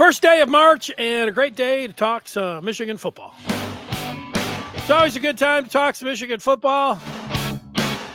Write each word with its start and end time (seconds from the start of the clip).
First 0.00 0.22
day 0.22 0.40
of 0.40 0.48
March 0.48 0.90
and 0.96 1.28
a 1.28 1.30
great 1.30 1.54
day 1.54 1.86
to 1.86 1.92
talk 1.92 2.26
some 2.26 2.64
Michigan 2.64 2.96
football. 2.96 3.34
It's 4.72 4.88
always 4.88 5.14
a 5.14 5.20
good 5.20 5.36
time 5.36 5.64
to 5.64 5.70
talk 5.70 5.94
some 5.94 6.08
Michigan 6.08 6.40
football. 6.40 6.98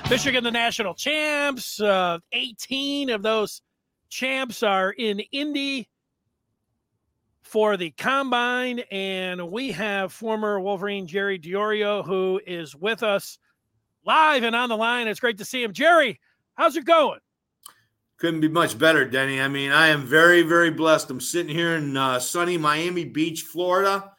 Michigan, 0.09 0.43
the 0.43 0.49
national 0.49 0.95
champs. 0.95 1.79
Uh, 1.79 2.17
18 2.31 3.11
of 3.11 3.21
those 3.21 3.61
champs 4.09 4.63
are 4.63 4.93
in 4.93 5.19
Indy 5.31 5.87
for 7.43 7.77
the 7.77 7.91
combine. 7.91 8.79
And 8.89 9.51
we 9.51 9.71
have 9.73 10.11
former 10.11 10.59
Wolverine 10.59 11.05
Jerry 11.05 11.37
Diorio, 11.37 12.03
who 12.03 12.41
is 12.47 12.75
with 12.75 13.03
us 13.03 13.37
live 14.03 14.41
and 14.41 14.55
on 14.55 14.69
the 14.69 14.75
line. 14.75 15.07
It's 15.07 15.19
great 15.19 15.37
to 15.37 15.45
see 15.45 15.61
him. 15.61 15.71
Jerry, 15.71 16.19
how's 16.55 16.75
it 16.77 16.85
going? 16.85 17.19
Couldn't 18.17 18.39
be 18.39 18.47
much 18.47 18.77
better, 18.77 19.03
Denny. 19.03 19.41
I 19.41 19.49
mean, 19.49 19.71
I 19.71 19.87
am 19.87 20.05
very, 20.05 20.41
very 20.41 20.71
blessed. 20.71 21.09
I'm 21.09 21.19
sitting 21.19 21.53
here 21.53 21.75
in 21.75 21.97
uh, 21.97 22.19
sunny 22.19 22.57
Miami 22.57 23.03
Beach, 23.03 23.41
Florida, 23.41 24.11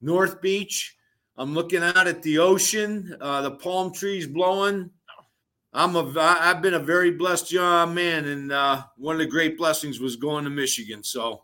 North 0.00 0.40
Beach. 0.40 0.96
I'm 1.36 1.54
looking 1.54 1.82
out 1.82 2.08
at 2.08 2.22
the 2.22 2.38
ocean, 2.38 3.16
uh, 3.20 3.42
the 3.42 3.52
palm 3.52 3.92
trees 3.92 4.26
blowing. 4.26 4.90
I'm 5.72 5.96
a 5.96 6.20
I've 6.20 6.62
been 6.62 6.74
a 6.74 6.80
very 6.80 7.12
blessed 7.12 7.50
young 7.52 7.94
man, 7.94 8.26
and 8.26 8.52
uh, 8.52 8.84
one 8.96 9.16
of 9.16 9.20
the 9.20 9.26
great 9.26 9.56
blessings 9.56 9.98
was 9.98 10.16
going 10.16 10.44
to 10.44 10.50
Michigan. 10.50 11.02
So, 11.02 11.42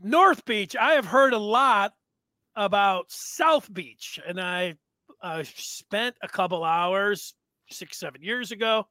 North 0.00 0.44
Beach, 0.44 0.76
I 0.76 0.92
have 0.92 1.06
heard 1.06 1.32
a 1.32 1.38
lot 1.38 1.94
about 2.54 3.10
South 3.10 3.72
Beach, 3.72 4.20
and 4.26 4.40
I 4.40 4.76
uh, 5.20 5.42
spent 5.56 6.14
a 6.22 6.28
couple 6.28 6.62
hours 6.62 7.34
six, 7.70 7.98
seven 7.98 8.22
years 8.22 8.52
ago 8.52 8.86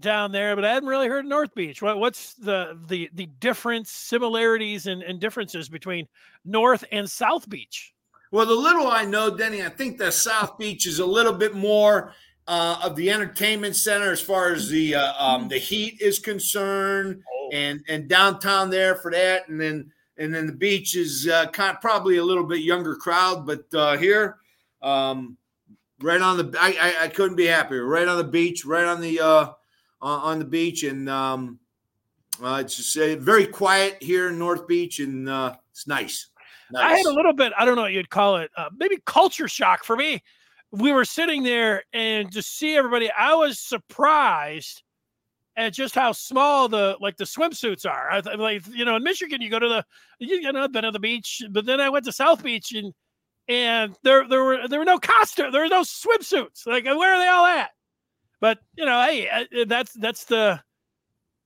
down 0.00 0.32
there, 0.32 0.54
but 0.54 0.64
I 0.64 0.72
hadn't 0.72 0.88
really 0.88 1.08
heard 1.08 1.26
North 1.26 1.54
Beach. 1.54 1.82
What, 1.82 1.98
what's 1.98 2.34
the 2.34 2.78
the 2.86 3.10
the 3.14 3.26
difference, 3.40 3.90
similarities, 3.90 4.86
and, 4.86 5.02
and 5.02 5.20
differences 5.20 5.68
between 5.68 6.06
North 6.44 6.84
and 6.92 7.10
South 7.10 7.48
Beach? 7.48 7.92
Well, 8.30 8.46
the 8.46 8.54
little 8.54 8.88
I 8.88 9.04
know, 9.04 9.36
Denny, 9.36 9.64
I 9.64 9.68
think 9.68 9.98
that 9.98 10.12
South 10.12 10.58
Beach 10.58 10.86
is 10.86 10.98
a 10.98 11.06
little 11.06 11.32
bit 11.32 11.54
more 11.54 12.12
uh, 12.48 12.80
of 12.82 12.96
the 12.96 13.10
entertainment 13.10 13.76
center 13.76 14.12
as 14.12 14.20
far 14.20 14.52
as 14.52 14.68
the 14.68 14.94
uh, 14.94 15.12
um, 15.18 15.48
the 15.48 15.58
heat 15.58 16.00
is 16.00 16.18
concerned, 16.18 17.22
oh. 17.32 17.50
and 17.52 17.80
and 17.88 18.08
downtown 18.08 18.70
there 18.70 18.96
for 18.96 19.10
that, 19.10 19.48
and 19.48 19.60
then 19.60 19.90
and 20.18 20.34
then 20.34 20.46
the 20.46 20.52
beach 20.52 20.96
is 20.96 21.28
uh, 21.28 21.46
kind 21.48 21.74
of 21.74 21.80
probably 21.80 22.16
a 22.16 22.24
little 22.24 22.44
bit 22.44 22.60
younger 22.60 22.94
crowd, 22.94 23.46
but 23.46 23.64
uh, 23.74 23.96
here, 23.96 24.38
um, 24.82 25.36
right 26.00 26.20
on 26.20 26.36
the, 26.36 26.58
I, 26.58 26.76
I, 26.80 27.04
I 27.04 27.08
couldn't 27.08 27.36
be 27.36 27.46
happier. 27.46 27.84
Right 27.84 28.08
on 28.08 28.16
the 28.16 28.24
beach, 28.24 28.64
right 28.64 28.84
on 28.84 29.00
the 29.00 29.20
uh, 29.20 29.48
on 30.00 30.38
the 30.38 30.44
beach, 30.44 30.82
and 30.82 31.08
um, 31.08 31.58
uh, 32.42 32.58
it's 32.64 32.76
just 32.76 32.96
uh, 32.96 33.16
very 33.16 33.46
quiet 33.46 33.96
here 34.00 34.28
in 34.28 34.38
North 34.38 34.66
Beach, 34.66 35.00
and 35.00 35.28
uh, 35.28 35.54
it's 35.70 35.86
nice. 35.86 36.28
nice. 36.70 36.84
I 36.84 36.96
had 36.96 37.06
a 37.06 37.12
little 37.12 37.32
bit, 37.32 37.52
I 37.56 37.64
don't 37.64 37.76
know 37.76 37.82
what 37.82 37.92
you'd 37.92 38.10
call 38.10 38.36
it, 38.36 38.50
uh, 38.56 38.68
maybe 38.76 38.98
culture 39.06 39.48
shock 39.48 39.84
for 39.84 39.96
me. 39.96 40.22
We 40.72 40.92
were 40.92 41.04
sitting 41.04 41.42
there 41.42 41.84
and 41.92 42.30
to 42.32 42.42
see 42.42 42.76
everybody, 42.76 43.10
I 43.10 43.34
was 43.34 43.58
surprised 43.58 44.82
at 45.56 45.72
just 45.72 45.94
how 45.94 46.12
small 46.12 46.68
the 46.68 46.96
like 47.00 47.16
the 47.16 47.24
swimsuits 47.24 47.86
are. 47.86 48.10
I 48.10 48.20
like 48.20 48.66
you 48.68 48.84
know 48.84 48.96
in 48.96 49.02
Michigan 49.02 49.40
you 49.40 49.48
go 49.48 49.58
to 49.58 49.68
the 49.68 49.84
you 50.18 50.52
know 50.52 50.64
I've 50.64 50.72
been 50.72 50.82
to 50.82 50.90
the 50.90 50.98
beach, 50.98 51.42
but 51.50 51.64
then 51.64 51.80
I 51.80 51.88
went 51.88 52.04
to 52.06 52.12
South 52.12 52.42
Beach 52.42 52.72
and 52.72 52.92
and 53.48 53.96
there 54.02 54.28
there 54.28 54.44
were 54.44 54.68
there 54.68 54.78
were 54.78 54.84
no 54.84 54.98
costume, 54.98 55.52
there 55.52 55.62
were 55.62 55.68
no 55.68 55.82
swimsuits. 55.82 56.66
Like 56.66 56.84
where 56.84 57.14
are 57.14 57.18
they 57.18 57.28
all 57.28 57.46
at? 57.46 57.70
But 58.40 58.58
you 58.76 58.84
know, 58.84 59.02
hey, 59.02 59.28
uh, 59.28 59.64
that's 59.66 59.92
that's 59.94 60.24
the 60.24 60.60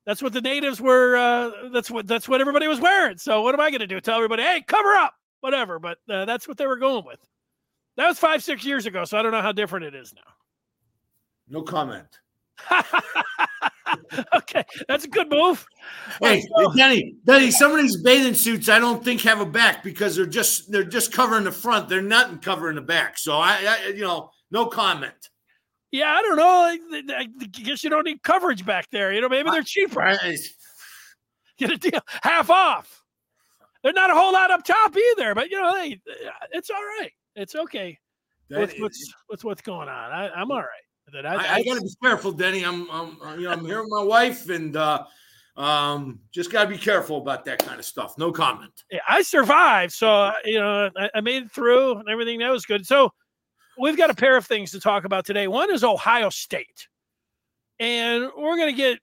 that's 0.06 0.22
what 0.22 0.32
the 0.32 0.40
natives 0.40 0.80
were. 0.80 1.16
Uh, 1.16 1.68
that's 1.72 1.90
what 1.90 2.06
that's 2.06 2.28
what 2.28 2.40
everybody 2.40 2.66
was 2.66 2.80
wearing. 2.80 3.18
So 3.18 3.42
what 3.42 3.54
am 3.54 3.60
I 3.60 3.70
going 3.70 3.80
to 3.80 3.86
do? 3.86 4.00
Tell 4.00 4.16
everybody, 4.16 4.42
hey, 4.42 4.64
cover 4.66 4.92
up, 4.94 5.14
whatever. 5.40 5.78
But 5.78 5.98
uh, 6.08 6.24
that's 6.24 6.48
what 6.48 6.58
they 6.58 6.66
were 6.66 6.76
going 6.76 7.04
with. 7.04 7.20
That 7.96 8.08
was 8.08 8.18
five 8.18 8.42
six 8.42 8.64
years 8.64 8.86
ago. 8.86 9.04
So 9.04 9.18
I 9.18 9.22
don't 9.22 9.32
know 9.32 9.42
how 9.42 9.52
different 9.52 9.86
it 9.86 9.94
is 9.94 10.12
now. 10.14 10.22
No 11.48 11.62
comment. 11.62 12.06
okay, 14.34 14.64
that's 14.86 15.04
a 15.04 15.08
good 15.08 15.30
move. 15.30 15.66
Hey, 16.20 16.42
so, 16.42 16.72
Denny, 16.74 17.14
Denny, 17.24 17.50
some 17.50 17.72
of 17.72 17.78
these 17.78 17.96
bathing 18.02 18.34
suits 18.34 18.68
I 18.68 18.78
don't 18.78 19.02
think 19.02 19.22
have 19.22 19.40
a 19.40 19.46
back 19.46 19.82
because 19.82 20.16
they're 20.16 20.26
just 20.26 20.70
they're 20.70 20.84
just 20.84 21.12
covering 21.12 21.44
the 21.44 21.52
front. 21.52 21.88
They're 21.88 22.02
not 22.02 22.42
covering 22.42 22.76
the 22.76 22.82
back. 22.82 23.16
So 23.18 23.36
I, 23.36 23.64
I 23.66 23.88
you 23.88 24.02
know, 24.02 24.30
no 24.50 24.66
comment. 24.66 25.29
Yeah, 25.92 26.12
I 26.12 26.22
don't 26.22 26.36
know. 26.36 27.14
I, 27.16 27.24
guess 27.24 27.82
you 27.82 27.90
don't 27.90 28.04
need 28.04 28.22
coverage 28.22 28.64
back 28.64 28.88
there. 28.90 29.12
You 29.12 29.20
know, 29.20 29.28
maybe 29.28 29.50
they're 29.50 29.62
cheaper. 29.62 30.00
Get 31.58 31.70
a 31.70 31.76
deal, 31.76 32.00
half 32.22 32.48
off. 32.48 33.02
They're 33.82 33.92
not 33.92 34.10
a 34.10 34.14
whole 34.14 34.32
lot 34.32 34.50
up 34.50 34.64
top 34.64 34.94
either, 34.96 35.34
but 35.34 35.50
you 35.50 35.60
know, 35.60 35.74
hey, 35.74 36.00
it's 36.52 36.70
all 36.70 36.76
right. 36.76 37.10
It's 37.34 37.54
okay. 37.54 37.98
With 38.50 38.74
what's 38.78 39.14
what's 39.28 39.44
what's 39.44 39.62
going 39.62 39.88
on? 39.88 40.12
I, 40.12 40.40
am 40.40 40.50
all 40.50 40.58
right. 40.58 41.12
That 41.12 41.26
I, 41.26 41.34
I, 41.34 41.54
I 41.54 41.62
got 41.64 41.74
to 41.74 41.80
be 41.80 41.90
careful, 42.02 42.32
Denny. 42.32 42.64
I'm, 42.64 42.88
I'm, 42.90 43.16
you 43.38 43.46
know, 43.46 43.52
I'm 43.52 43.64
here 43.64 43.82
with 43.82 43.90
my 43.90 44.02
wife, 44.02 44.48
and 44.48 44.76
uh, 44.76 45.04
um, 45.56 46.20
just 46.32 46.52
got 46.52 46.64
to 46.64 46.70
be 46.70 46.78
careful 46.78 47.18
about 47.18 47.44
that 47.46 47.64
kind 47.64 47.78
of 47.78 47.84
stuff. 47.84 48.16
No 48.16 48.30
comment. 48.32 48.72
Yeah, 48.90 49.00
I 49.08 49.22
survived, 49.22 49.92
so 49.92 50.32
you 50.44 50.60
know, 50.60 50.90
I, 50.96 51.10
I 51.16 51.20
made 51.20 51.44
it 51.44 51.50
through, 51.50 51.96
and 51.98 52.08
everything 52.08 52.38
that 52.40 52.50
was 52.50 52.64
good. 52.64 52.86
So 52.86 53.12
we've 53.80 53.96
got 53.96 54.10
a 54.10 54.14
pair 54.14 54.36
of 54.36 54.46
things 54.46 54.70
to 54.72 54.80
talk 54.80 55.04
about 55.04 55.24
today. 55.24 55.48
One 55.48 55.72
is 55.72 55.82
Ohio 55.82 56.28
State, 56.30 56.88
and 57.78 58.30
we're 58.36 58.56
going 58.56 58.74
to 58.74 58.76
get 58.76 58.98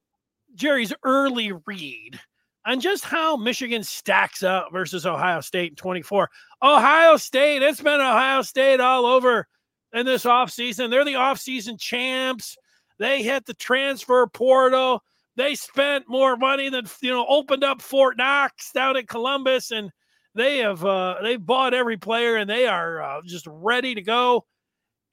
Jerry's 0.56 0.94
early 1.04 1.52
read 1.66 2.20
on 2.66 2.80
just 2.80 3.04
how 3.04 3.38
Michigan 3.38 3.84
stacks 3.84 4.44
up 4.44 4.70
versus 4.72 5.06
Ohio 5.06 5.42
State 5.42 5.72
in 5.72 5.76
24. 5.76 6.30
Ohio 6.62 7.18
State, 7.18 7.64
it's 7.64 7.82
been 7.82 8.02
Ohio 8.02 8.42
State 8.42 8.80
all 8.80 9.06
over 9.06 9.48
in 9.94 10.06
this 10.06 10.26
offseason. 10.26 10.90
They're 10.90 11.06
the 11.06 11.14
offseason 11.14 11.80
champs. 11.80 12.58
They 13.00 13.24
hit 13.24 13.46
the 13.46 13.54
transfer 13.54 14.28
portal. 14.28 15.02
They 15.36 15.56
spent 15.56 16.06
more 16.08 16.36
money 16.36 16.70
than 16.70 16.86
you 17.02 17.12
know, 17.12 17.26
opened 17.28 17.64
up 17.64 17.82
Fort 17.82 18.18
Knox 18.18 18.72
down 18.74 18.98
in 18.98 19.06
Columbus, 19.06 19.72
and 19.72 19.92
they 20.34 20.58
have 20.58 20.84
uh, 20.84 21.18
they've 21.22 21.44
bought 21.44 21.74
every 21.74 21.98
player, 21.98 22.38
and 22.38 22.50
they 22.50 22.66
are 22.68 23.02
uh, 23.02 23.22
just 23.26 23.46
ready 23.48 23.96
to 23.96 24.02
go. 24.02 24.46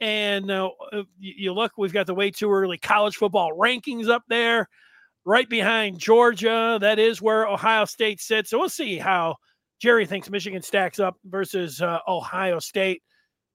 And 0.00 0.50
uh, 0.50 0.70
you 1.18 1.52
look, 1.52 1.72
we've 1.78 1.92
got 1.92 2.06
the 2.06 2.14
way 2.14 2.30
too 2.30 2.50
early 2.50 2.78
college 2.78 3.16
football 3.16 3.52
rankings 3.52 4.08
up 4.08 4.24
there, 4.28 4.68
right 5.24 5.48
behind 5.48 5.98
Georgia. 5.98 6.78
That 6.80 6.98
is 6.98 7.22
where 7.22 7.46
Ohio 7.46 7.84
State 7.84 8.20
sits. 8.20 8.50
So 8.50 8.58
we'll 8.58 8.68
see 8.68 8.98
how 8.98 9.36
Jerry 9.80 10.06
thinks 10.06 10.30
Michigan 10.30 10.62
stacks 10.62 10.98
up 10.98 11.16
versus 11.24 11.80
uh, 11.80 12.00
Ohio 12.08 12.58
State 12.58 13.02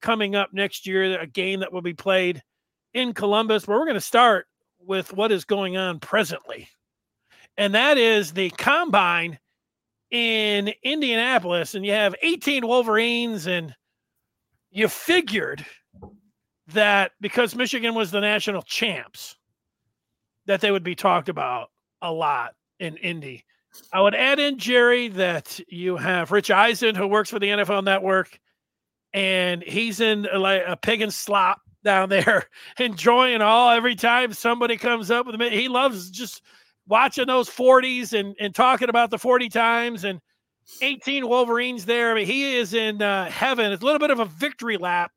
coming 0.02 0.36
up 0.36 0.50
next 0.54 0.88
year, 0.88 1.20
a 1.20 1.28
game 1.28 1.60
that 1.60 1.74
will 1.74 1.82
be 1.82 1.94
played 1.94 2.42
in 2.94 3.14
Columbus. 3.14 3.66
But 3.66 3.74
we're 3.74 3.86
going 3.86 3.96
to 3.96 4.02
start 4.02 4.48
with 4.80 5.14
what 5.14 5.32
is 5.32 5.44
going 5.44 5.76
on 5.76 6.00
presently, 6.00 6.70
and 7.58 7.76
that 7.76 7.98
is 7.98 8.32
the 8.32 8.50
combine 8.52 9.38
in 10.10 10.72
Indianapolis. 10.84 11.76
And 11.76 11.86
you 11.86 11.92
have 11.92 12.16
18 12.22 12.66
Wolverines, 12.66 13.46
and 13.46 13.76
you 14.72 14.88
figured– 14.88 15.66
that 16.74 17.12
because 17.22 17.56
Michigan 17.56 17.94
was 17.96 18.12
the 18.12 18.22
national 18.22 18.62
champs, 18.62 19.36
that 20.46 20.62
they 20.62 20.72
would 20.72 20.84
be 20.84 20.96
talked 20.96 21.30
about 21.30 21.70
a 22.02 22.12
lot 22.12 22.54
in 22.80 22.98
Indy. 22.98 23.46
I 23.94 24.02
would 24.02 24.16
add 24.16 24.40
in 24.40 24.58
Jerry 24.58 25.10
that 25.10 25.60
you 25.68 25.98
have 25.98 26.32
Rich 26.32 26.52
Eisen 26.52 26.96
who 26.96 27.08
works 27.08 27.30
for 27.30 27.40
the 27.40 27.48
NFL 27.48 27.84
Network, 27.84 28.40
and 29.14 29.62
he's 29.64 30.00
in 30.00 30.28
like 30.34 30.64
a 30.66 30.76
pig 30.76 31.02
and 31.02 31.14
slop 31.14 31.62
down 31.84 32.10
there, 32.10 32.46
enjoying 32.80 33.42
all 33.42 33.70
every 33.70 33.96
time 33.96 34.34
somebody 34.34 34.78
comes 34.78 35.12
up 35.12 35.26
with 35.26 35.36
him. 35.36 35.52
He 35.52 35.68
loves 35.68 36.10
just 36.10 36.42
watching 36.88 37.28
those 37.28 37.50
40s 37.50 38.20
and, 38.20 38.36
and 38.40 38.54
talking 38.54 38.90
about 38.90 39.12
the 39.12 39.20
40 39.20 39.50
times 39.50 40.04
and 40.04 40.20
18 40.82 41.28
Wolverines 41.28 41.86
there. 41.86 42.12
I 42.12 42.16
mean, 42.16 42.26
he 42.26 42.56
is 42.56 42.74
in 42.74 43.02
uh, 43.02 43.30
heaven. 43.30 43.72
It's 43.72 43.82
a 43.82 43.86
little 43.86 44.00
bit 44.00 44.12
of 44.12 44.20
a 44.20 44.26
victory 44.26 44.78
lap 44.78 45.12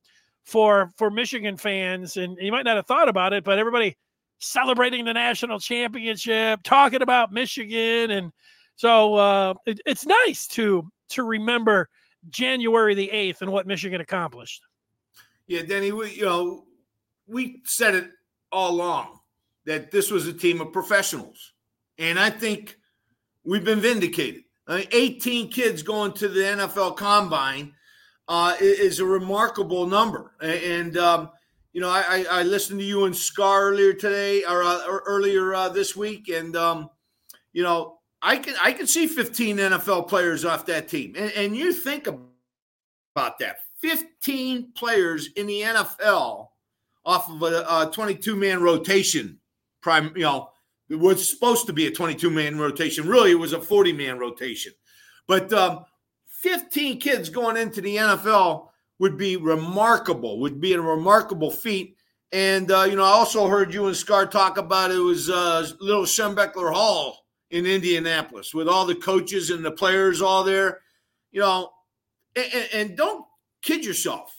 for 0.44 0.90
for 0.96 1.10
Michigan 1.10 1.56
fans, 1.56 2.16
and 2.16 2.36
you 2.40 2.52
might 2.52 2.64
not 2.64 2.76
have 2.76 2.86
thought 2.86 3.08
about 3.08 3.32
it, 3.32 3.44
but 3.44 3.58
everybody 3.58 3.96
celebrating 4.38 5.04
the 5.04 5.12
national 5.12 5.60
championship, 5.60 6.60
talking 6.64 7.02
about 7.02 7.32
Michigan, 7.32 8.10
and 8.10 8.32
so 8.76 9.14
uh, 9.14 9.54
it, 9.66 9.80
it's 9.86 10.06
nice 10.06 10.46
to 10.48 10.90
to 11.10 11.22
remember 11.22 11.88
January 12.30 12.94
the 12.94 13.10
eighth 13.10 13.42
and 13.42 13.52
what 13.52 13.66
Michigan 13.66 14.00
accomplished. 14.00 14.62
Yeah, 15.46 15.62
Denny, 15.62 15.92
we 15.92 16.12
you 16.12 16.24
know 16.24 16.64
we 17.26 17.62
said 17.64 17.94
it 17.94 18.10
all 18.50 18.70
along 18.72 19.20
that 19.64 19.90
this 19.90 20.10
was 20.10 20.26
a 20.26 20.32
team 20.32 20.60
of 20.60 20.72
professionals, 20.72 21.52
and 21.98 22.18
I 22.18 22.30
think 22.30 22.76
we've 23.44 23.64
been 23.64 23.80
vindicated. 23.80 24.42
I 24.66 24.78
mean, 24.78 24.88
18 24.92 25.50
kids 25.50 25.82
going 25.82 26.12
to 26.14 26.28
the 26.28 26.40
NFL 26.40 26.96
Combine 26.96 27.74
uh, 28.28 28.56
is 28.60 29.00
a 29.00 29.04
remarkable 29.04 29.86
number. 29.86 30.32
And, 30.40 30.96
um, 30.96 31.30
you 31.72 31.80
know, 31.80 31.88
I, 31.88 32.24
I, 32.30 32.42
listened 32.42 32.80
to 32.80 32.84
you 32.84 33.04
and 33.04 33.16
Scar 33.16 33.68
earlier 33.68 33.94
today 33.94 34.44
or, 34.44 34.62
uh, 34.62 34.86
or 34.86 35.02
earlier 35.06 35.54
uh, 35.54 35.68
this 35.70 35.96
week. 35.96 36.28
And, 36.28 36.54
um, 36.54 36.90
you 37.52 37.62
know, 37.62 37.98
I 38.20 38.36
can 38.36 38.54
I 38.62 38.72
can 38.72 38.86
see 38.86 39.06
15 39.06 39.56
NFL 39.56 40.08
players 40.08 40.44
off 40.44 40.66
that 40.66 40.88
team. 40.88 41.14
And, 41.16 41.32
and 41.32 41.56
you 41.56 41.72
think 41.72 42.06
about 42.06 43.38
that. 43.40 43.56
15 43.80 44.72
players 44.76 45.30
in 45.36 45.46
the 45.46 45.62
NFL 45.62 46.48
off 47.04 47.28
of 47.28 47.42
a, 47.42 47.90
22 47.92 48.36
man 48.36 48.62
rotation. 48.62 49.40
Prime, 49.80 50.12
you 50.14 50.22
know, 50.22 50.50
it 50.88 50.94
was 50.94 51.28
supposed 51.28 51.66
to 51.66 51.72
be 51.72 51.88
a 51.88 51.90
22 51.90 52.30
man 52.30 52.58
rotation. 52.58 53.08
Really, 53.08 53.32
it 53.32 53.38
was 53.38 53.52
a 53.52 53.60
40 53.60 53.92
man 53.92 54.18
rotation. 54.18 54.72
But 55.26 55.52
um, 55.52 55.84
15 56.42 56.98
kids 56.98 57.30
going 57.30 57.56
into 57.56 57.80
the 57.80 57.96
NFL 57.96 58.68
would 58.98 59.16
be 59.16 59.36
remarkable, 59.36 60.40
would 60.40 60.60
be 60.60 60.72
a 60.72 60.80
remarkable 60.80 61.50
feat. 61.50 61.96
And, 62.32 62.70
uh, 62.70 62.82
you 62.82 62.96
know, 62.96 63.04
I 63.04 63.10
also 63.10 63.46
heard 63.46 63.72
you 63.72 63.86
and 63.86 63.96
Scar 63.96 64.26
talk 64.26 64.58
about 64.58 64.90
it 64.90 64.98
was 64.98 65.30
uh, 65.30 65.66
little 65.80 66.04
Schembechler 66.04 66.72
Hall 66.72 67.26
in 67.50 67.64
Indianapolis 67.64 68.54
with 68.54 68.68
all 68.68 68.84
the 68.84 68.94
coaches 68.94 69.50
and 69.50 69.64
the 69.64 69.70
players 69.70 70.20
all 70.20 70.42
there. 70.42 70.80
You 71.30 71.42
know, 71.42 71.70
and, 72.34 72.68
and 72.74 72.96
don't 72.96 73.24
kid 73.62 73.84
yourself. 73.84 74.34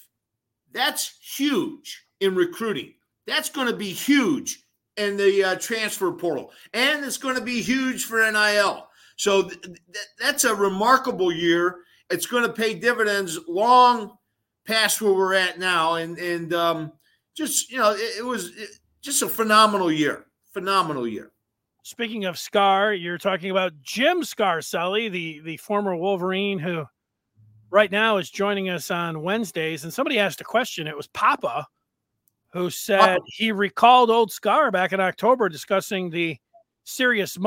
That's 0.74 1.18
huge 1.38 2.06
in 2.20 2.36
recruiting. 2.36 2.96
That's 3.26 3.50
going 3.50 3.68
to 3.68 3.76
be 3.76 3.92
huge 3.92 4.66
in 4.98 5.16
the 5.16 5.44
uh, 5.44 5.56
transfer 5.56 6.12
portal, 6.12 6.52
and 6.74 7.04
it's 7.06 7.18
going 7.18 7.36
to 7.36 7.42
be 7.42 7.62
huge 7.62 8.06
for 8.06 8.20
NIL. 8.32 8.88
So 9.16 9.44
th- 9.44 9.62
th- 9.62 9.78
that's 10.20 10.44
a 10.44 10.54
remarkable 10.54 11.32
year. 11.32 11.78
It's 12.10 12.26
going 12.26 12.44
to 12.44 12.54
pay 12.54 12.74
dividends 12.76 13.40
long 13.48 14.18
past 14.66 15.02
where 15.02 15.14
we're 15.14 15.34
at 15.34 15.60
now, 15.60 15.96
and 15.96 16.18
and 16.18 16.54
um, 16.54 16.92
just 17.36 17.72
you 17.72 17.78
know, 17.78 17.92
it, 17.92 18.20
it 18.20 18.26
was 18.26 18.52
just 19.02 19.22
a 19.22 19.28
phenomenal 19.30 19.92
year. 19.92 20.26
Phenomenal 20.54 21.08
year. 21.08 21.32
Speaking 21.84 22.26
of 22.26 22.38
Scar, 22.38 22.94
you're 22.94 23.18
talking 23.18 23.52
about 23.52 23.74
Jim 23.82 24.22
Scarcelli, 24.22 25.12
the 25.12 25.40
the 25.40 25.58
former 25.58 25.96
Wolverine 25.96 26.60
who 26.60 26.86
right 27.74 27.92
now 27.92 28.18
is 28.18 28.30
joining 28.30 28.70
us 28.70 28.92
on 28.92 29.24
Wednesdays. 29.24 29.84
And 29.84 29.92
somebody 29.92 30.20
asked 30.20 30.40
a 30.42 30.46
question. 30.46 30.88
It 30.88 30.96
was 30.96 31.08
Papa 31.08 31.68
who 32.54 32.70
said 32.70 33.00
Papa. 33.00 33.22
he 33.26 33.52
recalled 33.52 34.12
old 34.12 34.32
Scar 34.32 34.70
back 34.70 34.94
in 34.94 35.00
October 35.00 35.50
discussing 35.50 36.12
the 36.12 36.38
serious 36.84 37.38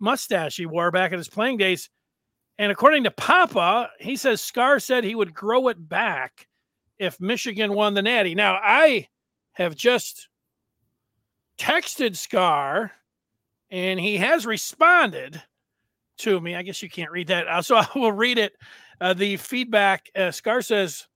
mustache 0.00 0.56
he 0.56 0.64
wore 0.64 0.90
back 0.90 1.12
in 1.12 1.18
his 1.18 1.28
playing 1.28 1.58
days. 1.58 1.90
And 2.58 2.72
according 2.72 3.04
to 3.04 3.10
Papa, 3.10 3.90
he 3.98 4.16
says 4.16 4.40
Scar 4.40 4.80
said 4.80 5.04
he 5.04 5.14
would 5.14 5.34
grow 5.34 5.68
it 5.68 5.88
back 5.88 6.48
if 6.98 7.20
Michigan 7.20 7.74
won 7.74 7.94
the 7.94 8.02
Natty. 8.02 8.34
Now, 8.34 8.58
I 8.62 9.08
have 9.52 9.74
just 9.74 10.28
texted 11.58 12.16
Scar 12.16 12.92
and 13.70 13.98
he 14.00 14.16
has 14.16 14.46
responded 14.46 15.42
to 16.18 16.40
me. 16.40 16.54
I 16.54 16.62
guess 16.62 16.82
you 16.82 16.88
can't 16.88 17.10
read 17.10 17.28
that. 17.28 17.46
Uh, 17.46 17.62
so 17.62 17.76
I 17.76 17.86
will 17.94 18.12
read 18.12 18.38
it. 18.38 18.54
Uh, 19.00 19.12
the 19.12 19.36
feedback 19.36 20.10
uh, 20.16 20.30
Scar 20.30 20.62
says 20.62 21.06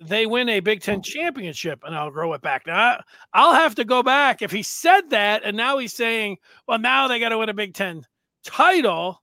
they 0.00 0.26
win 0.26 0.48
a 0.48 0.60
Big 0.60 0.82
Ten 0.82 1.02
championship, 1.02 1.82
and 1.84 1.94
I'll 1.94 2.10
grow 2.10 2.32
it 2.34 2.42
back. 2.42 2.66
Now 2.66 3.02
I'll 3.32 3.54
have 3.54 3.74
to 3.76 3.84
go 3.84 4.02
back 4.02 4.42
if 4.42 4.50
he 4.50 4.62
said 4.62 5.10
that, 5.10 5.42
and 5.44 5.56
now 5.56 5.78
he's 5.78 5.94
saying, 5.94 6.36
well, 6.68 6.78
now 6.78 7.08
they 7.08 7.18
got 7.18 7.30
to 7.30 7.38
win 7.38 7.48
a 7.48 7.54
Big 7.54 7.74
Ten 7.74 8.06
title, 8.44 9.22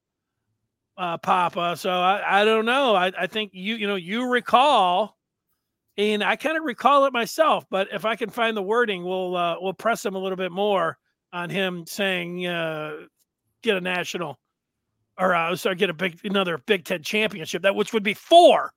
uh, 0.98 1.18
Papa. 1.18 1.76
So 1.78 1.92
I, 1.92 2.42
I 2.42 2.46
don't 2.46 2.66
know. 2.66 2.96
I, 2.96 3.12
I 3.18 3.28
think 3.28 3.52
you 3.54 3.76
you 3.76 3.88
know 3.88 3.96
you 3.96 4.30
recall. 4.30 5.16
And 6.00 6.24
I 6.24 6.36
kind 6.36 6.56
of 6.56 6.64
recall 6.64 7.06
it 7.06 7.14
myself, 7.14 7.66
but 7.72 7.88
if 7.92 8.06
I 8.06 8.16
can 8.16 8.30
find 8.30 8.56
the 8.56 8.62
wording, 8.62 9.04
we'll 9.04 9.36
uh, 9.36 9.56
we'll 9.60 9.74
press 9.74 10.06
him 10.06 10.14
a 10.14 10.20
little 10.20 10.36
bit 10.36 10.52
more 10.52 11.00
on 11.34 11.50
him 11.50 11.88
saying 11.88 12.46
uh, 12.46 12.98
get 13.64 13.78
a 13.78 13.82
national 13.82 14.38
or 15.18 15.34
uh, 15.34 15.56
sorry, 15.56 15.76
get 15.76 15.90
a 15.90 15.94
big 15.94 16.20
another 16.24 16.58
Big 16.60 16.86
Ten 16.86 17.02
championship 17.02 17.64
that 17.64 17.76
which 17.76 17.94
would 17.94 18.04
be 18.04 18.14
four 18.14 18.72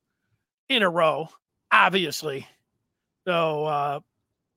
in 0.68 0.82
a 0.82 0.90
row, 0.90 1.28
obviously. 1.70 2.46
So 3.26 3.64
uh, 3.66 4.00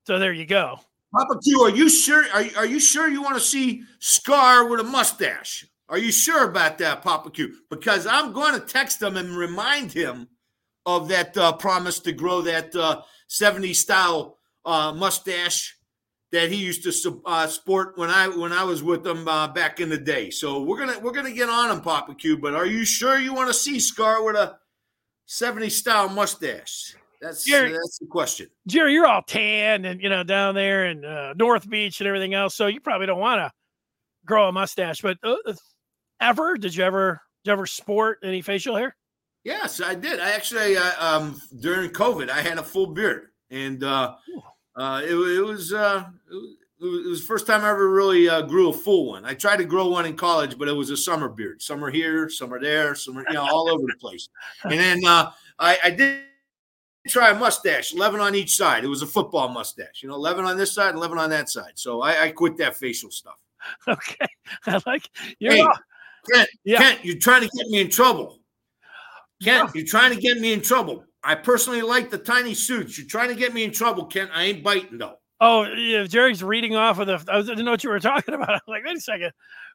so 0.06 0.20
there 0.20 0.34
you 0.34 0.46
go. 0.46 0.80
Papa 1.14 1.40
Q, 1.44 1.62
are 1.62 1.70
you 1.70 1.90
sure? 1.90 2.24
Are, 2.34 2.46
are 2.58 2.66
you 2.66 2.80
sure 2.80 3.08
you 3.08 3.22
want 3.22 3.36
to 3.36 3.42
see 3.42 3.84
Scar 4.00 4.68
with 4.68 4.80
a 4.80 4.84
mustache? 4.84 5.68
Are 5.90 5.98
you 5.98 6.12
sure 6.12 6.48
about 6.48 6.78
that, 6.80 7.02
Papa 7.02 7.30
Q? 7.32 7.54
Because 7.70 8.08
I'm 8.08 8.32
going 8.32 8.54
to 8.54 8.66
text 8.66 9.02
him 9.02 9.18
and 9.18 9.36
remind 9.36 9.92
him 9.92 10.28
of 10.86 11.08
that 11.10 11.38
uh, 11.38 11.54
promise 11.54 12.00
to 12.00 12.12
grow 12.12 12.42
that 12.42 12.76
uh, 12.76 13.02
70s 13.30 13.76
style 13.76 14.40
uh, 14.66 14.94
mustache 14.94 15.78
that 16.32 16.52
he 16.52 16.58
used 16.58 16.84
to 16.84 17.22
uh, 17.26 17.46
sport 17.48 17.96
when 17.96 18.10
I 18.10 18.28
when 18.28 18.52
I 18.52 18.64
was 18.64 18.82
with 18.82 19.06
him 19.06 19.28
uh, 19.28 19.48
back 19.50 19.80
in 19.80 19.90
the 19.90 19.98
day. 19.98 20.32
So 20.32 20.64
we're 20.64 20.80
gonna 20.80 21.00
we're 21.00 21.12
gonna 21.12 21.32
get 21.32 21.48
on 21.48 21.70
him, 21.70 21.82
Papa 21.82 22.16
Q. 22.16 22.40
But 22.40 22.56
are 22.56 22.66
you 22.66 22.86
sure 22.86 23.20
you 23.20 23.34
want 23.34 23.50
to 23.50 23.54
see 23.54 23.80
Scar 23.80 24.24
with 24.24 24.36
a 24.36 24.58
70 25.28 25.70
style 25.70 26.10
mustache? 26.10 26.96
That's 27.22 27.46
Jerry, 27.46 27.72
that's 27.72 28.00
the 28.00 28.08
question. 28.08 28.48
Jerry, 28.68 28.94
you're 28.94 29.06
all 29.06 29.22
tan 29.22 29.86
and 29.86 30.02
you 30.02 30.10
know 30.10 30.24
down 30.24 30.56
there 30.56 30.88
in 30.88 31.06
uh, 31.06 31.34
North 31.38 31.70
Beach 31.70 32.02
and 32.02 32.08
everything 32.08 32.34
else, 32.34 32.56
so 32.56 32.68
you 32.68 32.82
probably 32.82 33.08
don't 33.08 33.20
want 33.20 33.40
to 33.40 33.52
grow 34.26 34.50
a 34.50 34.52
mustache. 34.52 35.02
But 35.02 35.20
uh, 35.24 35.36
ever 36.30 36.58
did 36.58 36.76
you 36.76 36.84
ever 36.84 37.22
did 37.44 37.50
you 37.50 37.54
ever 37.54 37.66
sport 37.66 38.20
any 38.24 38.42
facial 38.42 38.76
hair? 38.76 38.96
Yes, 39.44 39.82
I 39.82 39.96
did. 39.96 40.20
I 40.20 40.32
actually 40.32 40.78
uh, 40.78 40.92
um, 41.00 41.42
during 41.60 41.90
COVID 41.90 42.30
I 42.30 42.42
had 42.42 42.58
a 42.58 42.64
full 42.64 42.88
beard 42.88 43.30
and. 43.50 43.84
uh 43.84 44.16
uh, 44.76 45.02
it, 45.04 45.14
it, 45.14 45.42
was 45.42 45.72
uh, 45.72 46.04
it 46.82 47.08
was 47.08 47.22
the 47.22 47.28
first 47.28 47.46
time 47.46 47.62
I 47.62 47.70
ever 47.70 47.90
really 47.90 48.28
uh, 48.28 48.42
grew 48.42 48.70
a 48.70 48.74
full 48.74 49.08
one. 49.08 49.24
I 49.24 49.34
tried 49.34 49.58
to 49.58 49.66
grow 49.66 49.88
one 49.88 50.06
in 50.06 50.16
college, 50.16 50.58
but 50.58 50.68
it 50.68 50.74
was 50.74 50.90
a 50.90 50.98
summer 50.98 51.30
beard. 51.30 51.62
Summer 51.62 51.92
here, 51.92 52.30
summer 52.30 52.60
there, 52.60 52.96
summer 52.96 53.24
you 53.28 53.36
know 53.36 53.44
all 53.44 53.70
over 53.70 53.84
the 53.84 53.96
place. 54.00 54.30
And 54.64 54.74
then 54.74 55.06
uh, 55.06 55.32
I, 55.60 55.78
I 55.84 55.90
did 55.92 56.24
try 57.08 57.30
a 57.30 57.36
mustache, 57.36 57.94
eleven 57.94 58.20
on 58.20 58.34
each 58.34 58.56
side. 58.56 58.84
It 58.84 58.88
was 58.88 59.04
a 59.04 59.08
football 59.08 59.50
mustache, 59.50 60.02
you 60.02 60.10
know, 60.10 60.16
eleven 60.16 60.46
on 60.46 60.58
this 60.58 60.74
side, 60.74 60.96
eleven 60.96 61.20
on 61.20 61.30
that 61.30 61.50
side. 61.50 61.74
So 61.76 62.02
I, 62.02 62.24
I 62.24 62.32
quit 62.32 62.58
that 62.58 62.76
facial 62.76 63.12
stuff. 63.12 63.40
Okay, 63.88 64.28
I 64.66 64.82
like 64.86 65.10
you're. 65.40 65.54
Hey, 65.54 65.66
Kent, 66.32 66.50
yeah. 66.64 66.78
Kent, 66.78 67.00
you're 67.04 67.20
trying 67.20 67.42
to 67.42 67.50
get 67.56 67.68
me 67.68 67.82
in 67.82 67.90
trouble. 67.90 68.40
Kent, 69.44 69.68
yeah. 69.68 69.72
you're 69.76 69.88
trying 69.88 70.16
to 70.16 70.22
get 70.22 70.40
me 70.40 70.54
in 70.54 70.62
trouble. 70.62 71.04
I 71.24 71.36
personally 71.36 71.82
like 71.82 72.10
the 72.10 72.18
tiny 72.18 72.54
suits. 72.54 72.98
You're 72.98 73.08
trying 73.08 73.30
to 73.30 73.36
get 73.36 73.54
me 73.54 73.64
in 73.64 73.72
trouble, 73.72 74.06
Kent. 74.06 74.32
I 74.34 74.44
ain't 74.46 74.64
biting 74.64 74.98
though. 74.98 75.16
Oh, 75.40 75.64
yeah, 75.64 76.04
Jerry's 76.06 76.44
reading 76.44 76.76
off 76.76 77.00
of 77.00 77.08
the. 77.08 77.24
I 77.32 77.42
didn't 77.42 77.66
know 77.66 77.72
what 77.72 77.84
you 77.84 77.90
were 77.90 78.00
talking 78.00 78.34
about. 78.34 78.50
I'm 78.50 78.62
like, 78.68 78.86
wait 78.86 78.98
a 78.98 79.02
second, 79.02 79.32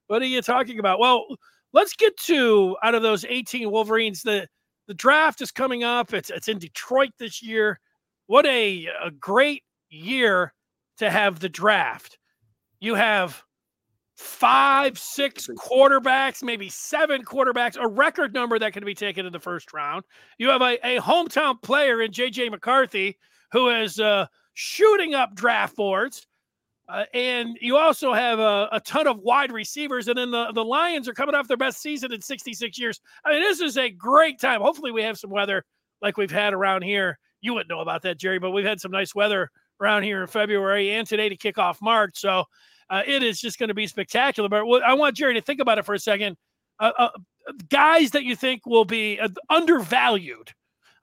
what 0.07 0.23
are 0.23 0.27
you 0.27 0.43
talking 0.43 0.79
about? 0.79 0.99
Well, 0.99 1.27
let's 1.73 1.95
get 1.95 2.17
to 2.19 2.77
out 2.83 2.95
of 2.95 3.03
those 3.03 3.25
18 3.25 3.71
Wolverines. 3.71 4.23
The 4.23 4.49
the 4.87 4.95
draft 4.95 5.41
is 5.43 5.51
coming 5.51 5.85
up. 5.85 6.13
It's 6.13 6.31
it's 6.31 6.49
in 6.49 6.59
Detroit 6.59 7.11
this 7.19 7.43
year. 7.43 7.81
What 8.27 8.47
a 8.47 8.89
a 9.03 9.11
great 9.11 9.63
year 9.91 10.53
to 10.99 11.11
have 11.11 11.41
the 11.41 11.49
draft. 11.49 12.19
You 12.81 12.95
have 12.95 13.43
five, 14.19 14.99
six 14.99 15.47
quarterbacks, 15.57 16.43
maybe 16.43 16.69
seven 16.69 17.25
quarterbacks, 17.25 17.77
a 17.81 17.87
record 17.87 18.35
number 18.35 18.59
that 18.59 18.73
can 18.73 18.85
be 18.85 18.95
taken 18.95 19.25
in 19.25 19.33
the 19.33 19.39
first 19.39 19.73
round. 19.73 20.05
You 20.39 20.49
have 20.49 20.61
a, 20.61 20.77
a 20.83 21.01
hometown 21.01 21.63
player 21.63 22.03
in 22.03 22.11
JJ 22.11 22.51
McCarthy 22.51 23.17
who 23.53 23.71
is 23.71 24.01
uh, 24.01 24.27
shooting 24.55 25.15
up 25.15 25.37
draft 25.37 25.77
boards. 25.77 26.27
Uh, 26.89 27.05
and 27.15 27.57
you 27.61 27.77
also 27.77 28.13
have 28.13 28.41
a, 28.41 28.69
a, 28.73 28.81
ton 28.81 29.07
of 29.07 29.19
wide 29.19 29.53
receivers. 29.53 30.09
And 30.09 30.17
then 30.17 30.31
the, 30.31 30.51
the 30.53 30.65
Lions 30.65 31.07
are 31.07 31.13
coming 31.13 31.35
off 31.35 31.47
their 31.47 31.57
best 31.57 31.81
season 31.81 32.13
in 32.13 32.21
66 32.21 32.79
years. 32.79 33.01
I 33.25 33.33
mean, 33.33 33.43
this 33.43 33.61
is 33.61 33.77
a 33.77 33.91
great 33.91 34.41
time. 34.41 34.63
Hopefully, 34.63 34.91
we 34.91 35.03
have 35.03 35.19
some 35.19 35.31
weather 35.31 35.65
like 36.03 36.17
we've 36.17 36.31
had 36.31 36.55
around 36.55 36.83
here. 36.83 37.19
You 37.41 37.53
wouldn't 37.55 37.69
know 37.69 37.81
about 37.81 38.03
that, 38.03 38.19
Jerry, 38.19 38.39
but 38.39 38.51
we've 38.51 38.65
had 38.65 38.81
some 38.81 38.91
nice 38.91 39.15
weather 39.15 39.51
around 39.81 40.03
here 40.03 40.23
in 40.23 40.27
February 40.27 40.91
and 40.93 41.07
today 41.07 41.29
to 41.29 41.37
kick 41.37 41.59
off 41.59 41.81
March. 41.83 42.19
So 42.19 42.47
uh, 42.91 43.03
it 43.07 43.23
is 43.23 43.41
just 43.41 43.59
going 43.59 43.69
to 43.69 43.75
be 43.75 43.87
spectacular. 43.87 44.49
But 44.49 44.83
I 44.83 44.95
want 44.95 45.17
Jerry 45.17 45.35
to 45.35 45.41
think 45.41 45.61
about 45.61 45.79
it 45.79 45.85
for 45.85 45.95
a 45.95 45.99
second. 45.99 46.37
Uh, 46.81 46.93
uh, 46.97 47.09
guys 47.69 48.11
that 48.13 48.25
you 48.25 48.37
think 48.37 48.67
will 48.67 48.85
be 48.85 49.19
uh, 49.19 49.29
undervalued. 49.51 50.53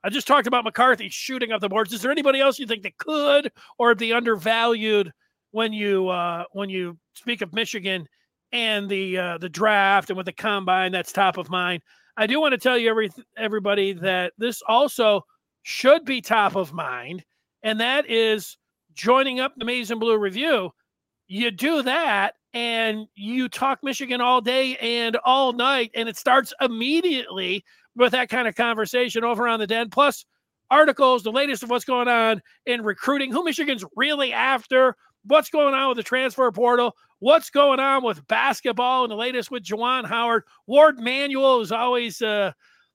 I 0.02 0.08
just 0.08 0.26
talked 0.26 0.46
about 0.46 0.64
McCarthy 0.64 1.08
shooting 1.08 1.52
up 1.52 1.60
the 1.60 1.68
boards. 1.68 1.92
Is 1.92 2.00
there 2.00 2.12
anybody 2.12 2.40
else 2.40 2.58
you 2.58 2.66
think 2.66 2.82
that 2.84 2.96
could 2.96 3.50
or 3.78 3.94
be 3.94 4.12
undervalued 4.12 5.12
when 5.50 5.72
you 5.72 6.08
uh, 6.08 6.44
when 6.52 6.70
you 6.70 6.96
speak 7.14 7.42
of 7.42 7.52
Michigan 7.52 8.06
and 8.52 8.88
the 8.88 9.18
uh, 9.18 9.38
the 9.38 9.48
draft 9.48 10.10
and 10.10 10.16
with 10.16 10.26
the 10.26 10.32
combine? 10.32 10.92
That's 10.92 11.12
top 11.12 11.38
of 11.38 11.50
mind. 11.50 11.82
I 12.16 12.26
do 12.26 12.40
want 12.40 12.52
to 12.52 12.58
tell 12.58 12.78
you 12.78 12.88
every 12.88 13.10
everybody 13.36 13.92
that 13.94 14.32
this 14.38 14.62
also 14.66 15.22
should 15.62 16.04
be 16.04 16.20
top 16.20 16.56
of 16.56 16.72
mind, 16.72 17.24
and 17.62 17.80
that 17.80 18.08
is 18.08 18.56
joining 18.94 19.40
up 19.40 19.52
the 19.56 19.64
Maize 19.64 19.90
and 19.90 20.00
Blue 20.00 20.16
Review 20.16 20.70
you 21.28 21.50
do 21.50 21.82
that 21.82 22.34
and 22.54 23.06
you 23.14 23.48
talk 23.48 23.80
Michigan 23.82 24.20
all 24.20 24.40
day 24.40 24.76
and 24.76 25.16
all 25.24 25.52
night, 25.52 25.90
and 25.94 26.08
it 26.08 26.16
starts 26.16 26.54
immediately 26.60 27.64
with 27.94 28.12
that 28.12 28.28
kind 28.28 28.48
of 28.48 28.54
conversation 28.54 29.24
over 29.24 29.46
on 29.46 29.60
the 29.60 29.66
den. 29.66 29.90
Plus, 29.90 30.24
articles, 30.70 31.22
the 31.22 31.30
latest 31.30 31.62
of 31.62 31.70
what's 31.70 31.84
going 31.84 32.08
on 32.08 32.42
in 32.66 32.82
recruiting, 32.82 33.30
who 33.30 33.44
Michigan's 33.44 33.84
really 33.94 34.32
after, 34.32 34.96
what's 35.24 35.50
going 35.50 35.74
on 35.74 35.88
with 35.88 35.96
the 35.96 36.02
transfer 36.02 36.50
portal, 36.50 36.94
what's 37.18 37.50
going 37.50 37.80
on 37.80 38.02
with 38.02 38.26
basketball 38.26 39.04
and 39.04 39.10
the 39.10 39.16
latest 39.16 39.50
with 39.50 39.62
Juwan 39.62 40.06
Howard. 40.06 40.44
Warde 40.66 40.98
Manuel 40.98 41.60
is 41.60 41.72
always 41.72 42.22
uh, 42.22 42.52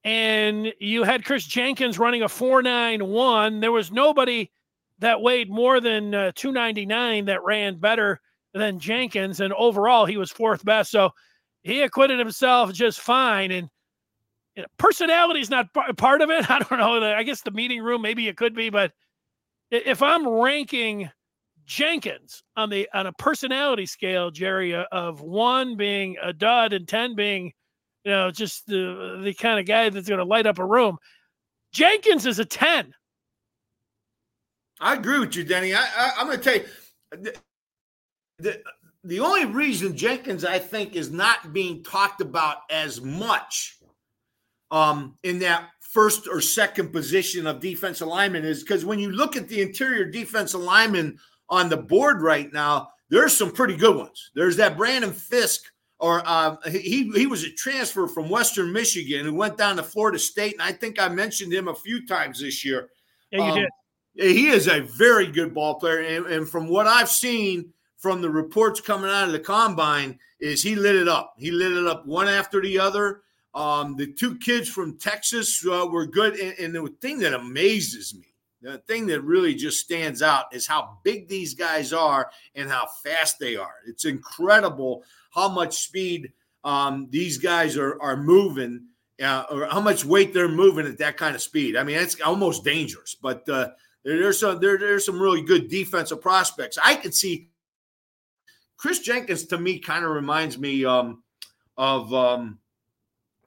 and 0.04 0.72
you 0.80 1.02
had 1.02 1.24
Kris 1.24 1.44
Jenkins 1.44 1.98
running 1.98 2.22
a 2.22 2.28
491. 2.28 3.60
There 3.60 3.72
was 3.72 3.92
nobody 3.92 4.50
that 4.98 5.20
weighed 5.20 5.50
more 5.50 5.80
than 5.80 6.14
uh, 6.14 6.32
299 6.34 7.26
that 7.26 7.44
ran 7.44 7.76
better 7.76 8.20
than 8.54 8.78
Jenkins, 8.78 9.40
and 9.40 9.52
overall 9.52 10.06
he 10.06 10.16
was 10.16 10.30
fourth 10.30 10.64
best. 10.64 10.90
So 10.90 11.10
he 11.62 11.82
acquitted 11.82 12.18
himself 12.18 12.72
just 12.72 13.00
fine. 13.00 13.50
And 13.50 13.68
you 14.56 14.62
know, 14.62 14.68
personality 14.78 15.40
is 15.40 15.50
not 15.50 15.66
part 15.96 16.20
of 16.20 16.30
it. 16.30 16.50
I 16.50 16.58
don't 16.58 16.78
know. 16.78 17.02
I 17.02 17.22
guess 17.22 17.42
the 17.42 17.50
meeting 17.50 17.82
room, 17.82 18.02
maybe 18.02 18.28
it 18.28 18.36
could 18.36 18.54
be, 18.54 18.70
but 18.70 18.92
if 19.70 20.02
I'm 20.02 20.26
ranking 20.26 21.10
Jenkins 21.66 22.42
on 22.56 22.70
the 22.70 22.88
on 22.94 23.06
a 23.06 23.12
personality 23.12 23.86
scale, 23.86 24.30
Jerry, 24.30 24.74
uh, 24.74 24.84
of 24.90 25.20
one 25.20 25.76
being 25.76 26.16
a 26.22 26.32
dud 26.32 26.72
and 26.72 26.88
ten 26.88 27.14
being, 27.14 27.52
you 28.04 28.10
know, 28.10 28.30
just 28.30 28.66
the 28.66 29.20
the 29.22 29.34
kind 29.34 29.60
of 29.60 29.66
guy 29.66 29.90
that's 29.90 30.08
going 30.08 30.18
to 30.18 30.24
light 30.24 30.46
up 30.46 30.58
a 30.58 30.64
room, 30.64 30.96
Jenkins 31.72 32.24
is 32.24 32.38
a 32.38 32.44
ten. 32.44 32.94
I 34.80 34.94
agree 34.94 35.18
with 35.18 35.36
you, 35.36 35.44
Denny. 35.44 35.74
I, 35.74 35.80
I 35.80 36.20
am 36.20 36.26
going 36.26 36.38
to 36.38 36.44
tell 36.44 36.54
you. 36.54 36.64
The, 37.10 37.34
the, 38.38 38.62
the 39.04 39.20
only 39.20 39.44
reason 39.44 39.96
Jenkins, 39.96 40.44
I 40.44 40.58
think, 40.58 40.96
is 40.96 41.10
not 41.10 41.52
being 41.52 41.82
talked 41.82 42.20
about 42.20 42.58
as 42.70 43.00
much 43.00 43.78
um, 44.70 45.16
in 45.22 45.38
that 45.40 45.68
first 45.80 46.28
or 46.28 46.40
second 46.40 46.92
position 46.92 47.46
of 47.46 47.60
defense 47.60 48.00
alignment 48.00 48.44
is 48.44 48.62
because 48.62 48.84
when 48.84 48.98
you 48.98 49.10
look 49.10 49.36
at 49.36 49.48
the 49.48 49.62
interior 49.62 50.04
defense 50.04 50.52
alignment 50.52 51.16
on 51.48 51.68
the 51.68 51.76
board 51.76 52.20
right 52.20 52.52
now, 52.52 52.88
there's 53.08 53.36
some 53.36 53.50
pretty 53.50 53.76
good 53.76 53.96
ones. 53.96 54.30
There's 54.34 54.56
that 54.56 54.76
Brandon 54.76 55.12
Fiske, 55.12 55.64
or 55.98 56.22
uh, 56.26 56.56
he 56.68 57.10
he 57.14 57.26
was 57.26 57.44
a 57.44 57.52
transfer 57.52 58.06
from 58.06 58.28
Western 58.28 58.72
Michigan 58.72 59.24
who 59.24 59.34
went 59.34 59.56
down 59.56 59.76
to 59.76 59.82
Florida 59.82 60.18
State, 60.18 60.52
and 60.52 60.62
I 60.62 60.72
think 60.72 61.00
I 61.00 61.08
mentioned 61.08 61.52
him 61.52 61.68
a 61.68 61.74
few 61.74 62.06
times 62.06 62.40
this 62.40 62.64
year. 62.64 62.90
Yeah, 63.30 63.38
you 63.38 63.52
um, 63.52 63.58
did. 63.58 63.68
He 64.14 64.48
is 64.48 64.68
a 64.68 64.80
very 64.80 65.30
good 65.30 65.54
ball 65.54 65.76
player, 65.76 66.00
and, 66.00 66.26
and 66.26 66.48
from 66.48 66.68
what 66.68 66.86
I've 66.86 67.08
seen 67.08 67.72
from 67.98 68.22
the 68.22 68.30
reports 68.30 68.80
coming 68.80 69.10
out 69.10 69.26
of 69.26 69.32
the 69.32 69.40
combine, 69.40 70.18
is 70.40 70.62
he 70.62 70.76
lit 70.76 70.96
it 70.96 71.08
up. 71.08 71.34
He 71.36 71.50
lit 71.50 71.72
it 71.72 71.86
up 71.86 72.06
one 72.06 72.28
after 72.28 72.62
the 72.62 72.78
other. 72.78 73.22
Um, 73.54 73.96
the 73.96 74.12
two 74.12 74.38
kids 74.38 74.68
from 74.68 74.98
Texas 74.98 75.64
uh, 75.66 75.86
were 75.90 76.06
good. 76.06 76.38
And, 76.38 76.58
and, 76.58 76.74
the 76.74 76.94
thing 77.00 77.18
that 77.20 77.34
amazes 77.34 78.14
me, 78.14 78.26
the 78.62 78.78
thing 78.78 79.06
that 79.06 79.22
really 79.22 79.54
just 79.54 79.80
stands 79.84 80.22
out 80.22 80.44
is 80.52 80.66
how 80.66 80.98
big 81.02 81.28
these 81.28 81.54
guys 81.54 81.92
are 81.92 82.30
and 82.54 82.70
how 82.70 82.86
fast 83.02 83.38
they 83.40 83.56
are. 83.56 83.74
It's 83.86 84.04
incredible 84.04 85.02
how 85.30 85.48
much 85.48 85.82
speed 85.82 86.32
um, 86.62 87.08
these 87.10 87.38
guys 87.38 87.76
are, 87.76 88.00
are 88.00 88.16
moving 88.16 88.86
uh, 89.22 89.44
or 89.50 89.66
how 89.66 89.80
much 89.80 90.04
weight 90.04 90.32
they're 90.32 90.48
moving 90.48 90.86
at 90.86 90.98
that 90.98 91.16
kind 91.16 91.34
of 91.34 91.42
speed. 91.42 91.76
I 91.76 91.82
mean, 91.82 91.96
it's 91.96 92.20
almost 92.20 92.64
dangerous, 92.64 93.16
but 93.20 93.48
uh, 93.48 93.70
there, 94.04 94.18
there's 94.18 94.38
some 94.38 94.60
there, 94.60 94.78
there's 94.78 95.06
some 95.06 95.20
really 95.20 95.42
good 95.42 95.68
defensive 95.68 96.20
prospects. 96.20 96.78
I 96.82 96.94
can 96.94 97.12
see 97.12 97.48
Kris 98.78 99.00
Jenkins 99.00 99.44
to 99.46 99.58
me 99.58 99.78
kind 99.78 100.04
of 100.04 100.12
reminds 100.12 100.56
me 100.58 100.84
um, 100.84 101.22
of 101.76 102.12
um, 102.14 102.58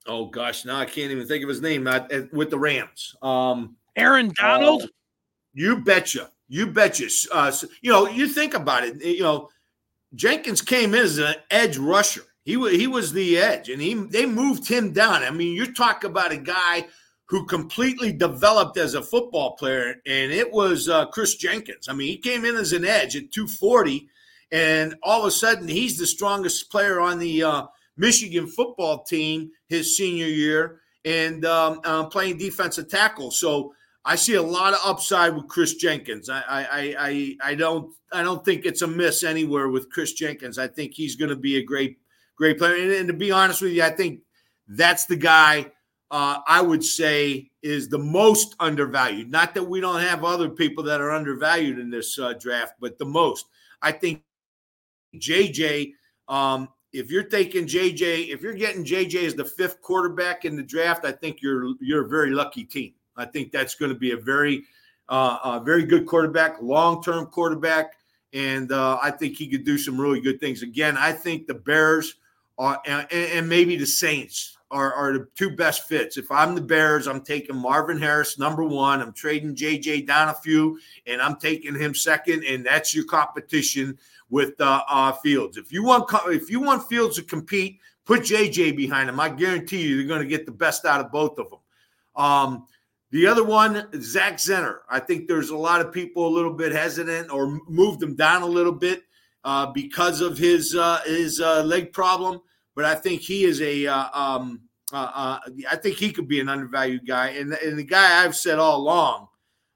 oh 0.06 0.26
gosh, 0.28 0.66
now 0.66 0.78
I 0.78 0.86
can't 0.86 1.12
even 1.12 1.28
think 1.28 1.44
of 1.44 1.50
his 1.50 1.62
name. 1.62 1.84
Not 1.84 2.14
uh, 2.14 2.24
with 2.32 2.52
the 2.52 2.60
Rams. 2.60 3.16
Um, 3.22 3.76
Aaron 3.96 4.32
Donald. 4.36 4.84
Uh, 4.84 4.88
you 5.54 5.78
betcha. 5.78 6.32
You 6.48 6.68
betcha. 6.68 7.08
Uh, 7.32 7.52
you 7.82 7.92
know, 7.92 8.08
you 8.08 8.28
think 8.28 8.54
about 8.54 8.84
it. 8.84 9.04
You 9.04 9.24
know, 9.24 9.50
Jenkins 10.16 10.62
came 10.62 10.94
in 10.94 11.02
as 11.02 11.18
an 11.18 11.36
edge 11.50 11.78
rusher. 11.78 12.24
He 12.44 12.58
was 12.58 12.74
he 12.74 12.88
was 12.88 13.14
the 13.14 13.38
edge, 13.38 13.70
and 13.70 13.82
he 13.82 13.94
they 13.94 14.26
moved 14.26 14.68
him 14.68 14.92
down. 14.92 15.24
I 15.24 15.32
mean, 15.32 15.56
you 15.56 15.74
talk 15.74 16.04
about 16.04 16.32
a 16.32 16.38
guy 16.38 16.88
who 17.26 17.46
completely 17.46 18.12
developed 18.12 18.78
as 18.78 18.94
a 18.96 19.02
football 19.02 19.56
player, 19.56 19.96
and 20.06 20.32
it 20.34 20.52
was 20.52 20.90
uh, 20.90 21.06
Kris 21.06 21.36
Jenkins. 21.36 21.88
I 21.88 21.94
mean, 21.94 22.08
he 22.08 22.18
came 22.18 22.44
in 22.44 22.58
as 22.58 22.74
an 22.74 22.84
edge 22.84 23.16
at 23.16 23.32
240, 23.32 24.10
and 24.52 24.96
all 25.04 25.22
of 25.22 25.28
a 25.28 25.32
sudden 25.32 25.68
he's 25.68 25.98
the 25.98 26.08
strongest 26.08 26.70
player 26.72 27.00
on 27.00 27.20
the 27.20 27.44
uh, 27.44 27.66
Michigan 27.98 28.48
football 28.48 29.04
team 29.04 29.52
his 29.68 29.98
senior 29.98 30.28
year 30.28 30.82
and 31.06 31.46
um, 31.46 31.82
uh, 31.84 32.06
playing 32.06 32.38
defensive 32.38 32.90
tackle. 32.90 33.32
So 33.32 33.74
I 34.04 34.16
see 34.16 34.36
a 34.36 34.42
lot 34.42 34.74
of 34.74 34.80
upside 34.84 35.36
with 35.36 35.48
Kris 35.48 35.76
Jenkins. 35.76 36.30
I, 36.30 36.42
I 36.48 36.96
I 37.00 37.36
I 37.52 37.56
don't 37.56 37.94
I 38.12 38.24
don't 38.24 38.44
think 38.44 38.66
it's 38.66 38.82
a 38.82 38.88
miss 38.88 39.24
anywhere 39.24 39.70
with 39.70 39.90
Kris 39.92 40.14
Jenkins. 40.14 40.58
I 40.58 40.68
think 40.68 40.94
he's 40.94 41.16
going 41.16 41.30
to 41.30 41.36
be 41.36 41.58
a 41.58 41.64
great 41.64 41.98
great 42.36 42.58
player. 42.58 42.76
And, 42.76 42.92
and, 42.92 43.08
to 43.08 43.14
be 43.14 43.32
honest 43.32 43.62
with 43.62 43.74
you, 43.74 43.84
I 43.84 43.92
think 43.92 44.22
that's 44.68 45.06
the 45.06 45.16
guy 45.16 45.72
uh, 46.10 46.40
I 46.48 46.62
would 46.62 46.84
say 46.84 47.52
is 47.62 47.88
the 47.88 48.00
most 48.00 48.56
undervalued. 48.60 49.30
Not 49.30 49.54
that 49.54 49.64
we 49.64 49.80
don't 49.80 50.02
have 50.02 50.24
other 50.24 50.50
people 50.50 50.84
that 50.86 51.00
are 51.00 51.12
undervalued 51.12 51.78
in 51.78 51.92
this 51.92 52.18
uh, 52.18 52.34
draft, 52.34 52.74
but 52.80 52.98
the 52.98 53.06
most. 53.06 53.46
I 53.82 53.92
think 53.92 54.24
JJ 55.18 55.94
um, 56.28 56.70
if 56.94 57.10
you're 57.10 57.24
taking 57.24 57.66
JJ, 57.66 58.30
if 58.30 58.42
you're 58.42 58.54
getting 58.54 58.84
JJ 58.84 59.26
as 59.26 59.36
the 59.36 59.46
fifth 59.46 59.82
quarterback 59.82 60.46
in 60.46 60.56
the 60.56 60.64
draft, 60.64 61.06
I 61.06 61.12
think 61.12 61.42
you're 61.42 61.74
you're 61.80 62.06
a 62.06 62.10
very 62.10 62.32
lucky 62.32 62.64
team. 62.64 62.94
I 63.16 63.26
think 63.26 63.52
that's 63.52 63.76
going 63.76 63.94
to 63.94 63.98
be 63.98 64.12
a 64.12 64.18
very 64.18 64.64
uh, 65.10 65.38
a 65.44 65.62
very 65.64 65.84
good 65.84 66.06
quarterback, 66.06 66.62
long 66.62 67.04
term 67.04 67.28
quarterback, 67.28 67.94
and 68.34 68.72
uh, 68.72 68.98
I 69.02 69.12
think 69.12 69.36
he 69.36 69.48
could 69.48 69.66
do 69.66 69.78
some 69.78 70.00
really 70.00 70.22
good 70.22 70.40
things. 70.40 70.64
Again, 70.64 70.98
I 70.98 71.12
think 71.12 71.48
the 71.48 71.54
Bears 71.54 72.16
are 72.58 72.82
and, 72.86 73.12
and 73.12 73.48
maybe 73.48 73.78
the 73.78 73.86
Saints 73.86 74.58
are, 74.70 74.94
are 74.94 75.14
the 75.14 75.28
two 75.36 75.56
best 75.56 75.88
fits. 75.88 76.18
If 76.18 76.32
I'm 76.32 76.56
the 76.56 76.62
Bears, 76.62 77.08
I'm 77.08 77.22
taking 77.22 77.56
Marvin 77.56 78.00
Harris 78.00 78.40
number 78.40 78.64
one. 78.64 79.02
I'm 79.02 79.14
trading 79.14 79.56
JJ 79.56 80.08
down 80.08 80.30
a 80.30 80.34
few, 80.34 80.80
and 81.06 81.22
I'm 81.22 81.38
taking 81.38 81.76
him 81.76 81.94
second, 81.94 82.44
and 82.44 82.66
that's 82.66 82.94
your 82.96 83.06
competition 83.06 83.98
with 84.32 84.60
uh, 84.60 84.82
uh, 84.90 85.12
Fields. 85.12 85.58
If 85.58 85.72
you 85.72 85.84
want 85.84 86.10
if 86.28 86.50
you 86.50 86.60
want 86.60 86.90
Fields 86.90 87.18
to 87.18 87.24
compete, 87.24 87.80
put 88.06 88.22
JJ 88.22 88.76
behind 88.76 89.10
him. 89.10 89.20
I 89.20 89.30
guarantee 89.30 89.84
you, 89.84 89.98
you're 89.98 90.08
going 90.08 90.24
to 90.24 90.28
get 90.28 90.48
the 90.48 90.52
best 90.52 90.86
out 90.86 91.02
of 91.02 91.12
both 91.12 91.38
of 91.38 91.50
them. 91.52 91.60
Um, 92.16 92.66
the 93.12 93.28
other 93.28 93.44
one, 93.44 93.88
Zak 94.02 94.38
Zinter. 94.38 94.80
I 94.90 95.00
think 95.00 95.28
there's 95.28 95.50
a 95.50 95.58
lot 95.58 95.82
of 95.82 95.92
people 95.92 96.26
a 96.26 96.34
little 96.34 96.54
bit 96.54 96.72
hesitant 96.72 97.30
or 97.30 97.60
moved 97.68 98.02
him 98.02 98.16
down 98.16 98.42
a 98.42 98.48
little 98.48 98.72
bit 98.72 99.04
uh, 99.44 99.68
because 99.68 100.22
of 100.22 100.38
his 100.38 100.76
uh, 100.76 101.02
his 101.06 101.40
uh, 101.42 101.62
leg 101.64 101.92
problem. 101.92 102.42
But 102.74 102.86
I 102.86 102.96
think 102.96 103.22
he 103.22 103.44
is 103.44 103.62
a 103.62 103.86
uh, 103.86 104.08
um, 104.14 104.62
I 104.94 105.78
think 105.84 105.98
he 105.98 106.12
could 106.12 106.30
be 106.30 106.40
an 106.40 106.48
undervalued 106.48 107.06
guy, 107.06 107.30
and, 107.30 107.52
and 107.54 107.78
the 107.78 107.84
guy 107.84 108.24
I've 108.24 108.36
said 108.36 108.60
all 108.60 108.78
along. 108.78 109.28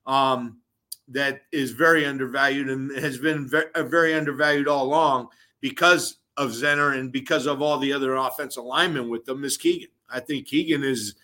Um, 0.05 0.62
that 1.07 1.41
is 1.51 1.71
very 1.71 2.05
undervalued 2.05 2.69
and 2.69 2.91
has 2.97 3.17
been 3.17 3.47
very, 3.47 4.13
uh, 4.13 4.17
undervalued 4.17 4.67
all 4.67 4.85
along 4.85 5.27
because 5.62 6.17
of 6.38 6.51
Zinter 6.51 6.97
and 6.97 7.12
because 7.12 7.45
of 7.45 7.62
all 7.62 7.77
the 7.77 7.93
other 7.93 8.15
offensive 8.15 8.63
linemen 8.63 9.09
with 9.09 9.25
them 9.25 9.43
is 9.43 9.57
Keegan. 9.57 9.89
I 10.09 10.19
think 10.19 10.47
Keegan 10.47 10.83
is 10.83 11.15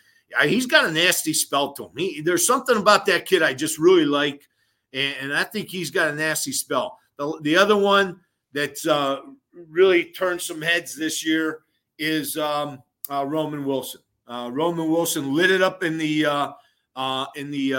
he's 0.44 0.66
got 0.66 0.86
a 0.86 0.92
nasty 0.92 1.34
spell 1.34 1.74
to 1.74 1.86
him. 1.86 1.92
He, 1.98 2.22
there's 2.22 2.48
something 2.48 2.78
about 2.78 3.06
that 3.08 3.26
kid 3.26 3.44
I 3.44 3.54
just 3.54 3.78
really 3.78 4.06
like, 4.06 4.48
and, 4.94 5.16
and 5.22 5.34
I 5.34 5.44
think 5.44 5.70
he's 5.70 5.92
got 5.92 6.10
a 6.10 6.16
nasty 6.16 6.52
spell. 6.52 7.00
The, 7.18 7.40
the 7.42 7.58
other 7.58 7.76
one 7.76 8.22
that's 8.54 8.88
uh, 8.88 9.20
really 9.54 10.06
turned 10.06 10.42
some 10.42 10.62
heads 10.62 10.96
this 10.96 11.26
year 11.26 11.60
is 11.98 12.38
um, 12.38 12.82
uh, 13.10 13.26
Roman 13.26 13.66
Wilson. 13.66 14.02
Uh, 14.28 14.50
Roman 14.52 14.90
Wilson 14.90 15.36
lit 15.36 15.52
it 15.52 15.62
up 15.62 15.84
in 15.84 15.98
the 15.98 16.26
uh, 16.26 16.52
uh, 16.96 17.26
in 17.36 17.52
the 17.52 17.72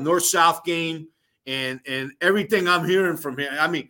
North 0.00 0.24
South 0.24 0.64
game 0.64 1.08
and 1.48 1.80
and 1.86 2.12
everything 2.20 2.68
I'm 2.68 2.86
hearing 2.86 3.16
from 3.16 3.38
him. 3.38 3.52
I 3.58 3.66
mean, 3.66 3.88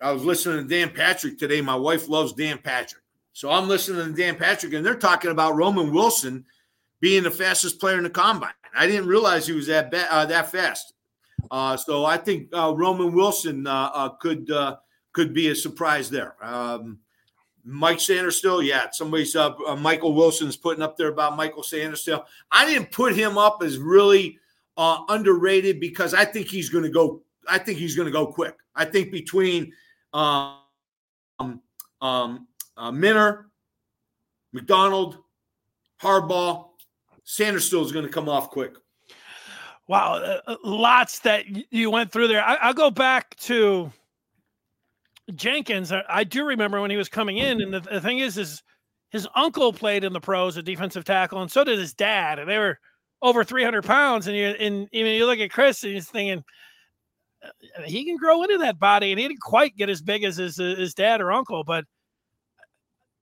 I 0.00 0.12
was 0.12 0.24
listening 0.24 0.66
to 0.66 0.74
Dan 0.74 0.90
Patrick 0.90 1.38
today. 1.38 1.60
My 1.60 1.76
wife 1.76 2.08
loves 2.08 2.32
Dan 2.32 2.58
Patrick, 2.58 3.02
so 3.32 3.50
I'm 3.50 3.68
listening 3.68 4.06
to 4.14 4.20
Dan 4.20 4.36
Patrick, 4.36 4.72
and 4.72 4.84
they're 4.84 4.94
talking 4.94 5.30
about 5.30 5.56
Roman 5.56 5.92
Wilson 5.92 6.44
being 7.00 7.22
the 7.22 7.30
fastest 7.30 7.78
player 7.78 7.98
in 7.98 8.04
the 8.04 8.10
combine. 8.10 8.52
I 8.74 8.86
didn't 8.86 9.08
realize 9.08 9.46
he 9.46 9.52
was 9.52 9.66
that 9.66 9.90
ba- 9.90 10.12
uh, 10.12 10.26
that 10.26 10.50
fast. 10.50 10.94
Uh, 11.50 11.76
so 11.76 12.04
I 12.04 12.16
think 12.16 12.48
uh, 12.54 12.72
Roman 12.74 13.12
Wilson 13.12 13.66
uh, 13.66 13.90
uh, 13.92 14.08
could 14.10 14.50
uh, 14.50 14.76
could 15.12 15.34
be 15.34 15.48
a 15.48 15.54
surprise 15.54 16.08
there. 16.08 16.34
Um, 16.42 16.98
Mike 17.62 18.00
still, 18.00 18.62
yeah, 18.62 18.86
somebody's 18.90 19.36
up. 19.36 19.58
Michael 19.78 20.14
Wilson's 20.14 20.56
putting 20.56 20.82
up 20.82 20.96
there 20.96 21.08
about 21.08 21.36
Michael 21.36 21.62
Sainristil. 21.62 22.24
I 22.50 22.64
didn't 22.64 22.90
put 22.90 23.14
him 23.14 23.36
up 23.36 23.58
as 23.62 23.76
really 23.76 24.38
uh, 24.80 25.04
underrated 25.10 25.78
because 25.78 26.14
I 26.14 26.24
think 26.24 26.46
he's 26.46 26.70
going 26.70 26.84
to 26.84 26.90
go. 26.90 27.20
I 27.46 27.58
think 27.58 27.78
he's 27.78 27.94
going 27.94 28.06
to 28.06 28.12
go 28.12 28.26
quick. 28.26 28.56
I 28.74 28.86
think 28.86 29.12
between 29.12 29.74
um, 30.14 30.56
um, 32.00 32.48
uh, 32.78 32.90
Minter, 32.90 33.50
McDonald, 34.54 35.18
Harbaugh, 36.02 36.68
Sainristil 37.26 37.84
is 37.84 37.92
going 37.92 38.06
to 38.06 38.10
come 38.10 38.26
off 38.26 38.48
quick. 38.48 38.72
Wow, 39.86 40.14
uh, 40.14 40.40
uh 40.46 40.56
lots 40.64 41.18
that 41.20 41.44
you 41.70 41.90
went 41.90 42.10
through 42.10 42.28
there. 42.28 42.42
I, 42.42 42.68
will 42.68 42.74
go 42.74 42.90
back 42.90 43.36
to 43.40 43.92
Jenkins. 45.34 45.92
I, 45.92 46.04
I, 46.08 46.24
do 46.24 46.46
remember 46.46 46.80
when 46.80 46.90
he 46.90 46.96
was 46.96 47.10
coming 47.10 47.36
in, 47.36 47.60
and 47.60 47.74
the, 47.74 47.80
the, 47.80 48.00
thing 48.00 48.20
is, 48.20 48.38
is 48.38 48.62
his 49.10 49.28
uncle 49.34 49.74
played 49.74 50.04
in 50.04 50.14
the 50.14 50.20
pros 50.20 50.56
a 50.56 50.62
defensive 50.62 51.04
tackle, 51.04 51.42
and 51.42 51.52
so 51.52 51.64
did 51.64 51.78
his 51.78 51.92
dad, 51.92 52.38
and 52.38 52.48
they 52.48 52.56
were 52.56 52.78
over 53.22 53.44
300 53.44 53.84
pounds. 53.84 54.26
And 54.26 54.36
you, 54.36 54.46
and 54.46 54.88
even 54.92 55.12
you 55.12 55.26
look 55.26 55.38
at 55.38 55.50
Kris, 55.50 55.82
and 55.84 55.92
he's 55.92 56.08
thinking 56.08 56.44
uh, 57.42 57.82
he 57.84 58.04
can 58.04 58.16
grow 58.16 58.42
into 58.42 58.58
that 58.58 58.78
body, 58.78 59.10
and 59.12 59.20
he 59.20 59.26
didn't 59.26 59.40
quite 59.40 59.76
get 59.76 59.88
as 59.88 60.02
big 60.02 60.24
as 60.24 60.36
his 60.36 60.56
his 60.56 60.94
dad 60.94 61.20
or 61.20 61.32
uncle, 61.32 61.64
but 61.64 61.84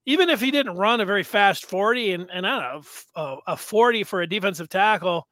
even 0.09 0.31
if 0.31 0.41
he 0.41 0.51
didn't 0.51 0.79
run 0.79 1.03
a 1.03 1.05
very 1.05 1.23
fast 1.23 1.67
40 1.67 2.13
and, 2.13 2.31
and 2.33 2.47
I 2.47 2.73
don't 2.73 2.83
know, 2.83 3.41
a, 3.47 3.53
a 3.53 3.57
40 3.59 4.05
for 4.05 4.23
a 4.23 4.27
defensive 4.27 4.71
tackle, 4.71 5.29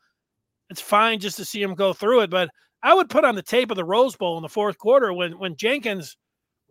it's 0.69 0.83
fine 0.83 1.19
just 1.19 1.39
to 1.39 1.47
see 1.47 1.63
him 1.63 1.75
go 1.75 1.95
through 1.95 2.21
it. 2.21 2.31
But 2.31 2.51
I 2.83 2.93
would 2.93 3.09
put 3.09 3.25
on 3.25 3.35
the 3.35 3.43
tape 3.43 3.71
of 3.71 3.79
the 3.79 3.87
Rose 3.87 4.17
Bowl 4.17 4.37
in 4.37 4.43
the 4.43 4.51
fourth 4.51 4.77
quarter 4.77 5.15
when, 5.15 5.39
when 5.39 5.57
Jenkins 5.57 6.19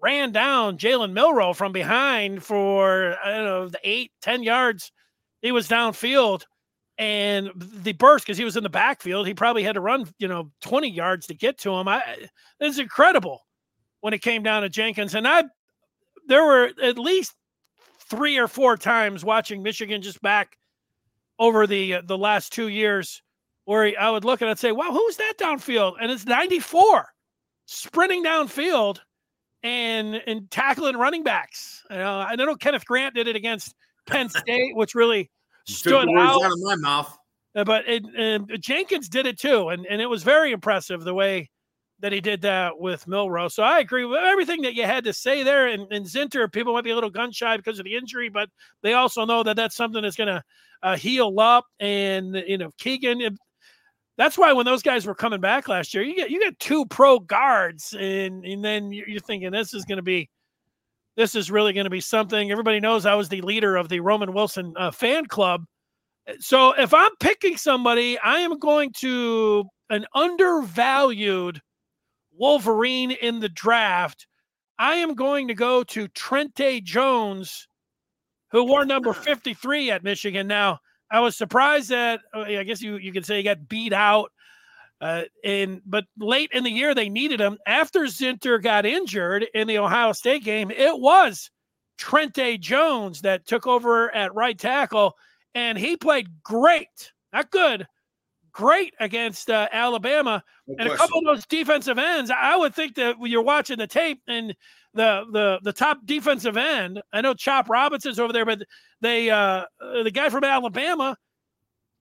ran 0.03 0.31
down 0.31 0.77
Jalen 0.77 1.13
Milroe 1.13 1.53
from 1.53 1.71
behind 1.71 2.43
for, 2.43 3.15
I 3.23 3.31
don't 3.31 3.45
know, 3.45 3.69
the 3.69 3.79
eight, 3.83 4.11
10 4.21 4.43
yards. 4.43 4.91
He 5.41 5.51
was 5.51 5.67
downfield 5.67 6.43
and 6.97 7.51
the 7.55 7.93
burst 7.93 8.25
because 8.25 8.37
he 8.37 8.45
was 8.45 8.57
in 8.57 8.63
the 8.63 8.69
backfield. 8.69 9.27
He 9.27 9.33
probably 9.33 9.63
had 9.63 9.73
to 9.73 9.81
run, 9.81 10.07
you 10.17 10.27
know, 10.27 10.51
20 10.61 10.89
yards 10.89 11.27
to 11.27 11.33
get 11.33 11.57
to 11.59 11.73
him. 11.73 11.87
I, 11.87 12.01
it's 12.59 12.79
incredible 12.79 13.45
when 14.01 14.13
it 14.13 14.21
came 14.21 14.43
down 14.43 14.61
to 14.61 14.69
Jenkins. 14.69 15.13
And 15.13 15.27
I, 15.27 15.43
there 16.27 16.45
were 16.45 16.71
at 16.81 16.97
least 16.97 17.33
three 18.09 18.37
or 18.37 18.47
four 18.47 18.77
times 18.77 19.25
watching 19.25 19.63
Michigan 19.63 20.01
just 20.01 20.21
back 20.21 20.57
over 21.39 21.67
the 21.67 21.95
uh, 21.95 22.01
the 22.05 22.17
last 22.17 22.53
two 22.53 22.69
years, 22.69 23.21
where 23.65 23.93
I 23.99 24.09
would 24.09 24.23
look 24.23 24.41
and 24.41 24.57
say, 24.57 24.71
"Wow, 24.71 24.91
who's 24.91 25.17
that 25.17 25.33
downfield?" 25.37 25.95
And 25.99 26.11
it's 26.11 26.25
94 26.25 27.07
sprinting 27.65 28.23
downfield 28.23 28.99
and 29.63 30.21
and 30.27 30.49
tackling 30.49 30.95
running 30.95 31.23
backs. 31.23 31.83
You 31.89 31.97
know, 31.97 32.19
I 32.19 32.35
know 32.35 32.55
Kenneth 32.55 32.85
Grant 32.85 33.15
did 33.15 33.27
it 33.27 33.35
against 33.35 33.75
Penn 34.07 34.29
State, 34.29 34.75
which 34.75 34.95
really 34.95 35.29
stood 35.65 36.09
out. 36.09 36.43
out 36.43 36.51
of 36.51 36.59
my 36.61 36.75
mouth. 36.75 37.17
Uh, 37.55 37.63
but 37.63 37.85
it, 37.87 38.61
Jenkins 38.61 39.07
did 39.07 39.25
it 39.25 39.39
too, 39.39 39.69
and 39.69 39.85
and 39.85 40.01
it 40.01 40.07
was 40.07 40.23
very 40.23 40.51
impressive 40.51 41.03
the 41.03 41.13
way 41.13 41.49
that 41.99 42.11
he 42.11 42.19
did 42.19 42.41
that 42.41 42.77
with 42.77 43.07
Milroe. 43.07 43.47
So 43.47 43.63
I 43.63 43.79
agree 43.79 44.03
with 44.05 44.19
everything 44.19 44.61
that 44.63 44.75
you 44.75 44.83
had 44.83 45.05
to 45.05 45.13
say 45.13 45.43
there. 45.43 45.67
And, 45.67 45.89
and 45.91 46.05
Zinter, 46.05 46.51
people 46.51 46.73
might 46.73 46.83
be 46.83 46.89
a 46.89 46.95
little 46.95 47.09
gun 47.09 47.31
shy 47.31 47.55
because 47.55 47.79
of 47.79 47.85
the 47.85 47.95
injury, 47.95 48.27
but 48.27 48.49
they 48.83 48.93
also 48.93 49.25
know 49.25 49.43
that 49.43 49.55
that's 49.55 49.75
something 49.75 50.01
that's 50.01 50.17
going 50.17 50.27
to 50.27 50.43
uh, 50.83 50.97
heal 50.97 51.39
up. 51.39 51.65
And 51.79 52.35
you 52.47 52.57
know, 52.57 52.71
Keegan. 52.77 53.37
That's 54.17 54.37
why 54.37 54.53
when 54.53 54.65
those 54.65 54.81
guys 54.81 55.05
were 55.05 55.13
coming 55.13 55.41
back 55.41 55.67
last 55.67 55.93
year, 55.93 56.01
you 56.01 56.15
get 56.15 56.29
you 56.29 56.39
get 56.39 56.57
two 56.57 56.85
pro 56.85 57.19
guards, 57.19 57.93
and 57.93 58.45
and 58.45 58.63
then 58.63 58.91
you're 58.91 59.19
thinking 59.19 59.51
this 59.51 59.73
is 59.73 59.83
going 59.83 59.97
to 59.97 60.03
be, 60.03 60.29
this 61.15 61.35
is 61.35 61.51
really 61.51 61.73
going 61.73 61.85
to 61.85 61.89
be 61.89 62.01
something. 62.01 62.51
Everybody 62.51 62.79
knows 62.79 63.05
I 63.05 63.15
was 63.15 63.29
the 63.29 63.41
leader 63.41 63.75
of 63.75 63.89
the 63.89 63.99
Roman 63.99 64.33
Wilson 64.33 64.73
uh, 64.77 64.91
fan 64.91 65.25
club. 65.25 65.63
So 66.39 66.71
if 66.71 66.93
I'm 66.93 67.15
picking 67.19 67.57
somebody, 67.57 68.17
I 68.19 68.39
am 68.39 68.57
going 68.59 68.91
to 68.97 69.65
an 69.89 70.05
undervalued 70.13 71.61
Wolverine 72.37 73.11
in 73.11 73.39
the 73.39 73.49
draft, 73.49 74.27
I 74.77 74.95
am 74.95 75.13
going 75.13 75.47
to 75.47 75.53
go 75.53 75.83
to 75.83 76.07
Trente 76.09 76.83
Jones, 76.83 77.67
who 78.51 78.65
wore 78.65 78.85
number 78.85 79.13
53 79.13 79.91
at 79.91 80.03
Michigan. 80.03 80.47
Now, 80.47 80.79
I 81.11 81.19
was 81.19 81.37
surprised 81.37 81.89
that 81.89 82.21
uh, 82.33 82.41
I 82.41 82.63
guess 82.63 82.81
you, 82.81 82.97
you 82.97 83.13
could 83.13 83.25
say 83.25 83.37
he 83.37 83.43
got 83.43 83.69
beat 83.69 83.93
out. 83.93 84.31
Uh, 85.01 85.23
and 85.43 85.81
but 85.85 86.05
late 86.17 86.49
in 86.53 86.63
the 86.63 86.71
year 86.71 86.95
they 86.95 87.09
needed 87.09 87.39
him 87.39 87.57
after 87.67 88.01
Zinter 88.01 88.61
got 88.61 88.85
injured 88.85 89.45
in 89.53 89.67
the 89.67 89.77
Ohio 89.77 90.13
State 90.13 90.43
game. 90.43 90.71
It 90.71 90.99
was 90.99 91.51
Trente 91.97 92.59
Jones 92.59 93.21
that 93.21 93.45
took 93.45 93.67
over 93.67 94.13
at 94.15 94.33
right 94.33 94.57
tackle, 94.57 95.15
and 95.53 95.77
he 95.77 95.97
played 95.97 96.27
great, 96.43 97.11
not 97.33 97.51
good, 97.51 97.87
great 98.51 98.93
against 98.99 99.49
uh, 99.49 99.67
Alabama. 99.71 100.41
No 100.67 100.75
and 100.79 100.89
a 100.89 100.95
couple 100.95 101.19
of 101.19 101.25
those 101.25 101.45
defensive 101.45 101.99
ends, 101.99 102.31
I 102.31 102.55
would 102.55 102.73
think 102.73 102.95
that 102.95 103.19
when 103.19 103.31
you're 103.31 103.41
watching 103.41 103.77
the 103.77 103.87
tape 103.87 104.21
and 104.27 104.55
the 104.93 105.25
the 105.31 105.59
the 105.61 105.73
top 105.73 105.99
defensive 106.05 106.55
end, 106.55 107.01
I 107.11 107.19
know 107.19 107.33
Chop 107.33 107.69
Robinson's 107.69 108.19
over 108.19 108.31
there, 108.31 108.45
but 108.45 108.63
they 109.01 109.29
uh, 109.29 109.65
uh 109.81 110.03
the 110.03 110.11
guy 110.11 110.29
from 110.29 110.45
Alabama, 110.45 111.17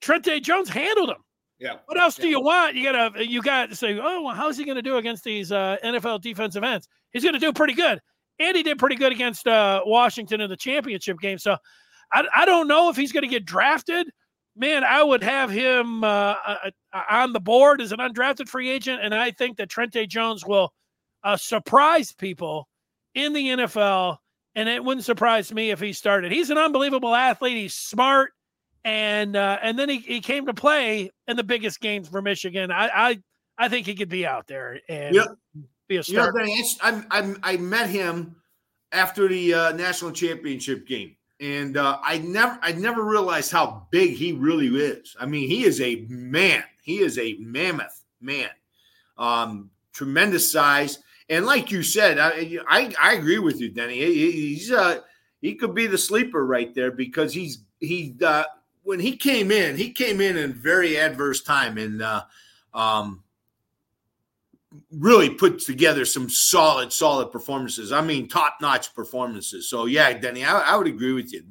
Trente 0.01 0.41
Jones 0.41 0.69
handled 0.69 1.11
him. 1.11 1.25
Yeah. 1.59 1.77
What 1.87 2.01
else 2.01 2.19
yeah. 2.19 2.23
do 2.25 2.29
you 2.29 2.40
want? 2.40 2.75
You 2.75 2.93
gotta 2.93 3.27
you 3.27 3.43
got 3.43 3.71
to 3.71 3.77
say, 3.77 3.99
oh, 3.99 4.23
well, 4.23 4.35
how's 4.35 4.57
he 4.57 4.64
going 4.64 4.77
to 4.77 4.83
do 4.83 4.97
against 4.97 5.25
these 5.25 5.53
uh, 5.53 5.77
NFL 5.85 6.21
defensive 6.21 6.64
ends? 6.64 6.88
He's 7.12 7.23
going 7.23 7.35
to 7.35 7.40
do 7.40 7.53
pretty 7.53 7.75
good. 7.75 8.01
And 8.40 8.57
he 8.57 8.62
did 8.64 8.79
pretty 8.79 8.97
good 8.97 9.12
against 9.12 9.47
uh, 9.47 9.83
Washington 9.87 10.40
in 10.40 10.51
the 10.51 10.57
championship 10.57 11.21
game. 11.21 11.38
So 11.38 11.57
I, 12.12 12.25
I 12.35 12.45
don't 12.45 12.67
know 12.67 12.90
if 12.90 12.97
he's 12.97 13.12
going 13.12 13.23
to 13.23 13.29
get 13.29 13.45
drafted 13.45 14.09
man, 14.57 14.85
I 14.85 15.03
would 15.03 15.23
have 15.23 15.51
him 15.51 16.05
uh, 16.05 16.35
uh, 16.47 16.71
uh, 16.93 17.03
on 17.11 17.33
the 17.33 17.40
board 17.40 17.81
as 17.81 17.93
an 17.93 17.99
undrafted 17.99 18.49
free 18.49 18.71
agent, 18.71 19.01
and 19.03 19.14
I 19.14 19.31
think 19.31 19.57
that 19.57 19.69
Trente 19.69 20.07
Jones 20.09 20.45
will 20.47 20.73
uh, 21.23 21.37
surprise 21.37 22.12
people 22.12 22.69
in 23.14 23.33
the 23.33 23.49
NFL, 23.49 24.19
and 24.55 24.69
it 24.69 24.85
wouldn't 24.85 25.05
surprise 25.05 25.53
me 25.53 25.71
if 25.71 25.81
he 25.81 25.93
started. 25.93 26.33
He's 26.33 26.51
an 26.51 26.59
unbelievable 26.59 27.14
athlete. 27.14 27.57
He's 27.57 27.75
smart, 27.75 28.33
and 28.85 29.37
uh, 29.37 29.59
and 29.62 29.79
then 29.79 29.88
he, 29.88 29.99
he 29.99 30.20
came 30.20 30.47
to 30.47 30.55
play 30.55 31.11
in 31.27 31.37
the 31.37 31.44
biggest 31.44 31.81
games 31.81 32.09
for 32.09 32.23
Michigan. 32.23 32.70
I 32.70 32.88
I, 32.88 33.18
I 33.59 33.68
think 33.68 33.87
he 33.87 33.94
could 33.94 34.09
be 34.09 34.27
out 34.27 34.47
there 34.47 34.81
and 34.88 35.14
yep. 35.14 35.29
be 35.88 35.97
a 35.97 36.03
starter. 36.03 36.44
You 36.44 36.57
know, 36.57 36.64
I, 36.83 37.05
I, 37.11 37.35
I 37.42 37.57
met 37.57 37.88
him 37.88 38.37
after 38.92 39.29
the 39.29 39.55
uh, 39.55 39.73
national 39.73 40.12
championship 40.12 40.87
game 40.87 41.16
and 41.40 41.77
uh, 41.77 41.99
I 42.03 42.18
never 42.18 42.59
I 42.62 42.73
never 42.73 43.05
realized 43.05 43.51
how 43.53 43.87
big 43.90 44.14
he 44.14 44.33
really 44.33 44.68
is. 44.68 45.16
I 45.18 45.27
mean, 45.27 45.49
he 45.49 45.64
is 45.64 45.81
a 45.81 46.07
man. 46.09 46.64
He 46.83 46.99
is 46.99 47.18
a 47.18 47.37
mammoth 47.38 48.03
man. 48.20 48.51
Um, 49.18 49.70
tremendous 49.92 50.51
size, 50.51 50.99
and 51.29 51.44
like 51.47 51.70
you 51.70 51.83
said, 51.83 52.18
I 52.18 52.59
I, 52.68 52.94
I 53.01 53.14
agree 53.14 53.38
with 53.38 53.61
you, 53.61 53.70
Denny. 53.70 53.99
He, 53.99 54.31
he's 54.31 54.70
uh 54.70 55.01
he 55.40 55.55
could 55.55 55.75
be 55.75 55.87
the 55.87 55.99
sleeper 55.99 56.47
right 56.47 56.75
there 56.75 56.90
because 56.90 57.33
he's 57.35 57.59
he 57.81 58.16
uh, 58.25 58.44
when 58.85 59.01
he 59.01 59.16
came 59.16 59.51
in, 59.51 59.77
he 59.77 59.90
came 59.90 60.20
in 60.20 60.37
in 60.37 60.53
very 60.53 60.99
adverse 60.99 61.42
time 61.42 61.79
and 61.79 62.03
uh, 62.03 62.23
um, 62.73 63.25
really 64.90 65.31
put 65.31 65.59
together 65.59 66.05
some 66.05 66.29
solid, 66.29 66.92
solid 66.92 67.33
performances. 67.33 67.92
I 67.92 68.03
mean, 68.03 68.29
top 68.29 68.59
notch 68.61 68.94
performances. 68.94 69.68
So 69.68 69.87
yeah, 69.87 70.12
Denny, 70.12 70.44
I, 70.44 70.61
I 70.61 70.77
would 70.77 70.87
agree 70.87 71.12
with 71.12 71.33
you. 71.33 71.44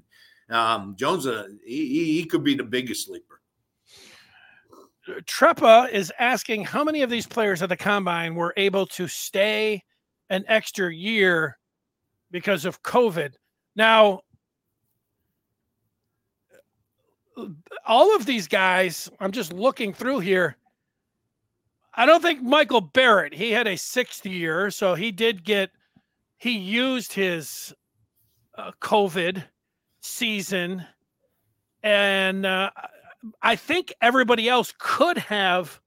Um, 0.50 0.96
Jones, 0.96 1.26
uh, 1.26 1.48
he, 1.66 2.22
he 2.22 2.26
could 2.26 2.44
be 2.44 2.56
the 2.56 2.64
biggest 2.64 3.08
sleeper. 3.08 3.42
Trepa 5.26 5.90
is 5.90 6.14
asking 6.20 6.64
how 6.64 6.84
many 6.84 7.02
of 7.02 7.10
these 7.10 7.28
players 7.28 7.62
at 7.62 7.70
the 7.70 7.76
combine 7.76 8.36
were 8.36 8.54
able 8.56 8.86
to 8.88 9.08
stay 9.08 9.84
an 10.30 10.46
extra 10.48 10.94
year 10.94 11.58
because 12.32 12.64
of 12.64 12.82
COVID. 12.84 13.34
Now, 13.76 14.22
all 17.86 18.16
of 18.16 18.26
these 18.26 18.48
guys, 18.48 19.10
I'm 19.20 19.32
just 19.32 19.54
looking 19.54 19.94
through 19.94 20.20
here 20.20 20.58
I 21.96 22.06
don't 22.08 22.22
think 22.22 22.42
Michael 22.42 22.82
Barrett, 22.82 23.34
he 23.34 23.52
had 23.52 23.68
a 23.68 23.78
sixth 23.78 24.26
year, 24.26 24.72
so 24.72 24.96
he 24.96 25.12
did 25.12 25.44
get, 25.44 25.70
he 26.38 26.58
used 26.58 27.14
his 27.14 27.74
uh, 28.58 28.72
COVID 28.82 29.44
season. 30.02 30.86
And 31.84 32.48
uh, 32.48 32.72
I 33.44 33.56
think 33.56 33.94
everybody 34.02 34.50
else 34.50 34.74
could 34.80 35.20
have 35.20 35.80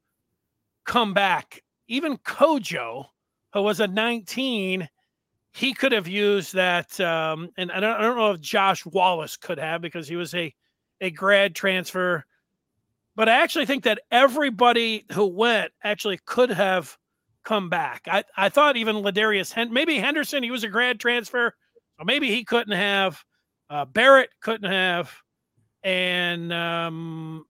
come 0.85 1.12
back. 1.12 1.62
Even 1.88 2.18
Kojo, 2.18 3.06
who 3.52 3.62
was 3.62 3.80
a 3.80 3.88
19, 3.88 4.88
he 5.54 5.74
could 5.74 5.90
have 5.90 6.06
used 6.06 6.54
that. 6.54 7.00
Um, 7.00 7.50
and 7.56 7.72
I 7.72 7.80
don't, 7.80 7.96
I 7.96 8.02
don't 8.02 8.16
know 8.16 8.30
if 8.30 8.40
Josh 8.40 8.87
Wallace 8.87 9.37
could 9.37 9.59
have 9.59 9.80
because 9.80 10.06
he 10.06 10.14
was 10.14 10.35
a, 10.35 10.54
a 11.00 11.11
grad 11.11 11.54
transfer 11.54 12.24
but 13.16 13.30
I 13.30 13.42
actually 13.42 13.64
think 13.64 13.85
that 13.85 14.02
everybody 14.11 15.06
who 15.12 15.26
went 15.26 15.72
actually 15.82 16.20
could 16.26 16.50
have 16.50 16.96
come 17.44 17.70
back. 17.70 18.02
I, 18.06 18.22
I 18.37 18.50
thought 18.50 18.76
even 18.76 18.96
Ladarius, 18.96 19.52
Hen- 19.52 19.72
maybe 19.72 19.98
Henderson, 19.98 20.42
he 20.42 20.50
was 20.50 20.64
a 20.64 20.68
grad 20.68 21.00
transfer, 21.00 21.54
So 21.98 22.04
maybe 22.04 22.30
he 22.30 22.44
couldn't 22.44 22.76
have. 22.76 23.24
Uh, 23.68 23.85
Barrett 23.87 24.30
couldn't 24.40 24.70
have, 24.70 25.11
and 25.82 26.52
um, 26.52 27.44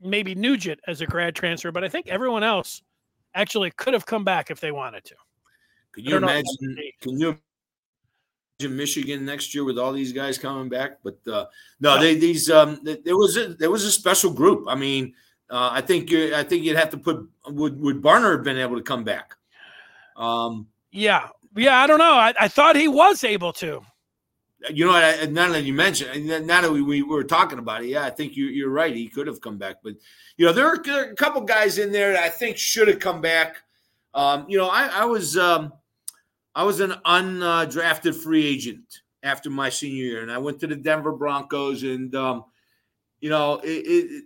maybe 0.00 0.36
Nugent 0.36 0.78
as 0.86 1.00
a 1.00 1.06
grad 1.06 1.34
transfer. 1.34 1.72
But 1.72 1.82
I 1.82 1.88
think 1.88 2.06
everyone 2.08 2.44
else 2.44 2.82
actually 3.34 3.72
could 3.72 3.94
have 3.94 4.06
come 4.06 4.24
back 4.24 4.50
if 4.50 4.60
they 4.60 4.70
wanted 4.70 5.04
to. 5.06 5.14
Can 5.94 6.04
you 6.04 6.16
imagine? 6.16 6.76
Can 7.00 7.18
you 7.18 7.38
imagine 8.58 8.76
Michigan 8.76 9.24
next 9.24 9.54
year 9.54 9.64
with 9.64 9.78
all 9.78 9.92
these 9.92 10.12
guys 10.12 10.38
coming 10.38 10.68
back? 10.68 10.98
But 11.02 11.18
uh, 11.30 11.46
no, 11.80 12.00
they 12.00 12.16
these 12.16 12.50
um, 12.50 12.80
there 12.82 13.16
was 13.16 13.36
a 13.36 13.54
there 13.54 13.70
was 13.70 13.84
a 13.84 13.92
special 13.92 14.32
group. 14.32 14.64
I 14.68 14.74
mean, 14.74 15.14
uh, 15.50 15.70
I 15.72 15.80
think 15.80 16.10
you 16.10 16.34
I 16.34 16.42
think 16.42 16.64
you'd 16.64 16.76
have 16.76 16.90
to 16.90 16.98
put 16.98 17.28
would 17.48 17.80
would 17.80 18.02
Barner 18.02 18.32
have 18.32 18.44
been 18.44 18.58
able 18.58 18.76
to 18.76 18.82
come 18.82 19.04
back? 19.04 19.36
Um, 20.16 20.66
yeah, 20.90 21.28
yeah, 21.56 21.78
I 21.78 21.86
don't 21.86 21.98
know. 21.98 22.14
I, 22.14 22.34
I 22.38 22.48
thought 22.48 22.74
he 22.74 22.88
was 22.88 23.22
able 23.22 23.52
to. 23.54 23.82
You 24.70 24.86
know, 24.86 24.92
I, 24.92 25.26
now 25.26 25.52
that 25.52 25.62
you 25.62 25.72
mentioned, 25.72 26.26
now 26.44 26.62
that 26.62 26.72
we, 26.72 26.82
we 26.82 27.00
were 27.02 27.22
talking 27.22 27.60
about 27.60 27.84
it, 27.84 27.90
yeah, 27.90 28.04
I 28.04 28.10
think 28.10 28.36
you, 28.36 28.46
you're 28.46 28.70
right. 28.70 28.92
He 28.92 29.06
could 29.06 29.28
have 29.28 29.40
come 29.40 29.56
back, 29.56 29.76
but 29.84 29.94
you 30.36 30.46
know, 30.46 30.52
there 30.52 30.66
are, 30.66 30.82
there 30.82 31.00
are 31.00 31.12
a 31.12 31.14
couple 31.14 31.40
guys 31.42 31.78
in 31.78 31.92
there 31.92 32.12
that 32.12 32.24
I 32.24 32.28
think 32.28 32.56
should 32.56 32.88
have 32.88 32.98
come 32.98 33.20
back. 33.20 33.58
Um, 34.14 34.46
you 34.48 34.58
know, 34.58 34.68
I, 34.68 34.88
I 34.88 35.04
was 35.04 35.36
um, 35.36 35.72
I 36.54 36.64
was 36.64 36.80
an 36.80 36.94
undrafted 37.04 38.14
free 38.14 38.46
agent 38.46 39.00
after 39.22 39.50
my 39.50 39.68
senior 39.68 40.04
year, 40.04 40.22
and 40.22 40.30
I 40.30 40.38
went 40.38 40.60
to 40.60 40.66
the 40.66 40.76
Denver 40.76 41.12
Broncos, 41.12 41.82
and 41.82 42.14
um, 42.14 42.44
you 43.20 43.30
know, 43.30 43.60
it, 43.62 43.68
it, 43.68 44.24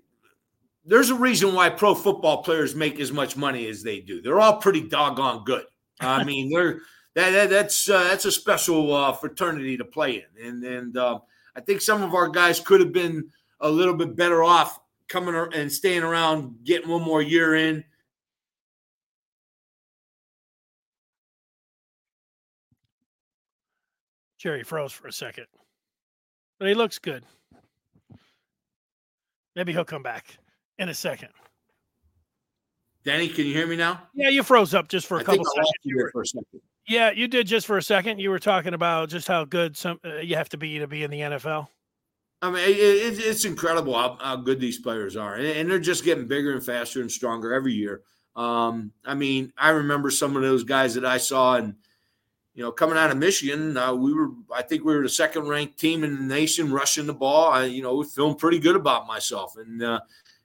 there's 0.84 1.10
a 1.10 1.14
reason 1.14 1.54
why 1.54 1.70
pro 1.70 1.94
football 1.94 2.42
players 2.42 2.74
make 2.74 3.00
as 3.00 3.12
much 3.12 3.36
money 3.36 3.68
as 3.68 3.82
they 3.82 4.00
do. 4.00 4.20
They're 4.20 4.40
all 4.40 4.56
pretty 4.56 4.88
doggone 4.88 5.44
good. 5.44 5.64
I 6.00 6.24
mean, 6.24 6.50
they're 6.50 6.80
that, 7.14 7.30
that 7.30 7.50
that's 7.50 7.88
uh, 7.88 8.04
that's 8.04 8.24
a 8.24 8.32
special 8.32 8.94
uh, 8.94 9.12
fraternity 9.12 9.76
to 9.76 9.84
play 9.84 10.16
in, 10.16 10.46
and 10.46 10.64
and 10.64 10.96
uh, 10.96 11.18
I 11.54 11.60
think 11.60 11.80
some 11.80 12.02
of 12.02 12.14
our 12.14 12.28
guys 12.28 12.60
could 12.60 12.80
have 12.80 12.92
been 12.92 13.30
a 13.60 13.70
little 13.70 13.94
bit 13.94 14.16
better 14.16 14.42
off 14.42 14.80
coming 15.08 15.34
and 15.54 15.70
staying 15.70 16.02
around, 16.02 16.64
getting 16.64 16.88
one 16.88 17.02
more 17.02 17.22
year 17.22 17.54
in. 17.54 17.84
Jerry 24.42 24.64
froze 24.64 24.90
for 24.90 25.06
a 25.06 25.12
second, 25.12 25.46
but 26.58 26.66
he 26.66 26.74
looks 26.74 26.98
good. 26.98 27.22
Maybe 29.54 29.72
he'll 29.72 29.84
come 29.84 30.02
back 30.02 30.36
in 30.78 30.88
a 30.88 30.94
second. 30.94 31.28
Danny, 33.04 33.28
can 33.28 33.46
you 33.46 33.54
hear 33.54 33.68
me 33.68 33.76
now? 33.76 34.02
Yeah, 34.14 34.30
you 34.30 34.42
froze 34.42 34.74
up 34.74 34.88
just 34.88 35.06
for 35.06 35.18
a 35.18 35.20
I 35.20 35.22
couple 35.22 35.44
seconds. 35.44 35.70
You 35.84 36.08
for 36.10 36.22
a 36.22 36.26
second. 36.26 36.60
Yeah, 36.88 37.12
you 37.12 37.28
did 37.28 37.46
just 37.46 37.68
for 37.68 37.78
a 37.78 37.82
second. 37.82 38.18
You 38.18 38.30
were 38.30 38.40
talking 38.40 38.74
about 38.74 39.10
just 39.10 39.28
how 39.28 39.44
good 39.44 39.76
some 39.76 40.00
uh, 40.04 40.16
you 40.16 40.34
have 40.34 40.48
to 40.48 40.56
be 40.56 40.80
to 40.80 40.88
be 40.88 41.04
in 41.04 41.12
the 41.12 41.20
NFL. 41.20 41.68
I 42.40 42.50
mean, 42.50 42.68
it, 42.68 42.76
it, 42.76 43.18
it's 43.20 43.44
incredible 43.44 43.94
how, 43.94 44.18
how, 44.20 44.34
good 44.34 44.58
these 44.58 44.80
players 44.80 45.16
are, 45.16 45.34
and, 45.34 45.46
and, 45.46 45.70
they're 45.70 45.78
just 45.78 46.04
getting 46.04 46.26
bigger 46.26 46.52
and 46.52 46.64
faster 46.64 47.00
and 47.00 47.12
stronger 47.12 47.54
every 47.54 47.74
year. 47.74 48.02
Um, 48.34 48.90
I 49.04 49.14
mean, 49.14 49.52
I 49.56 49.70
remember 49.70 50.10
some 50.10 50.34
of 50.34 50.42
those 50.42 50.64
guys 50.64 50.94
that 50.94 51.04
I 51.04 51.18
saw, 51.18 51.54
and 51.54 51.76
you 52.54 52.62
know, 52.62 52.70
coming 52.70 52.98
out 52.98 53.10
of 53.10 53.16
Michigan, 53.16 53.76
uh, 53.76 53.94
we 53.94 54.12
were, 54.12 54.30
I 54.54 54.62
think, 54.62 54.84
we 54.84 54.94
were 54.94 55.02
the 55.02 55.08
second 55.08 55.48
ranked 55.48 55.78
team 55.78 56.04
in 56.04 56.14
the 56.14 56.22
nation 56.22 56.72
rushing 56.72 57.06
the 57.06 57.14
ball. 57.14 57.50
I, 57.50 57.64
you 57.64 57.82
know, 57.82 58.02
feeling 58.02 58.36
pretty 58.36 58.58
good 58.58 58.76
about 58.76 59.06
myself, 59.06 59.56
and 59.56 59.82
uh, 59.82 60.00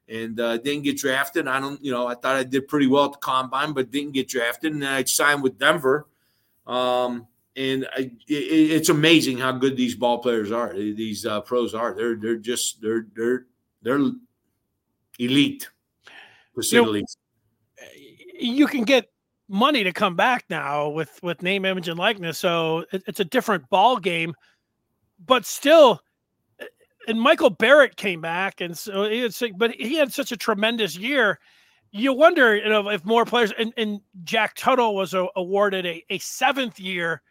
and 0.07 0.39
uh, 0.39 0.57
didn't 0.57 0.83
get 0.83 0.97
drafted. 0.97 1.47
I 1.47 1.59
don't, 1.59 1.83
you 1.83 1.91
know, 1.91 2.07
I 2.07 2.15
thought 2.15 2.35
I 2.35 2.43
did 2.43 2.67
pretty 2.67 2.87
well 2.87 3.05
at 3.05 3.11
the 3.13 3.17
combine, 3.17 3.73
but 3.73 3.91
didn't 3.91 4.13
get 4.13 4.29
drafted, 4.29 4.73
and 4.73 4.81
then 4.81 4.93
I 4.93 5.03
signed 5.03 5.43
with 5.43 5.59
Denver 5.59 6.07
um, 6.67 7.27
and 7.55 7.87
I, 7.95 8.11
it, 8.27 8.33
it's 8.33 8.89
amazing 8.89 9.39
how 9.39 9.53
good 9.53 9.77
these 9.77 9.95
ball 9.95 10.19
players 10.19 10.51
are. 10.51 10.73
These 10.73 11.25
uh, 11.25 11.41
pros 11.41 11.73
are. 11.73 11.95
They're 11.95 12.15
they're 12.15 12.35
just 12.35 12.81
they're 12.81 13.07
they're 13.15 13.45
they're 13.81 14.11
elite. 15.17 15.69
To 16.55 16.61
say 16.63 16.77
the 16.77 16.83
least. 16.83 17.17
You 18.39 18.67
can 18.67 18.83
get 18.83 19.09
money 19.49 19.83
to 19.83 19.93
come 19.93 20.15
back 20.15 20.45
now 20.49 20.89
with 20.89 21.19
with 21.23 21.41
name, 21.41 21.65
image, 21.65 21.87
and 21.87 21.99
likeness. 21.99 22.37
So 22.37 22.85
it, 22.91 23.03
it's 23.07 23.19
a 23.19 23.25
different 23.25 23.69
ball 23.69 23.97
game, 23.97 24.33
but 25.25 25.45
still. 25.45 26.01
And 27.07 27.21
Michael 27.21 27.49
Barrett 27.49 27.95
came 27.95 28.19
back, 28.19 28.59
and 28.59 28.77
so 28.77 29.03
it's 29.03 29.41
but 29.55 29.71
he 29.71 29.95
had 29.95 30.11
such 30.11 30.33
a 30.33 30.37
tremendous 30.37 30.97
year 30.97 31.39
you 31.91 32.13
wonder, 32.13 32.55
you 32.55 32.69
know, 32.69 32.89
if 32.89 33.03
more 33.05 33.25
players 33.25 33.51
and, 33.57 33.73
and 33.77 34.01
Jack 34.23 34.55
Tuttle 34.55 34.95
was 34.95 35.13
a, 35.13 35.27
awarded 35.35 35.85
a, 35.85 36.03
a 36.09 36.19
seventh 36.19 36.79
year, 36.79 37.21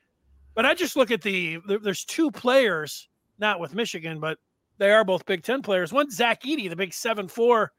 but 0.54 0.64
I 0.64 0.74
just 0.74 0.96
look 0.96 1.10
at 1.10 1.22
the 1.22 1.58
there's 1.82 2.04
two 2.04 2.30
players, 2.30 3.08
not 3.38 3.60
with 3.60 3.74
Michigan, 3.74 4.18
but 4.18 4.38
they 4.78 4.90
are 4.90 5.04
both 5.04 5.26
Big 5.26 5.42
Ten 5.42 5.62
players. 5.62 5.92
One 5.92 6.10
Zach 6.10 6.42
Edey, 6.42 6.68
the 6.68 6.76
big 6.76 6.94
seven 6.94 7.28
four 7.28 7.72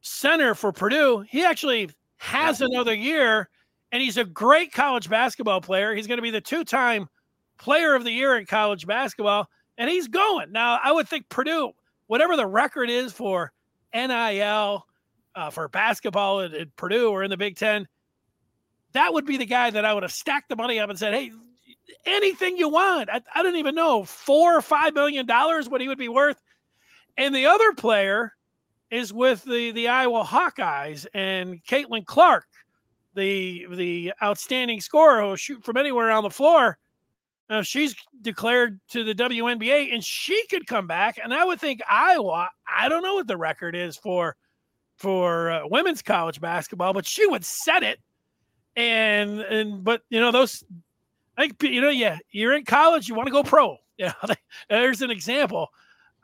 center 0.00 0.54
for 0.54 0.72
Purdue. 0.72 1.24
He 1.28 1.44
actually 1.44 1.90
has 2.18 2.60
another 2.60 2.94
year, 2.94 3.48
and 3.92 4.02
he's 4.02 4.16
a 4.16 4.24
great 4.24 4.72
college 4.72 5.08
basketball 5.08 5.60
player. 5.60 5.94
He's 5.94 6.06
going 6.06 6.18
to 6.18 6.22
be 6.22 6.30
the 6.30 6.40
two 6.40 6.64
time 6.64 7.08
player 7.58 7.94
of 7.94 8.04
the 8.04 8.10
year 8.10 8.36
in 8.36 8.46
college 8.46 8.86
basketball, 8.86 9.48
and 9.78 9.88
he's 9.88 10.08
going. 10.08 10.50
Now, 10.50 10.80
I 10.82 10.90
would 10.90 11.08
think 11.08 11.28
Purdue, 11.28 11.72
whatever 12.06 12.36
the 12.36 12.46
record 12.46 12.90
is 12.90 13.12
for 13.12 13.52
NIL 13.94 14.86
uh, 15.34 15.50
for 15.50 15.68
basketball 15.68 16.40
at, 16.40 16.54
at 16.54 16.74
Purdue 16.76 17.10
or 17.10 17.22
in 17.22 17.30
the 17.30 17.36
Big 17.36 17.56
Ten, 17.56 17.86
that 18.94 19.12
would 19.12 19.26
be 19.26 19.36
the 19.36 19.46
guy 19.46 19.70
that 19.70 19.84
I 19.84 19.92
would 19.92 20.02
have 20.02 20.12
stacked 20.12 20.48
the 20.48 20.56
money 20.56 20.80
up 20.80 20.90
and 20.90 20.98
said, 20.98 21.14
"Hey, 21.14 21.30
anything 22.06 22.56
you 22.56 22.70
want." 22.70 23.10
I, 23.10 23.20
I 23.34 23.42
don't 23.42 23.56
even 23.56 23.74
know 23.74 24.04
four 24.04 24.56
or 24.56 24.62
five 24.62 24.94
million 24.94 25.26
dollars 25.26 25.68
what 25.68 25.80
he 25.80 25.88
would 25.88 25.98
be 25.98 26.08
worth. 26.08 26.40
And 27.18 27.34
the 27.34 27.46
other 27.46 27.72
player 27.72 28.32
is 28.90 29.12
with 29.12 29.44
the 29.44 29.70
the 29.72 29.88
Iowa 29.88 30.24
Hawkeyes 30.24 31.06
and 31.14 31.62
Caitlin 31.64 32.06
Clark, 32.06 32.46
the 33.14 33.66
the 33.70 34.12
outstanding 34.22 34.80
scorer 34.80 35.22
who 35.22 35.36
shoot 35.36 35.64
from 35.64 35.76
anywhere 35.76 36.10
on 36.10 36.22
the 36.22 36.30
floor. 36.30 36.78
Now 37.50 37.62
she's 37.62 37.94
declared 38.22 38.80
to 38.90 39.04
the 39.04 39.14
WNBA, 39.14 39.92
and 39.92 40.02
she 40.02 40.46
could 40.48 40.66
come 40.66 40.86
back. 40.86 41.18
And 41.22 41.34
I 41.34 41.44
would 41.44 41.60
think 41.60 41.80
Iowa. 41.88 42.48
I 42.66 42.88
don't 42.88 43.02
know 43.02 43.14
what 43.14 43.26
the 43.26 43.36
record 43.36 43.76
is 43.76 43.96
for 43.96 44.36
for 44.96 45.50
uh, 45.50 45.62
women's 45.66 46.02
college 46.02 46.40
basketball, 46.40 46.92
but 46.92 47.06
she 47.06 47.26
would 47.26 47.44
set 47.44 47.82
it. 47.82 47.98
And 48.76 49.40
and 49.40 49.84
but 49.84 50.02
you 50.08 50.20
know 50.20 50.32
those, 50.32 50.64
I 51.36 51.42
think 51.48 51.62
you 51.62 51.80
know 51.80 51.90
yeah, 51.90 52.18
you're 52.30 52.54
in 52.54 52.64
college, 52.64 53.08
you 53.08 53.14
want 53.14 53.26
to 53.26 53.32
go 53.32 53.42
pro. 53.42 53.76
Yeah, 53.98 54.14
there's 54.68 55.02
an 55.02 55.12
example. 55.12 55.68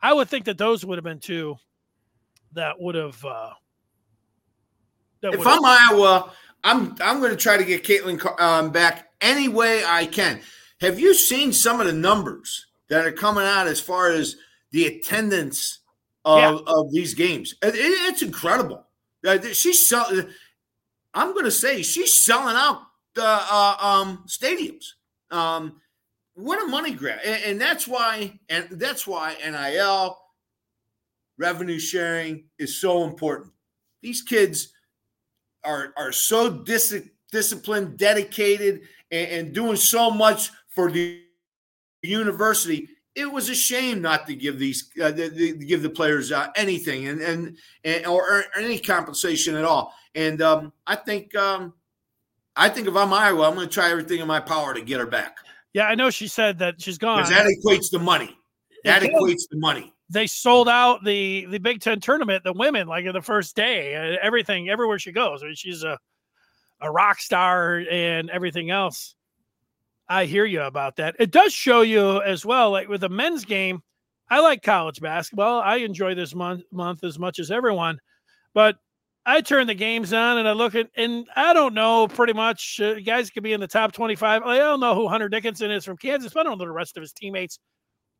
I 0.02 0.12
would 0.12 0.28
think 0.28 0.46
that 0.46 0.58
those 0.58 0.84
would 0.84 0.96
have 0.96 1.04
been 1.04 1.20
two 1.20 1.56
that 2.54 2.80
would 2.80 2.94
have. 2.94 3.22
Uh, 3.24 3.50
if 5.22 5.46
I'm 5.46 5.64
Iowa, 5.64 6.32
I'm 6.64 6.96
I'm 7.00 7.20
going 7.20 7.30
to 7.30 7.36
try 7.36 7.56
to 7.56 7.64
get 7.64 7.84
Caitlin 7.84 8.40
um, 8.40 8.70
back 8.70 9.10
any 9.20 9.48
way 9.48 9.82
I 9.84 10.06
can. 10.06 10.40
Have 10.80 11.00
you 11.00 11.14
seen 11.14 11.52
some 11.52 11.80
of 11.80 11.86
the 11.86 11.92
numbers 11.92 12.66
that 12.88 13.06
are 13.06 13.12
coming 13.12 13.44
out 13.44 13.66
as 13.66 13.80
far 13.80 14.10
as 14.10 14.36
the 14.70 14.86
attendance 14.86 15.80
of, 16.24 16.38
yeah. 16.66 16.72
of 16.74 16.92
these 16.92 17.14
games. 17.14 17.54
It, 17.62 17.74
it's 17.74 18.22
incredible. 18.22 18.84
Uh, 19.26 19.40
she's 19.52 19.88
selling. 19.88 20.28
I'm 21.14 21.32
going 21.32 21.44
to 21.44 21.50
say 21.50 21.82
she's 21.82 22.24
selling 22.24 22.56
out 22.56 22.82
the 23.14 23.24
uh, 23.24 23.76
um, 23.80 24.24
stadiums. 24.26 24.84
Um, 25.30 25.80
what 26.34 26.62
a 26.62 26.66
money 26.66 26.92
grab, 26.92 27.18
and, 27.24 27.42
and, 27.44 27.60
that's 27.60 27.88
why, 27.88 28.38
and 28.48 28.68
that's 28.70 29.06
why 29.06 29.36
NIL 29.44 30.16
revenue 31.36 31.80
sharing 31.80 32.44
is 32.58 32.80
so 32.80 33.04
important. 33.04 33.52
These 34.02 34.22
kids 34.22 34.72
are 35.64 35.92
are 35.96 36.12
so 36.12 36.50
dis- 36.50 37.08
disciplined, 37.32 37.98
dedicated, 37.98 38.82
and, 39.10 39.28
and 39.30 39.54
doing 39.54 39.76
so 39.76 40.10
much 40.10 40.50
for 40.68 40.90
the 40.90 41.22
university 42.02 42.88
it 43.18 43.30
was 43.30 43.48
a 43.48 43.54
shame 43.54 44.00
not 44.00 44.28
to 44.28 44.34
give 44.34 44.58
these 44.60 44.90
uh, 45.02 45.10
the, 45.10 45.28
the, 45.28 45.52
give 45.52 45.82
the 45.82 45.90
players 45.90 46.30
uh, 46.30 46.48
anything 46.54 47.08
and, 47.08 47.20
and 47.20 47.56
and 47.82 48.06
or, 48.06 48.22
or, 48.22 48.44
any 48.56 48.78
compensation 48.78 49.56
at 49.56 49.64
all. 49.64 49.92
And 50.14 50.40
um, 50.40 50.72
I 50.86 50.94
think 50.94 51.34
um, 51.34 51.72
I 52.56 52.68
think 52.68 52.86
if 52.86 52.94
I'm 52.94 53.12
Iowa, 53.12 53.48
I'm 53.48 53.54
going 53.54 53.68
to 53.68 53.74
try 53.74 53.90
everything 53.90 54.20
in 54.20 54.28
my 54.28 54.40
power 54.40 54.72
to 54.72 54.80
get 54.80 55.00
her 55.00 55.06
back. 55.06 55.38
Yeah, 55.72 55.86
I 55.86 55.96
know 55.96 56.10
she 56.10 56.28
said 56.28 56.60
that 56.60 56.80
she's 56.80 56.96
gone. 56.96 57.18
Because 57.18 57.30
that 57.30 57.46
equates 57.46 57.90
to 57.90 57.98
money. 57.98 58.36
That 58.84 59.02
equates 59.02 59.48
to 59.50 59.56
money. 59.56 59.92
They 60.10 60.26
sold 60.26 60.68
out 60.68 61.04
the 61.04 61.46
the 61.46 61.58
Big 61.58 61.80
Ten 61.80 62.00
tournament, 62.00 62.44
the 62.44 62.52
women, 62.52 62.88
like 62.88 63.04
in 63.04 63.12
the 63.12 63.22
first 63.22 63.54
day. 63.54 63.94
Uh, 63.94 64.16
everything, 64.22 64.68
everywhere 64.68 64.98
she 64.98 65.12
goes, 65.12 65.42
I 65.42 65.46
mean, 65.46 65.54
she's 65.54 65.82
a 65.84 65.98
a 66.80 66.90
rock 66.90 67.20
star 67.20 67.82
and 67.90 68.30
everything 68.30 68.70
else. 68.70 69.14
I 70.08 70.24
hear 70.24 70.44
you 70.44 70.62
about 70.62 70.96
that. 70.96 71.16
It 71.18 71.30
does 71.30 71.52
show 71.52 71.82
you 71.82 72.22
as 72.22 72.46
well, 72.46 72.70
like 72.70 72.88
with 72.88 73.02
the 73.02 73.08
men's 73.08 73.44
game. 73.44 73.82
I 74.30 74.40
like 74.40 74.62
college 74.62 75.00
basketball. 75.00 75.60
I 75.60 75.76
enjoy 75.76 76.14
this 76.14 76.34
month 76.34 76.62
month 76.70 77.04
as 77.04 77.18
much 77.18 77.38
as 77.38 77.50
everyone, 77.50 77.98
but 78.54 78.76
I 79.26 79.42
turn 79.42 79.66
the 79.66 79.74
games 79.74 80.14
on 80.14 80.38
and 80.38 80.48
I 80.48 80.52
look 80.52 80.74
at, 80.74 80.88
and 80.96 81.26
I 81.36 81.52
don't 81.52 81.74
know 81.74 82.08
pretty 82.08 82.32
much. 82.32 82.80
Uh, 82.80 82.94
guys 82.94 83.28
could 83.28 83.42
be 83.42 83.52
in 83.52 83.60
the 83.60 83.66
top 83.66 83.92
25. 83.92 84.42
I 84.42 84.56
don't 84.56 84.80
know 84.80 84.94
who 84.94 85.06
Hunter 85.06 85.28
Dickinson 85.28 85.70
is 85.70 85.84
from 85.84 85.98
Kansas, 85.98 86.32
but 86.32 86.40
I 86.40 86.42
don't 86.44 86.58
know 86.58 86.64
the 86.64 86.72
rest 86.72 86.96
of 86.96 87.02
his 87.02 87.12
teammates. 87.12 87.58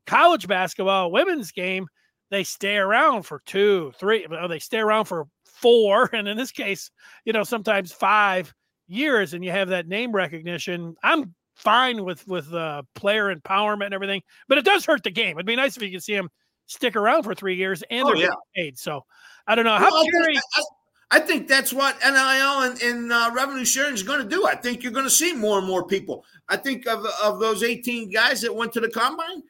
College 0.08 0.48
basketball, 0.48 1.12
women's 1.12 1.52
game, 1.52 1.86
they 2.30 2.42
stay 2.42 2.76
around 2.76 3.24
for 3.24 3.42
two, 3.46 3.92
three, 4.00 4.26
they 4.48 4.58
stay 4.58 4.78
around 4.78 5.04
for 5.04 5.26
four. 5.44 6.10
And 6.14 6.26
in 6.26 6.36
this 6.36 6.50
case, 6.50 6.90
you 7.24 7.32
know, 7.32 7.44
sometimes 7.44 7.92
five 7.92 8.52
years 8.88 9.34
and 9.34 9.44
you 9.44 9.50
have 9.50 9.68
that 9.68 9.86
name 9.86 10.12
recognition. 10.12 10.96
I'm 11.02 11.34
fine 11.54 12.04
with 12.04 12.26
with 12.26 12.52
uh, 12.52 12.82
player 12.94 13.34
empowerment 13.34 13.86
and 13.86 13.94
everything, 13.94 14.22
but 14.48 14.58
it 14.58 14.64
does 14.64 14.84
hurt 14.84 15.02
the 15.02 15.10
game. 15.10 15.36
It'd 15.36 15.46
be 15.46 15.56
nice 15.56 15.76
if 15.76 15.82
you 15.82 15.90
could 15.92 16.02
see 16.02 16.14
them 16.14 16.30
stick 16.66 16.96
around 16.96 17.22
for 17.24 17.34
three 17.34 17.56
years 17.56 17.82
and 17.90 18.04
oh, 18.04 18.08
they're 18.08 18.24
yeah. 18.24 18.28
paid. 18.56 18.78
So 18.78 19.04
I 19.46 19.54
don't 19.54 19.64
know 19.64 19.76
how 19.76 19.90
well, 19.90 20.04
Jerry. 20.04 20.36
I, 20.36 20.62
I, 21.10 21.20
think 21.20 21.48
that's 21.48 21.72
what 21.72 21.98
NIL 22.00 22.62
and, 22.62 22.82
and 22.82 23.12
uh, 23.12 23.30
revenue 23.34 23.64
sharing 23.64 23.94
is 23.94 24.02
going 24.02 24.20
to 24.20 24.28
do. 24.28 24.46
I 24.46 24.54
think 24.54 24.82
you're 24.82 24.92
going 24.92 25.06
to 25.06 25.10
see 25.10 25.32
more 25.34 25.58
and 25.58 25.66
more 25.66 25.86
people. 25.86 26.24
I 26.48 26.56
think 26.56 26.86
of 26.86 27.04
of 27.22 27.40
those 27.40 27.62
18 27.62 28.10
guys 28.10 28.40
that 28.42 28.54
went 28.54 28.72
to 28.74 28.80
the 28.80 28.90
combine, 28.90 29.42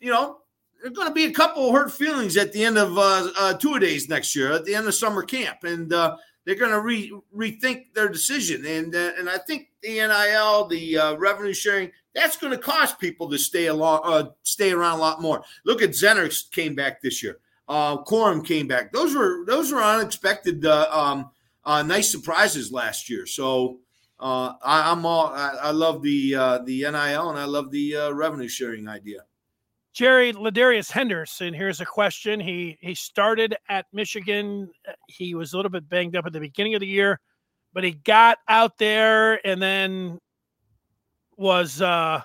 you 0.00 0.10
know, 0.10 0.38
there's 0.80 0.94
going 0.94 1.08
to 1.08 1.14
be 1.14 1.26
a 1.26 1.32
couple 1.32 1.72
hurt 1.72 1.92
feelings 1.92 2.36
at 2.36 2.52
the 2.52 2.64
end 2.64 2.78
of 2.78 2.96
uh, 2.96 3.30
uh, 3.38 3.54
two 3.54 3.78
days 3.78 4.08
next 4.08 4.34
year, 4.34 4.52
at 4.52 4.64
the 4.64 4.74
end 4.74 4.86
of 4.86 4.94
summer 4.94 5.22
camp, 5.22 5.64
and 5.64 5.92
uh, 5.92 6.16
they're 6.44 6.54
going 6.54 6.70
to 6.72 6.80
re- 6.80 7.12
rethink 7.36 7.92
their 7.94 8.08
decision. 8.08 8.64
And 8.64 8.94
uh, 8.94 9.12
and 9.18 9.28
I 9.28 9.38
think 9.38 9.68
the 9.82 9.94
NIL, 9.94 10.66
the 10.66 10.98
uh, 10.98 11.16
revenue 11.16 11.52
sharing, 11.52 11.92
that's 12.14 12.36
going 12.36 12.52
to 12.52 12.58
cost 12.58 12.98
people 12.98 13.28
to 13.30 13.38
stay 13.38 13.66
along, 13.66 14.00
uh, 14.04 14.30
stay 14.42 14.72
around 14.72 14.98
a 14.98 15.02
lot 15.02 15.20
more. 15.20 15.42
Look 15.64 15.82
at 15.82 15.90
Zinter 15.90 16.50
came 16.50 16.74
back 16.74 17.00
this 17.02 17.22
year. 17.22 17.38
Uh, 17.68 18.02
Corum 18.02 18.44
came 18.44 18.66
back. 18.66 18.92
Those 18.92 19.14
were 19.14 19.44
those 19.46 19.70
were 19.70 19.82
unexpected, 19.82 20.66
uh, 20.66 20.88
um, 20.90 21.30
uh, 21.64 21.82
nice 21.82 22.10
surprises 22.10 22.72
last 22.72 23.08
year. 23.08 23.26
So 23.26 23.78
uh, 24.18 24.54
I, 24.62 24.90
am 24.90 25.06
all 25.06 25.28
I, 25.28 25.56
I, 25.62 25.70
love 25.70 26.02
the 26.02 26.34
uh, 26.34 26.58
the 26.58 26.82
NIL 26.82 27.30
and 27.30 27.38
I 27.38 27.44
love 27.44 27.70
the 27.70 27.96
uh, 27.96 28.10
revenue 28.10 28.48
sharing 28.48 28.88
idea. 28.88 29.20
Jerry 29.92 30.32
Ladarius 30.32 30.90
Henderson. 30.90 31.52
Here's 31.52 31.80
a 31.80 31.86
question. 31.86 32.38
He 32.38 32.78
he 32.80 32.94
started 32.94 33.56
at 33.68 33.86
Michigan. 33.92 34.70
He 35.08 35.34
was 35.34 35.52
a 35.52 35.56
little 35.56 35.70
bit 35.70 35.88
banged 35.88 36.16
up 36.16 36.26
at 36.26 36.32
the 36.32 36.40
beginning 36.40 36.74
of 36.74 36.80
the 36.80 36.86
year, 36.86 37.18
but 37.72 37.82
he 37.82 37.92
got 37.92 38.38
out 38.48 38.78
there 38.78 39.44
and 39.46 39.60
then 39.60 40.18
was 41.36 41.82
uh, 41.82 42.22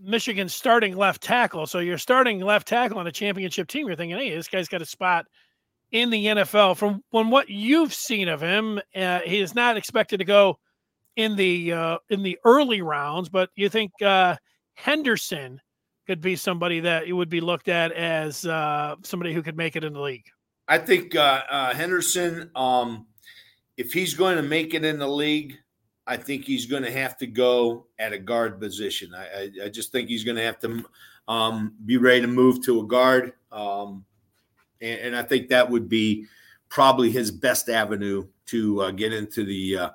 Michigan's 0.00 0.54
starting 0.54 0.96
left 0.96 1.22
tackle. 1.22 1.66
So 1.66 1.80
you're 1.80 1.98
starting 1.98 2.40
left 2.40 2.68
tackle 2.68 2.98
on 2.98 3.06
a 3.06 3.12
championship 3.12 3.68
team. 3.68 3.86
You're 3.86 3.96
thinking, 3.96 4.16
hey, 4.16 4.34
this 4.34 4.48
guy's 4.48 4.68
got 4.68 4.82
a 4.82 4.86
spot 4.86 5.26
in 5.92 6.08
the 6.10 6.26
NFL. 6.26 6.76
From 6.76 7.02
from 7.10 7.30
what 7.30 7.50
you've 7.50 7.92
seen 7.92 8.28
of 8.28 8.40
him, 8.40 8.80
uh, 8.94 9.20
he 9.20 9.40
is 9.40 9.54
not 9.54 9.76
expected 9.76 10.18
to 10.18 10.24
go 10.24 10.58
in 11.16 11.36
the 11.36 11.72
uh, 11.72 11.98
in 12.08 12.22
the 12.22 12.38
early 12.44 12.80
rounds. 12.80 13.28
But 13.28 13.50
you 13.56 13.68
think 13.68 13.92
uh, 14.00 14.36
Henderson 14.74 15.60
could 16.06 16.20
be 16.20 16.36
somebody 16.36 16.80
that 16.80 17.04
it 17.06 17.12
would 17.12 17.28
be 17.28 17.40
looked 17.40 17.68
at 17.68 17.92
as 17.92 18.46
uh, 18.46 18.96
somebody 19.02 19.32
who 19.32 19.42
could 19.42 19.56
make 19.56 19.76
it 19.76 19.84
in 19.84 19.92
the 19.92 20.00
league? 20.00 20.26
I 20.68 20.78
think 20.78 21.14
uh, 21.14 21.42
uh, 21.48 21.74
Henderson, 21.74 22.50
um, 22.54 23.06
if 23.76 23.92
he's 23.92 24.14
going 24.14 24.36
to 24.36 24.42
make 24.42 24.74
it 24.74 24.84
in 24.84 24.98
the 24.98 25.08
league, 25.08 25.56
I 26.06 26.16
think 26.16 26.44
he's 26.44 26.66
going 26.66 26.82
to 26.84 26.90
have 26.90 27.16
to 27.18 27.26
go 27.26 27.86
at 27.98 28.12
a 28.12 28.18
guard 28.18 28.60
position. 28.60 29.14
I, 29.14 29.24
I, 29.24 29.50
I 29.64 29.68
just 29.68 29.92
think 29.92 30.08
he's 30.08 30.24
going 30.24 30.36
to 30.36 30.42
have 30.42 30.60
to 30.60 30.84
um, 31.28 31.74
be 31.84 31.96
ready 31.96 32.20
to 32.20 32.28
move 32.28 32.64
to 32.64 32.80
a 32.80 32.86
guard. 32.86 33.32
Um, 33.50 34.04
and, 34.80 35.00
and, 35.00 35.16
I 35.16 35.22
think 35.22 35.48
that 35.48 35.68
would 35.68 35.88
be 35.88 36.26
probably 36.68 37.10
his 37.10 37.30
best 37.30 37.68
avenue 37.68 38.26
to 38.46 38.82
uh, 38.82 38.90
get 38.92 39.12
into 39.12 39.44
the 39.44 39.78
uh, 39.78 39.90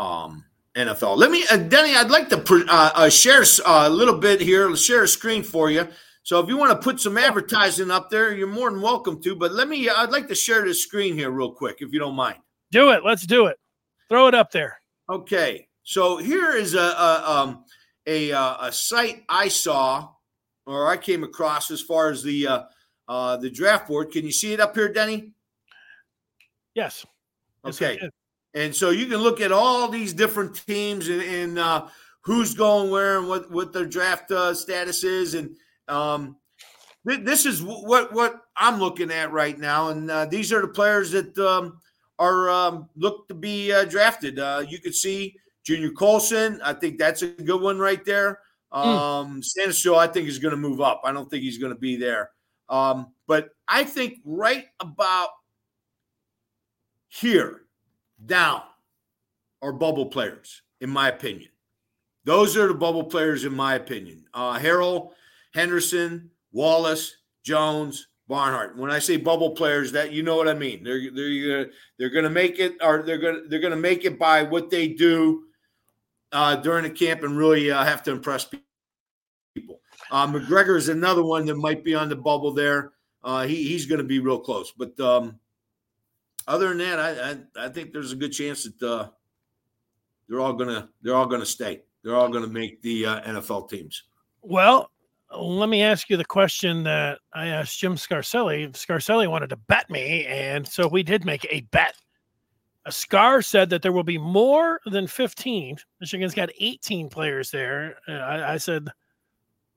um, 0.00 0.44
NFL. 0.78 1.16
Let 1.16 1.30
me, 1.30 1.44
uh, 1.50 1.56
Denny, 1.56 1.94
I'd 1.94 2.10
like 2.10 2.28
to 2.30 2.38
uh, 2.68 2.90
uh, 2.94 3.08
share 3.08 3.42
uh, 3.66 3.84
a 3.86 3.90
little 3.90 4.16
bit 4.16 4.40
here, 4.40 4.68
Let's 4.68 4.84
share 4.84 5.02
a 5.02 5.08
screen 5.08 5.42
for 5.42 5.70
you. 5.70 5.86
So 6.22 6.40
if 6.40 6.48
you 6.48 6.56
want 6.56 6.70
to 6.72 6.78
put 6.78 7.00
some 7.00 7.18
advertising 7.18 7.90
up 7.90 8.10
there, 8.10 8.34
you're 8.34 8.46
more 8.46 8.70
than 8.70 8.80
welcome 8.80 9.20
to. 9.22 9.34
But 9.34 9.52
let 9.52 9.68
me, 9.68 9.88
I'd 9.88 10.10
like 10.10 10.28
to 10.28 10.34
share 10.34 10.64
the 10.64 10.74
screen 10.74 11.14
here 11.14 11.30
real 11.30 11.52
quick, 11.52 11.78
if 11.80 11.92
you 11.92 11.98
don't 11.98 12.14
mind. 12.14 12.36
Do 12.70 12.90
it. 12.90 13.04
Let's 13.04 13.26
do 13.26 13.46
it. 13.46 13.58
Throw 14.08 14.28
it 14.28 14.34
up 14.34 14.50
there. 14.50 14.80
Okay, 15.10 15.66
so 15.84 16.18
here 16.18 16.52
is 16.52 16.74
a 16.74 16.78
a, 16.78 17.22
um, 17.26 17.64
a, 18.06 18.32
uh, 18.32 18.66
a 18.66 18.72
site 18.72 19.24
I 19.28 19.48
saw 19.48 20.10
or 20.68 20.88
I 20.88 20.98
came 20.98 21.24
across 21.24 21.70
as 21.70 21.80
far 21.80 22.10
as 22.10 22.22
the 22.22 22.46
uh, 22.46 22.62
uh, 23.08 23.36
the 23.38 23.50
draft 23.50 23.88
board. 23.88 24.12
Can 24.12 24.24
you 24.24 24.32
see 24.32 24.52
it 24.52 24.60
up 24.60 24.74
here, 24.74 24.92
Denny? 24.92 25.32
Yes. 26.74 27.06
Okay. 27.64 27.98
Yes, 28.00 28.10
and 28.54 28.74
so 28.74 28.90
you 28.90 29.06
can 29.06 29.18
look 29.18 29.40
at 29.40 29.52
all 29.52 29.88
these 29.88 30.12
different 30.12 30.54
teams 30.66 31.08
and, 31.08 31.22
and 31.22 31.58
uh, 31.58 31.86
who's 32.22 32.54
going 32.54 32.90
where 32.90 33.18
and 33.18 33.28
what 33.28 33.50
what 33.50 33.72
their 33.72 33.86
draft 33.86 34.30
uh, 34.30 34.54
status 34.54 35.04
is, 35.04 35.34
and 35.34 35.54
um, 35.88 36.36
th- 37.06 37.24
this 37.24 37.46
is 37.46 37.62
what 37.62 38.12
what 38.12 38.42
I'm 38.56 38.78
looking 38.78 39.10
at 39.10 39.32
right 39.32 39.58
now. 39.58 39.88
And 39.88 40.10
uh, 40.10 40.26
these 40.26 40.52
are 40.52 40.62
the 40.62 40.68
players 40.68 41.10
that 41.12 41.36
um, 41.38 41.78
are 42.18 42.50
um, 42.50 42.88
look 42.96 43.28
to 43.28 43.34
be 43.34 43.72
uh, 43.72 43.84
drafted. 43.84 44.38
Uh, 44.38 44.64
you 44.68 44.80
can 44.80 44.92
see 44.92 45.36
Junior 45.64 45.90
Colson. 45.90 46.60
I 46.64 46.72
think 46.72 46.98
that's 46.98 47.22
a 47.22 47.28
good 47.28 47.60
one 47.60 47.78
right 47.78 48.04
there. 48.04 48.40
Hmm. 48.72 48.78
Um, 48.78 49.40
mm. 49.40 49.96
I 49.96 50.06
think 50.06 50.28
is 50.28 50.38
going 50.38 50.52
to 50.52 50.58
move 50.58 50.80
up. 50.80 51.00
I 51.04 51.12
don't 51.12 51.30
think 51.30 51.42
he's 51.42 51.58
going 51.58 51.72
to 51.72 51.78
be 51.78 51.96
there. 51.96 52.30
Um, 52.68 53.12
but 53.26 53.50
I 53.66 53.84
think 53.84 54.18
right 54.24 54.66
about 54.80 55.30
here 57.08 57.62
down 58.24 58.62
are 59.62 59.72
bubble 59.72 60.06
players, 60.06 60.62
in 60.80 60.90
my 60.90 61.08
opinion. 61.08 61.50
Those 62.24 62.56
are 62.56 62.68
the 62.68 62.74
bubble 62.74 63.04
players, 63.04 63.44
in 63.44 63.54
my 63.54 63.74
opinion. 63.74 64.24
Uh, 64.34 64.58
Harrell, 64.58 65.12
Henderson, 65.54 66.30
Wallace, 66.52 67.16
Jones, 67.42 68.08
Barnhart. 68.28 68.76
When 68.76 68.90
I 68.90 68.98
say 68.98 69.16
bubble 69.16 69.52
players, 69.52 69.92
that 69.92 70.12
you 70.12 70.22
know 70.22 70.36
what 70.36 70.48
I 70.48 70.54
mean. 70.54 70.84
They're 70.84 71.10
they're 71.10 71.70
they're 71.98 72.10
going 72.10 72.24
to 72.24 72.30
make 72.30 72.58
it, 72.58 72.76
or 72.82 73.02
they're 73.02 73.18
to 73.18 73.48
they're 73.48 73.60
to 73.60 73.76
make 73.76 74.04
it 74.04 74.18
by 74.18 74.42
what 74.42 74.70
they 74.70 74.88
do 74.88 75.44
uh, 76.32 76.56
during 76.56 76.84
the 76.84 76.90
camp, 76.90 77.22
and 77.22 77.38
really 77.38 77.70
uh, 77.70 77.82
have 77.84 78.02
to 78.04 78.10
impress 78.10 78.46
people. 79.54 79.80
Uh, 80.10 80.26
McGregor 80.26 80.76
is 80.76 80.88
another 80.88 81.24
one 81.24 81.46
that 81.46 81.56
might 81.56 81.82
be 81.82 81.94
on 81.94 82.08
the 82.08 82.16
bubble 82.16 82.52
there. 82.52 82.92
Uh, 83.24 83.46
he 83.46 83.64
he's 83.66 83.86
going 83.86 83.98
to 84.00 84.04
be 84.04 84.18
real 84.18 84.38
close, 84.38 84.72
but 84.72 84.98
um, 85.00 85.40
other 86.48 86.70
than 86.70 86.78
that, 86.78 86.98
I, 86.98 87.30
I, 87.30 87.66
I 87.66 87.68
think 87.68 87.92
there's 87.92 88.12
a 88.12 88.16
good 88.16 88.32
chance 88.32 88.64
that 88.64 88.82
uh, 88.82 89.08
they're 90.28 90.40
all 90.40 90.54
gonna 90.54 90.88
they're 91.02 91.14
all 91.14 91.26
gonna 91.26 91.46
stay. 91.46 91.82
They're 92.02 92.16
all 92.16 92.28
gonna 92.28 92.48
make 92.48 92.80
the 92.82 93.06
uh, 93.06 93.20
NFL 93.20 93.68
teams. 93.68 94.04
Well, 94.40 94.90
let 95.36 95.68
me 95.68 95.82
ask 95.82 96.08
you 96.08 96.16
the 96.16 96.24
question 96.24 96.82
that 96.84 97.18
I 97.34 97.48
asked 97.48 97.78
Jim 97.78 97.96
Scarcelli. 97.96 98.72
Scarcelli 98.72 99.28
wanted 99.28 99.50
to 99.50 99.56
bet 99.56 99.90
me, 99.90 100.24
and 100.26 100.66
so 100.66 100.88
we 100.88 101.02
did 101.02 101.24
make 101.24 101.46
a 101.50 101.60
bet. 101.70 101.94
A 102.86 102.92
Scar 102.92 103.42
said 103.42 103.68
that 103.68 103.82
there 103.82 103.92
will 103.92 104.02
be 104.02 104.16
more 104.16 104.80
than 104.86 105.06
15. 105.06 105.76
Michigan's 106.00 106.34
got 106.34 106.48
18 106.58 107.10
players 107.10 107.50
there. 107.50 107.96
Uh, 108.08 108.12
I, 108.12 108.54
I 108.54 108.56
said 108.56 108.88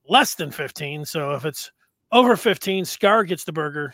less 0.08 0.36
than 0.36 0.52
15. 0.52 1.04
So 1.04 1.34
if 1.34 1.44
it's 1.44 1.74
over 2.14 2.38
15, 2.38 2.86
Scar 2.86 3.26
gets 3.26 3.44
the 3.44 3.52
burger 3.52 3.94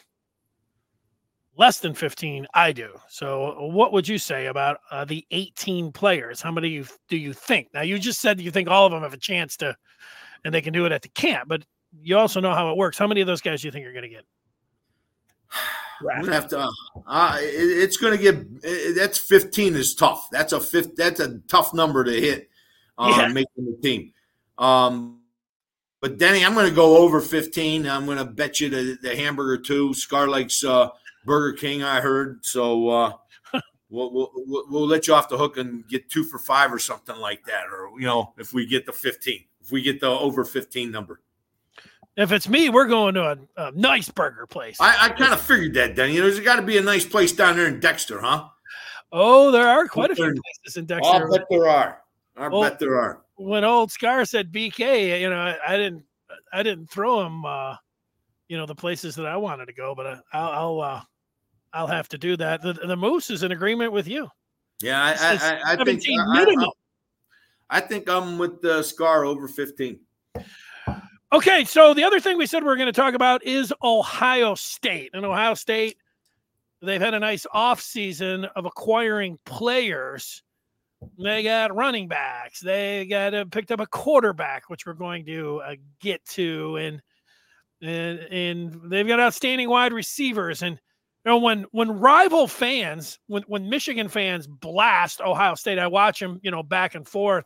less 1.58 1.80
than 1.80 1.94
15 1.94 2.46
i 2.54 2.72
do 2.72 2.90
so 3.10 3.70
what 3.72 3.92
would 3.92 4.08
you 4.08 4.18
say 4.18 4.48
about 4.48 4.78
uh, 4.92 5.06
the 5.06 5.26
18 5.32 5.92
players 5.92 6.42
how 6.42 6.52
many 6.52 6.84
do 7.10 7.18
you 7.18 7.34
think 7.34 7.68
now 7.74 7.82
you 7.82 7.98
just 7.98 8.20
said 8.20 8.40
you 8.40 8.52
think 8.52 8.70
all 8.70 8.86
of 8.86 8.92
them 8.92 9.02
have 9.02 9.14
a 9.14 9.18
chance 9.18 9.58
to 9.58 9.76
and 10.46 10.54
they 10.54 10.62
can 10.62 10.74
do 10.74 10.86
it 10.86 10.92
at 10.92 11.02
the 11.02 11.10
camp 11.10 11.48
but 11.48 11.64
you 12.02 12.18
also 12.18 12.40
know 12.40 12.54
how 12.54 12.72
it 12.72 12.78
works 12.78 12.98
how 12.98 13.08
many 13.08 13.22
of 13.22 13.28
those 13.28 13.42
guys 13.42 13.62
do 13.62 13.68
you 13.68 13.72
think 13.72 13.84
you're 13.84 13.94
going 13.94 14.04
to 14.04 14.10
get 14.10 14.26
I'm 16.12 16.22
gonna 16.22 16.34
have 16.34 16.48
to. 16.50 16.60
Uh, 16.60 16.70
uh 17.08 17.38
it, 17.40 17.46
it's 17.46 17.98
gonna 17.98 18.18
get. 18.18 18.36
It, 18.64 18.96
that's 18.96 19.18
15 19.18 19.76
is 19.76 19.96
tough. 19.96 20.28
That's 20.32 20.54
a 20.54 20.60
fifth. 20.60 20.96
That's 20.96 21.20
a 21.20 21.40
tough 21.48 21.74
number 21.74 22.04
to 22.04 22.12
hit. 22.12 22.50
Uh, 22.98 23.14
yeah. 23.18 23.28
making 23.28 23.66
the 23.66 23.78
team. 23.82 24.14
Um, 24.58 25.22
but 26.02 26.18
Denny, 26.18 26.46
I'm 26.46 26.54
gonna 26.54 26.72
go 26.72 26.98
over 26.98 27.22
15. 27.22 27.88
I'm 27.88 28.06
gonna 28.06 28.26
bet 28.26 28.60
you 28.60 28.70
the, 28.70 28.98
the 29.02 29.16
hamburger 29.16 29.62
too. 29.62 29.94
Scar 29.94 30.28
likes 30.28 30.64
uh, 30.64 30.90
Burger 31.28 31.56
King, 31.56 31.84
I 31.84 32.02
heard. 32.02 32.44
So 32.44 32.90
uh, 32.90 33.14
we'll, 33.92 34.12
we'll, 34.12 34.32
we'll 34.70 34.88
let 34.88 35.06
you 35.08 35.14
off 35.14 35.30
the 35.30 35.38
hook 35.38 35.58
and 35.58 35.88
get 35.88 36.10
two 36.10 36.24
for 36.24 36.40
five 36.40 36.74
or 36.74 36.80
something 36.80 37.18
like 37.18 37.46
that. 37.46 37.66
Or, 37.72 37.92
you 38.00 38.08
know, 38.08 38.34
if 38.40 38.54
we 38.54 38.66
get 38.66 38.88
the 38.88 38.94
15, 38.94 39.44
if 39.62 39.72
we 39.72 39.84
get 39.84 40.00
the 40.00 40.08
over 40.08 40.44
15 40.44 40.90
number. 40.90 41.22
If 42.16 42.32
it's 42.32 42.50
me, 42.50 42.70
we're 42.70 42.88
going 42.88 43.14
to 43.14 43.38
a, 43.58 43.68
a 43.68 43.72
nice 43.74 44.10
burger 44.10 44.48
place. 44.48 44.78
I, 44.82 45.06
I 45.06 45.10
kind 45.10 45.34
of 45.34 45.40
figured 45.40 45.76
that, 45.76 45.96
Denny. 45.96 46.18
There's 46.18 46.40
got 46.40 46.56
to 46.56 46.64
be 46.64 46.80
a 46.80 46.82
nice 46.82 47.06
place 47.06 47.32
down 47.32 47.58
there 47.58 47.68
in 47.68 47.80
Dexter, 47.80 48.20
huh? 48.20 48.48
Oh, 49.12 49.52
there 49.52 49.68
are 49.68 49.88
quite 49.88 50.10
a 50.10 50.16
few 50.16 50.34
places 50.34 50.78
in 50.78 50.86
Dexter. 50.86 51.28
I 51.28 51.30
bet 51.30 51.46
there 51.50 51.68
are. 51.68 52.02
I 52.36 52.48
well, 52.48 52.62
bet 52.62 52.80
there 52.80 53.00
are. 53.00 53.22
When 53.36 53.64
old 53.64 53.92
Scar 53.92 54.26
said 54.26 54.52
BK, 54.52 55.22
you 55.22 55.30
know, 55.30 55.38
I, 55.38 55.74
I 55.74 55.78
didn't, 55.78 56.04
I 56.52 56.64
didn't 56.64 56.90
throw 56.90 57.24
him, 57.24 57.46
uh, 57.46 57.76
you 58.48 58.58
know, 58.58 58.66
the 58.66 58.76
places 58.76 59.16
that 59.16 59.28
I 59.28 59.38
wanted 59.38 59.68
to 59.68 59.74
go, 59.74 59.94
but 59.94 60.08
I, 60.08 60.12
will 60.12 60.22
I'll, 60.34 60.82
uh, 60.82 61.02
I'll 61.78 61.88
have 61.88 62.10
to 62.10 62.18
do 62.18 62.36
that. 62.38 62.64
The, 62.64 62.74
the 62.74 62.96
Moose 62.96 63.30
is 63.30 63.44
in 63.44 63.52
agreement 63.52 63.92
with 63.92 64.08
you. 64.08 64.30
Yeah, 64.82 65.04
I, 65.04 65.12
I, 65.12 65.74
I, 65.74 65.74
I 65.74 65.84
think 65.84 66.04
I, 66.08 66.68
I, 67.70 67.80
think 67.80 68.10
I'm 68.10 68.40
with 68.40 68.62
the 68.62 68.82
Scar 68.82 69.26
over 69.26 69.48
15. 69.48 70.00
Okay, 71.34 71.66
so 71.66 71.94
the 71.94 72.04
other 72.04 72.20
thing 72.20 72.38
we 72.38 72.48
said 72.48 72.64
we 72.64 72.70
are 72.70 72.76
going 72.76 72.88
to 72.88 72.94
talk 72.94 73.14
about 73.14 73.46
is 73.46 73.72
Ohio 73.84 74.56
State. 74.56 75.12
And 75.14 75.24
Ohio 75.24 75.54
State, 75.54 75.98
they've 76.82 77.02
had 77.02 77.14
a 77.14 77.20
nice 77.20 77.46
offseason 77.54 78.50
of 78.56 78.66
acquiring 78.66 79.38
players. 79.46 80.42
They 81.20 81.44
got 81.44 81.76
running 81.76 82.08
backs. 82.08 82.60
They 82.60 83.06
got 83.06 83.36
uh, 83.36 83.46
picked 83.46 83.72
up 83.72 83.82
a 83.82 83.88
quarterback, 83.88 84.70
which 84.70 84.88
we're 84.88 84.94
going 84.94 85.26
to 85.28 85.62
uh, 85.64 85.76
get 86.00 86.26
to, 86.30 86.78
and 86.78 87.02
and 87.84 88.20
and 88.20 88.82
they've 88.90 89.08
got 89.08 89.20
outstanding 89.20 89.70
wide 89.70 89.94
receivers. 89.94 90.64
And 90.64 90.80
you 91.28 91.34
know 91.34 91.40
when 91.40 91.66
when 91.72 91.92
rival 92.00 92.48
fans, 92.48 93.20
when 93.28 93.44
when 93.48 93.70
Michigan 93.70 94.08
fans 94.08 94.48
blast 94.48 95.20
Ohio 95.20 95.56
State, 95.56 95.78
I 95.78 95.88
watch 95.88 96.22
them, 96.22 96.40
you 96.42 96.52
know, 96.52 96.64
back 96.64 96.96
and 96.96 97.06
forth 97.06 97.44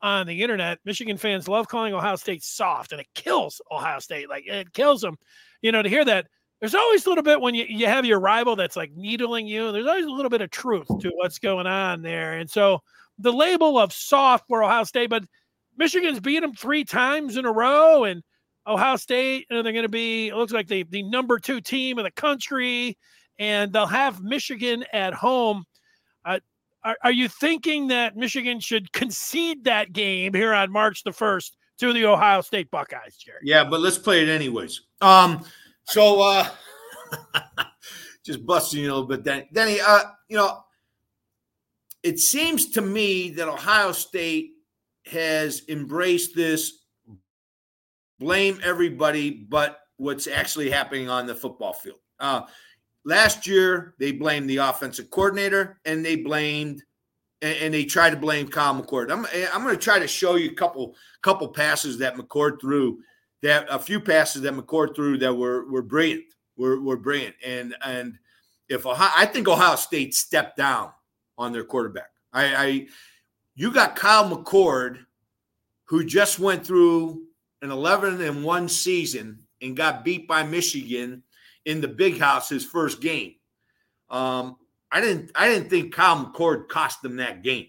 on 0.00 0.26
the 0.26 0.42
internet. 0.42 0.78
Michigan 0.86 1.18
fans 1.18 1.46
love 1.46 1.68
calling 1.68 1.92
Ohio 1.92 2.16
State 2.16 2.42
soft, 2.42 2.92
and 2.92 3.00
it 3.02 3.08
kills 3.14 3.60
Ohio 3.70 3.98
State. 3.98 4.30
Like 4.30 4.44
it 4.46 4.72
kills 4.72 5.02
them. 5.02 5.18
You 5.60 5.70
know, 5.70 5.82
to 5.82 5.88
hear 5.90 6.02
that, 6.02 6.28
there's 6.60 6.74
always 6.74 7.04
a 7.04 7.10
little 7.10 7.22
bit 7.22 7.42
when 7.42 7.54
you, 7.54 7.66
you 7.68 7.84
have 7.84 8.06
your 8.06 8.20
rival 8.20 8.56
that's 8.56 8.74
like 8.74 8.92
needling 8.96 9.46
you. 9.46 9.70
There's 9.70 9.86
always 9.86 10.06
a 10.06 10.10
little 10.10 10.30
bit 10.30 10.40
of 10.40 10.50
truth 10.50 10.88
to 10.88 11.10
what's 11.16 11.38
going 11.38 11.66
on 11.66 12.00
there. 12.00 12.38
And 12.38 12.48
so 12.48 12.80
the 13.18 13.34
label 13.34 13.78
of 13.78 13.92
soft 13.92 14.46
for 14.48 14.64
Ohio 14.64 14.84
State, 14.84 15.10
but 15.10 15.24
Michigan's 15.76 16.20
beat 16.20 16.40
them 16.40 16.54
three 16.54 16.86
times 16.86 17.36
in 17.36 17.44
a 17.44 17.52
row, 17.52 18.04
and 18.04 18.22
Ohio 18.66 18.96
State, 18.96 19.46
and 19.50 19.64
they're 19.64 19.72
going 19.72 19.84
to 19.84 19.88
be, 19.88 20.28
it 20.28 20.36
looks 20.36 20.52
like 20.52 20.68
the, 20.68 20.84
the 20.84 21.02
number 21.02 21.38
two 21.38 21.60
team 21.60 21.98
in 21.98 22.04
the 22.04 22.10
country, 22.10 22.96
and 23.38 23.72
they'll 23.72 23.86
have 23.86 24.22
Michigan 24.22 24.84
at 24.92 25.14
home. 25.14 25.64
Uh, 26.24 26.40
are, 26.84 26.96
are 27.02 27.12
you 27.12 27.28
thinking 27.28 27.88
that 27.88 28.16
Michigan 28.16 28.60
should 28.60 28.92
concede 28.92 29.64
that 29.64 29.92
game 29.92 30.34
here 30.34 30.54
on 30.54 30.70
March 30.70 31.02
the 31.02 31.10
1st 31.10 31.50
to 31.78 31.92
the 31.92 32.06
Ohio 32.06 32.40
State 32.40 32.70
Buckeyes, 32.70 33.16
Jerry? 33.16 33.38
Yeah, 33.42 33.64
but 33.64 33.80
let's 33.80 33.98
play 33.98 34.22
it 34.22 34.28
anyways. 34.28 34.82
Um, 35.00 35.44
so 35.84 36.20
uh 36.22 36.48
just 38.24 38.44
busting 38.46 38.80
you 38.80 38.92
a 38.92 38.94
little 38.94 39.06
bit. 39.06 39.52
Denny, 39.52 39.80
uh, 39.80 40.02
you 40.28 40.36
know, 40.36 40.62
it 42.02 42.18
seems 42.18 42.70
to 42.70 42.80
me 42.80 43.30
that 43.30 43.48
Ohio 43.48 43.92
State 43.92 44.52
has 45.06 45.62
embraced 45.68 46.36
this 46.36 46.79
blame 48.20 48.60
everybody 48.62 49.30
but 49.30 49.80
what's 49.96 50.28
actually 50.28 50.70
happening 50.70 51.10
on 51.10 51.26
the 51.26 51.34
football 51.34 51.72
field. 51.72 51.98
Uh, 52.20 52.42
last 53.04 53.46
year, 53.46 53.94
they 53.98 54.12
blamed 54.12 54.48
the 54.48 54.58
offensive 54.58 55.10
coordinator 55.10 55.80
and 55.84 56.04
they 56.04 56.16
blamed 56.16 56.82
and, 57.42 57.56
and 57.58 57.74
they 57.74 57.84
tried 57.84 58.10
to 58.10 58.16
blame 58.16 58.46
Kyle 58.46 58.80
McCord. 58.80 59.10
I'm, 59.10 59.26
I'm 59.52 59.62
going 59.62 59.74
to 59.74 59.82
try 59.82 59.98
to 59.98 60.06
show 60.06 60.36
you 60.36 60.50
a 60.50 60.54
couple 60.54 60.94
couple 61.22 61.48
passes 61.48 61.98
that 61.98 62.16
McCord 62.16 62.60
threw, 62.60 63.00
that 63.42 63.66
a 63.70 63.78
few 63.78 64.00
passes 64.00 64.42
that 64.42 64.54
McCord 64.54 64.94
threw 64.94 65.18
that 65.18 65.34
were 65.34 65.70
were 65.70 65.82
brilliant, 65.82 66.24
were 66.56 66.80
were 66.80 66.98
brilliant. 66.98 67.34
And 67.44 67.74
and 67.84 68.18
if 68.68 68.86
Ohio, 68.86 69.10
I 69.16 69.26
think 69.26 69.48
Ohio 69.48 69.76
State 69.76 70.14
stepped 70.14 70.56
down 70.56 70.90
on 71.38 71.52
their 71.52 71.64
quarterback. 71.64 72.10
I, 72.32 72.44
I 72.54 72.86
you 73.54 73.72
got 73.72 73.96
Kyle 73.96 74.28
McCord, 74.28 74.98
who 75.84 76.04
just 76.04 76.38
went 76.38 76.66
through 76.66 77.22
an 77.62 77.70
11 77.70 78.20
and 78.20 78.44
one 78.44 78.68
season 78.68 79.40
and 79.60 79.76
got 79.76 80.04
beat 80.04 80.26
by 80.26 80.42
Michigan 80.42 81.22
in 81.64 81.80
the 81.80 81.88
big 81.88 82.18
house 82.18 82.48
his 82.48 82.64
first 82.64 83.00
game. 83.00 83.34
Um, 84.08 84.56
I 84.90 85.00
didn't 85.00 85.30
I 85.34 85.48
didn't 85.48 85.70
think 85.70 85.94
Kyle 85.94 86.24
McCord 86.24 86.68
cost 86.68 87.02
them 87.02 87.16
that 87.16 87.42
game. 87.42 87.68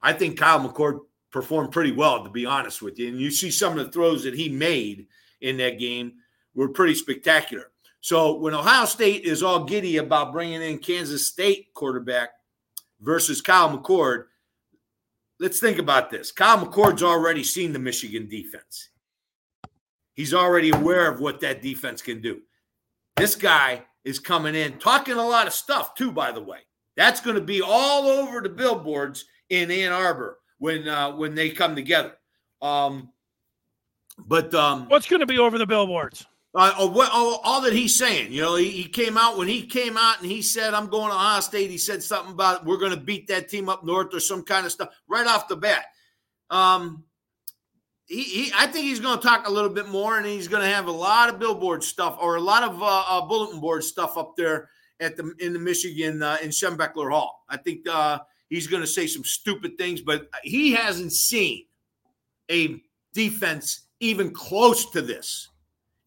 I 0.00 0.12
think 0.12 0.38
Kyle 0.38 0.60
McCord 0.60 1.00
performed 1.30 1.72
pretty 1.72 1.92
well, 1.92 2.24
to 2.24 2.30
be 2.30 2.46
honest 2.46 2.80
with 2.80 2.98
you. 2.98 3.08
And 3.08 3.20
you 3.20 3.30
see 3.30 3.50
some 3.50 3.78
of 3.78 3.84
the 3.84 3.92
throws 3.92 4.24
that 4.24 4.34
he 4.34 4.48
made 4.48 5.06
in 5.40 5.58
that 5.58 5.78
game 5.78 6.14
were 6.54 6.68
pretty 6.68 6.94
spectacular. 6.94 7.70
So 8.00 8.38
when 8.38 8.54
Ohio 8.54 8.84
State 8.86 9.24
is 9.24 9.42
all 9.42 9.64
giddy 9.64 9.96
about 9.96 10.32
bringing 10.32 10.62
in 10.62 10.78
Kansas 10.78 11.26
State 11.26 11.74
quarterback 11.74 12.30
versus 13.00 13.40
Kyle 13.40 13.76
McCord, 13.76 14.26
let's 15.40 15.58
think 15.58 15.78
about 15.78 16.10
this. 16.10 16.30
Kyle 16.32 16.64
McCord's 16.64 17.02
already 17.02 17.42
seen 17.42 17.72
the 17.72 17.78
Michigan 17.78 18.28
defense. 18.28 18.90
He's 20.16 20.34
already 20.34 20.70
aware 20.70 21.10
of 21.10 21.20
what 21.20 21.40
that 21.40 21.62
defense 21.62 22.02
can 22.02 22.20
do. 22.20 22.40
This 23.16 23.36
guy 23.36 23.84
is 24.04 24.18
coming 24.18 24.54
in 24.54 24.78
talking 24.78 25.14
a 25.14 25.26
lot 25.26 25.46
of 25.46 25.52
stuff 25.52 25.94
too. 25.94 26.10
By 26.10 26.32
the 26.32 26.42
way, 26.42 26.60
that's 26.96 27.20
going 27.20 27.36
to 27.36 27.42
be 27.42 27.62
all 27.62 28.08
over 28.08 28.40
the 28.40 28.48
billboards 28.48 29.26
in 29.50 29.70
Ann 29.70 29.92
Arbor 29.92 30.38
when 30.58 30.88
uh, 30.88 31.12
when 31.12 31.34
they 31.34 31.50
come 31.50 31.76
together. 31.76 32.14
Um, 32.62 33.10
but 34.18 34.54
um, 34.54 34.88
what's 34.88 35.06
going 35.06 35.20
to 35.20 35.26
be 35.26 35.38
over 35.38 35.58
the 35.58 35.66
billboards? 35.66 36.26
Uh, 36.54 36.72
oh, 36.78 36.86
what, 36.90 37.10
oh, 37.12 37.38
all 37.44 37.60
that 37.60 37.74
he's 37.74 37.94
saying, 37.94 38.32
you 38.32 38.40
know, 38.40 38.56
he, 38.56 38.70
he, 38.70 38.84
came 38.84 39.18
out 39.18 39.36
when 39.36 39.46
he 39.46 39.66
came 39.66 39.98
out 39.98 40.22
and 40.22 40.30
he 40.30 40.40
said, 40.40 40.72
"I'm 40.72 40.86
going 40.86 41.10
to 41.10 41.14
Ohio 41.14 41.40
State." 41.40 41.68
He 41.68 41.76
said 41.76 42.02
something 42.02 42.32
about 42.32 42.64
we're 42.64 42.78
going 42.78 42.94
to 42.94 43.00
beat 43.00 43.28
that 43.28 43.50
team 43.50 43.68
up 43.68 43.84
north 43.84 44.14
or 44.14 44.20
some 44.20 44.42
kind 44.42 44.64
of 44.64 44.72
stuff 44.72 44.88
right 45.06 45.26
off 45.26 45.48
the 45.48 45.56
bat. 45.56 45.84
Um, 46.48 47.04
he, 48.06 48.22
he, 48.22 48.52
I 48.56 48.66
think 48.68 48.86
he's 48.86 49.00
going 49.00 49.18
to 49.18 49.26
talk 49.26 49.48
a 49.48 49.50
little 49.50 49.70
bit 49.70 49.88
more, 49.88 50.16
and 50.16 50.24
he's 50.24 50.48
going 50.48 50.62
to 50.62 50.74
have 50.74 50.86
a 50.86 50.92
lot 50.92 51.28
of 51.28 51.38
billboard 51.38 51.82
stuff 51.82 52.16
or 52.20 52.36
a 52.36 52.40
lot 52.40 52.62
of 52.62 52.82
uh, 52.82 53.04
uh, 53.08 53.20
bulletin 53.22 53.60
board 53.60 53.82
stuff 53.82 54.16
up 54.16 54.36
there 54.36 54.70
at 55.00 55.16
the 55.16 55.34
in 55.40 55.52
the 55.52 55.58
Michigan 55.58 56.22
uh, 56.22 56.36
in 56.42 56.50
Schembechler 56.50 57.10
Hall. 57.10 57.44
I 57.48 57.56
think 57.56 57.88
uh, 57.88 58.20
he's 58.48 58.68
going 58.68 58.82
to 58.82 58.86
say 58.86 59.08
some 59.08 59.24
stupid 59.24 59.76
things, 59.76 60.00
but 60.00 60.28
he 60.44 60.72
hasn't 60.72 61.12
seen 61.12 61.64
a 62.50 62.80
defense 63.12 63.88
even 63.98 64.30
close 64.30 64.90
to 64.92 65.02
this. 65.02 65.48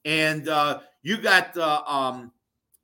And 0.06 0.48
uh, 0.48 0.80
you 1.02 1.18
got 1.18 1.58
uh, 1.58 1.84
um, 1.86 2.32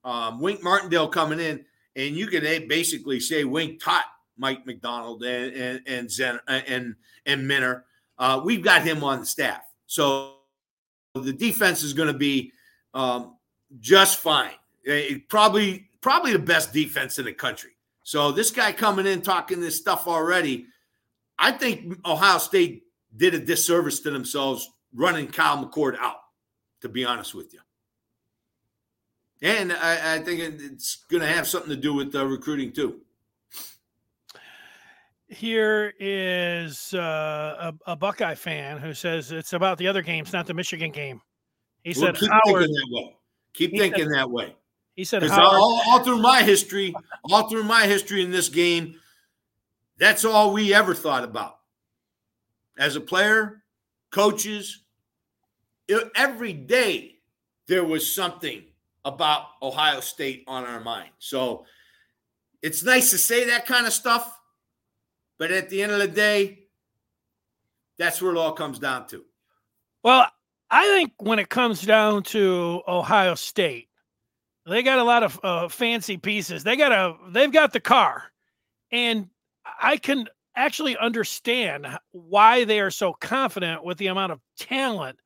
um, 0.03 0.41
Wink 0.41 0.61
Martindale 0.61 1.07
coming 1.07 1.39
in, 1.39 1.63
and 1.95 2.15
you 2.17 2.27
can 2.27 2.43
basically 2.67 3.21
say 3.21 3.45
Wink 3.45 3.81
taught 3.81 4.05
Mike 4.37 4.65
Macdonald 4.65 5.23
and 5.23 5.53
and 5.55 5.81
and 5.87 6.11
Zen, 6.11 6.39
and 6.49 6.95
and 7.25 7.47
Minter 7.47 7.85
uh, 8.17 8.41
we've 8.43 8.63
got 8.63 8.83
him 8.83 9.03
on 9.03 9.19
the 9.21 9.25
staff. 9.25 9.61
So 9.87 10.35
the 11.13 11.33
defense 11.33 11.83
is 11.83 11.93
going 11.93 12.11
to 12.11 12.17
be 12.17 12.51
um, 12.93 13.37
just 13.79 14.19
fine. 14.19 14.51
It 14.83 15.27
probably 15.29 15.89
probably 16.01 16.33
the 16.33 16.39
best 16.39 16.71
defense 16.73 17.17
in 17.19 17.25
the 17.25 17.33
country. 17.33 17.71
So 18.03 18.31
this 18.31 18.51
guy 18.51 18.71
coming 18.71 19.07
in 19.07 19.21
talking 19.21 19.59
this 19.59 19.75
stuff 19.75 20.07
already, 20.07 20.67
I 21.39 21.51
think 21.51 21.97
Ohio 22.05 22.37
State 22.37 22.83
did 23.17 23.33
a 23.33 23.39
disservice 23.39 23.99
to 24.01 24.11
themselves 24.11 24.69
running 24.93 25.27
Kyle 25.27 25.65
McCord 25.65 25.97
out. 25.99 26.17
To 26.81 26.89
be 26.89 27.03
honest 27.03 27.33
with 27.33 27.51
you. 27.51 27.59
And 29.41 29.73
I, 29.73 30.15
I 30.15 30.19
think 30.19 30.39
it's 30.39 30.97
going 31.09 31.21
to 31.21 31.27
have 31.27 31.47
something 31.47 31.71
to 31.71 31.75
do 31.75 31.95
with 31.95 32.11
the 32.11 32.27
recruiting 32.27 32.71
too 32.71 33.01
here 35.35 35.93
is 35.99 36.93
uh, 36.93 37.71
a, 37.85 37.91
a, 37.91 37.95
Buckeye 37.95 38.35
fan 38.35 38.77
who 38.77 38.93
says 38.93 39.31
it's 39.31 39.53
about 39.53 39.77
the 39.77 39.87
other 39.87 40.01
games, 40.01 40.33
not 40.33 40.47
the 40.47 40.53
Michigan 40.53 40.91
game. 40.91 41.21
He 41.83 41.91
well, 41.91 42.07
said, 42.07 42.15
keep 42.15 42.31
Howard, 42.31 42.63
thinking 42.63 42.75
that 42.75 42.87
way. 42.91 43.17
Keep 43.53 43.77
thinking 43.77 44.03
said, 44.05 44.13
that 44.13 44.31
way. 44.31 44.55
He 44.95 45.03
said, 45.03 45.23
all, 45.29 45.81
all 45.87 46.03
through 46.03 46.19
my 46.19 46.41
history, 46.41 46.95
all 47.25 47.49
through 47.49 47.63
my 47.63 47.85
history 47.85 48.23
in 48.23 48.31
this 48.31 48.49
game, 48.49 48.95
that's 49.97 50.25
all 50.25 50.53
we 50.53 50.73
ever 50.73 50.93
thought 50.93 51.23
about. 51.23 51.59
As 52.77 52.95
a 52.95 53.01
player, 53.01 53.63
coaches, 54.11 54.83
it, 55.87 56.11
every 56.15 56.53
day 56.53 57.17
there 57.67 57.83
was 57.83 58.13
something 58.13 58.63
about 59.03 59.47
Ohio 59.61 59.99
State 59.99 60.43
on 60.47 60.65
our 60.65 60.79
mind. 60.79 61.09
So 61.19 61.65
it's 62.61 62.83
nice 62.83 63.11
to 63.11 63.17
say 63.17 63.45
that 63.45 63.65
kind 63.65 63.85
of 63.85 63.93
stuff 63.93 64.39
but 65.37 65.51
at 65.51 65.69
the 65.69 65.81
end 65.81 65.91
of 65.91 65.99
the 65.99 66.07
day, 66.07 66.59
that's 67.97 68.21
where 68.21 68.31
it 68.31 68.37
all 68.37 68.53
comes 68.53 68.79
down 68.79 69.07
to. 69.07 69.23
Well, 70.03 70.27
I 70.69 70.85
think 70.87 71.13
when 71.19 71.39
it 71.39 71.49
comes 71.49 71.81
down 71.81 72.23
to 72.23 72.81
Ohio 72.87 73.35
State, 73.35 73.89
they 74.65 74.81
got 74.81 74.99
a 74.99 75.03
lot 75.03 75.23
of 75.23 75.39
uh, 75.43 75.67
fancy 75.67 76.17
pieces. 76.17 76.63
They 76.63 76.75
got 76.75 76.91
a 76.91 77.15
they've 77.29 77.51
got 77.51 77.71
the 77.71 77.79
car, 77.79 78.23
and 78.91 79.29
I 79.81 79.97
can 79.97 80.27
actually 80.55 80.97
understand 80.97 81.87
why 82.11 82.63
they 82.63 82.79
are 82.79 82.91
so 82.91 83.13
confident 83.13 83.83
with 83.83 83.97
the 83.97 84.07
amount 84.07 84.31
of 84.31 84.39
talent 84.57 85.19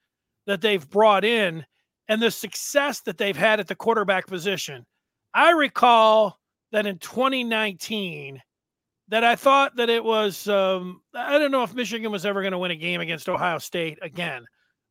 that 0.46 0.62
they've 0.62 0.90
brought 0.90 1.24
in 1.24 1.66
and 2.08 2.22
the 2.22 2.32
success 2.32 3.02
that 3.02 3.18
they've 3.18 3.38
had 3.38 3.60
at 3.60 3.68
the 3.68 3.76
quarterback 3.76 4.28
position. 4.28 4.86
I 5.34 5.52
recall 5.52 6.40
that 6.72 6.88
in 6.88 6.98
2019 6.98 8.42
that 9.10 9.24
I 9.24 9.36
thought 9.36 9.76
that 9.76 9.90
it 9.90 10.04
was 10.04 10.48
um, 10.48 11.02
I 11.14 11.38
don't 11.38 11.52
know 11.52 11.64
if 11.64 11.74
Michigan 11.74 12.12
was 12.12 12.26
ever 12.26 12.42
going 12.42 12.52
to 12.52 12.58
win 12.58 12.72
a 12.72 12.76
game 12.76 13.02
against 13.02 13.28
Ohio 13.28 13.58
State 13.58 14.00
again. 14.02 14.46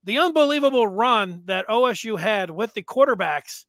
The 0.04 0.18
unbelievable 0.18 0.86
run 0.86 1.42
that 1.46 1.66
OSU 1.68 2.18
had 2.18 2.50
with 2.50 2.72
the 2.74 2.82
quarterbacks 2.82 3.64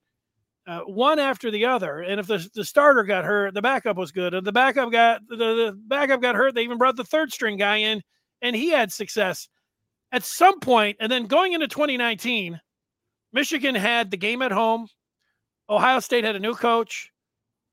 uh, 0.68 0.82
one 0.82 1.18
after 1.18 1.50
the 1.50 1.66
other. 1.66 2.02
And 2.02 2.20
if 2.20 2.28
the, 2.28 2.48
the 2.54 2.64
starter 2.64 3.04
got 3.04 3.26
hurt, 3.26 3.54
the 3.56 3.62
backup 3.62 3.98
was 3.98 4.12
good. 4.12 4.34
And 4.34 4.46
the 4.46 4.52
backup 4.52 4.92
got 4.92 5.22
the, 5.28 5.36
the 5.36 5.80
backup 5.88 6.22
got 6.22 6.36
hurt, 6.36 6.54
they 6.54 6.64
even 6.64 6.78
brought 6.78 6.96
the 6.96 7.04
third 7.04 7.32
string 7.32 7.58
guy 7.58 7.78
in, 7.78 8.02
and 8.42 8.56
he 8.56 8.70
had 8.70 8.92
success. 8.92 9.48
At 10.12 10.24
some 10.24 10.60
point. 10.60 10.62
point, 10.64 10.98
and 11.00 11.12
then 11.12 11.26
going 11.26 11.54
into 11.54 11.68
2019, 11.68 12.60
Michigan 13.32 13.76
had 13.76 14.10
the 14.10 14.18
game 14.18 14.42
at 14.42 14.52
home. 14.52 14.88
Ohio 15.70 16.00
State 16.00 16.24
had 16.24 16.36
a 16.36 16.40
new 16.40 16.56
coach. 16.56 17.12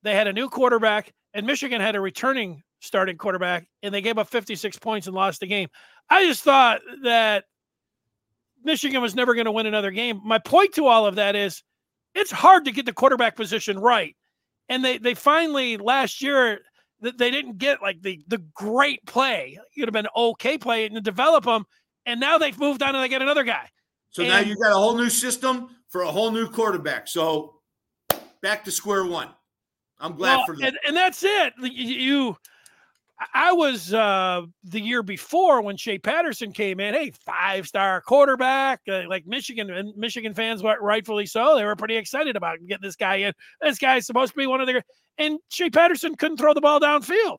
They 0.03 0.15
had 0.15 0.27
a 0.27 0.33
new 0.33 0.49
quarterback, 0.49 1.13
and 1.33 1.47
Michigan 1.47 1.81
had 1.81 1.97
a 1.97 2.01
returning 2.01 2.63
starting 2.81 3.17
quarterback, 3.17 3.67
and 3.83 3.95
they 3.95 4.01
gave 4.01 4.19
up 4.19 4.29
56 4.29 4.79
points 4.79 5.07
and 5.07 5.17
lost 5.17 5.41
the 5.41 5.47
game. 5.47 5.69
I 6.09 6.25
just 6.25 6.43
thought 6.43 6.81
that 7.05 7.45
Michigan 8.65 9.01
was 9.01 9.15
never 9.15 9.35
going 9.35 9.47
to 9.47 9.53
win 9.53 9.67
another 9.67 9.91
game. 9.91 10.21
My 10.25 10.39
point 10.39 10.75
to 10.75 10.87
all 10.87 11.07
of 11.07 11.17
that 11.17 11.37
is 11.37 11.63
it's 12.15 12.31
hard 12.31 12.65
to 12.65 12.73
get 12.73 12.87
the 12.87 12.93
quarterback 12.93 13.37
position 13.37 13.79
right. 13.79 14.17
And 14.69 14.85
they 14.85 14.99
they 14.99 15.15
finally 15.15 15.77
last 15.77 16.21
year 16.21 16.61
they 17.01 17.31
didn't 17.31 17.59
get 17.59 17.81
like 17.81 18.03
the 18.03 18.25
the 18.27 18.39
great 18.55 19.05
play. 19.07 19.59
It 19.77 19.81
would 19.81 19.89
have 19.89 19.93
been 19.93 20.09
okay 20.17 20.59
play 20.59 20.87
and 20.87 21.03
develop 21.05 21.45
them. 21.45 21.65
And 22.05 22.19
now 22.19 22.39
they've 22.39 22.59
moved 22.59 22.83
on 22.83 22.95
and 22.95 23.03
they 23.03 23.09
get 23.09 23.23
another 23.23 23.45
guy. 23.45 23.69
So 24.11 24.23
and, 24.23 24.31
now 24.31 24.39
you 24.41 24.57
got 24.57 24.73
a 24.73 24.77
whole 24.77 24.97
new 24.97 25.11
system 25.11 25.69
for 25.89 26.03
a 26.03 26.11
whole 26.11 26.31
new 26.31 26.49
quarterback. 26.49 27.07
So 27.07 27.61
back 28.43 28.65
to 28.65 28.71
square 28.71 29.05
one. 29.05 29.29
I'm 29.99 30.17
glad 30.17 30.37
well, 30.37 30.47
for 30.47 30.57
that. 30.57 30.69
And, 30.69 30.79
and 30.89 30.97
that's 30.97 31.23
it. 31.23 31.55
You 31.63 32.37
I 33.33 33.53
was 33.53 33.95
uh, 33.95 34.43
the 34.65 34.81
year 34.81 35.03
before 35.03 35.63
when 35.63 35.77
Shea 35.77 35.99
Patterson 35.99 36.53
came 36.53 36.81
in. 36.81 36.93
Hey, 36.93 37.13
five 37.25 37.67
star 37.67 38.03
quarterback, 38.03 38.81
uh, 38.91 39.03
like 39.09 39.27
Michigan 39.27 39.71
and 39.71 39.97
Michigan 39.97 40.35
fans, 40.35 40.63
rightfully 40.63 41.25
so. 41.25 41.57
They 41.57 41.65
were 41.65 41.77
pretty 41.77 41.97
excited 41.97 42.37
about 42.37 42.59
getting 42.67 42.83
this 42.83 42.97
guy 42.97 43.17
in. 43.17 43.33
This 43.63 43.79
guy's 43.79 44.07
supposed 44.07 44.33
to 44.33 44.39
be 44.39 44.47
one 44.47 44.61
of 44.61 44.67
their. 44.67 44.83
And 45.17 45.39
Shea 45.49 45.71
Patterson 45.71 46.15
couldn't 46.17 46.37
throw 46.37 46.53
the 46.53 46.61
ball 46.61 46.79
downfield 46.79 47.39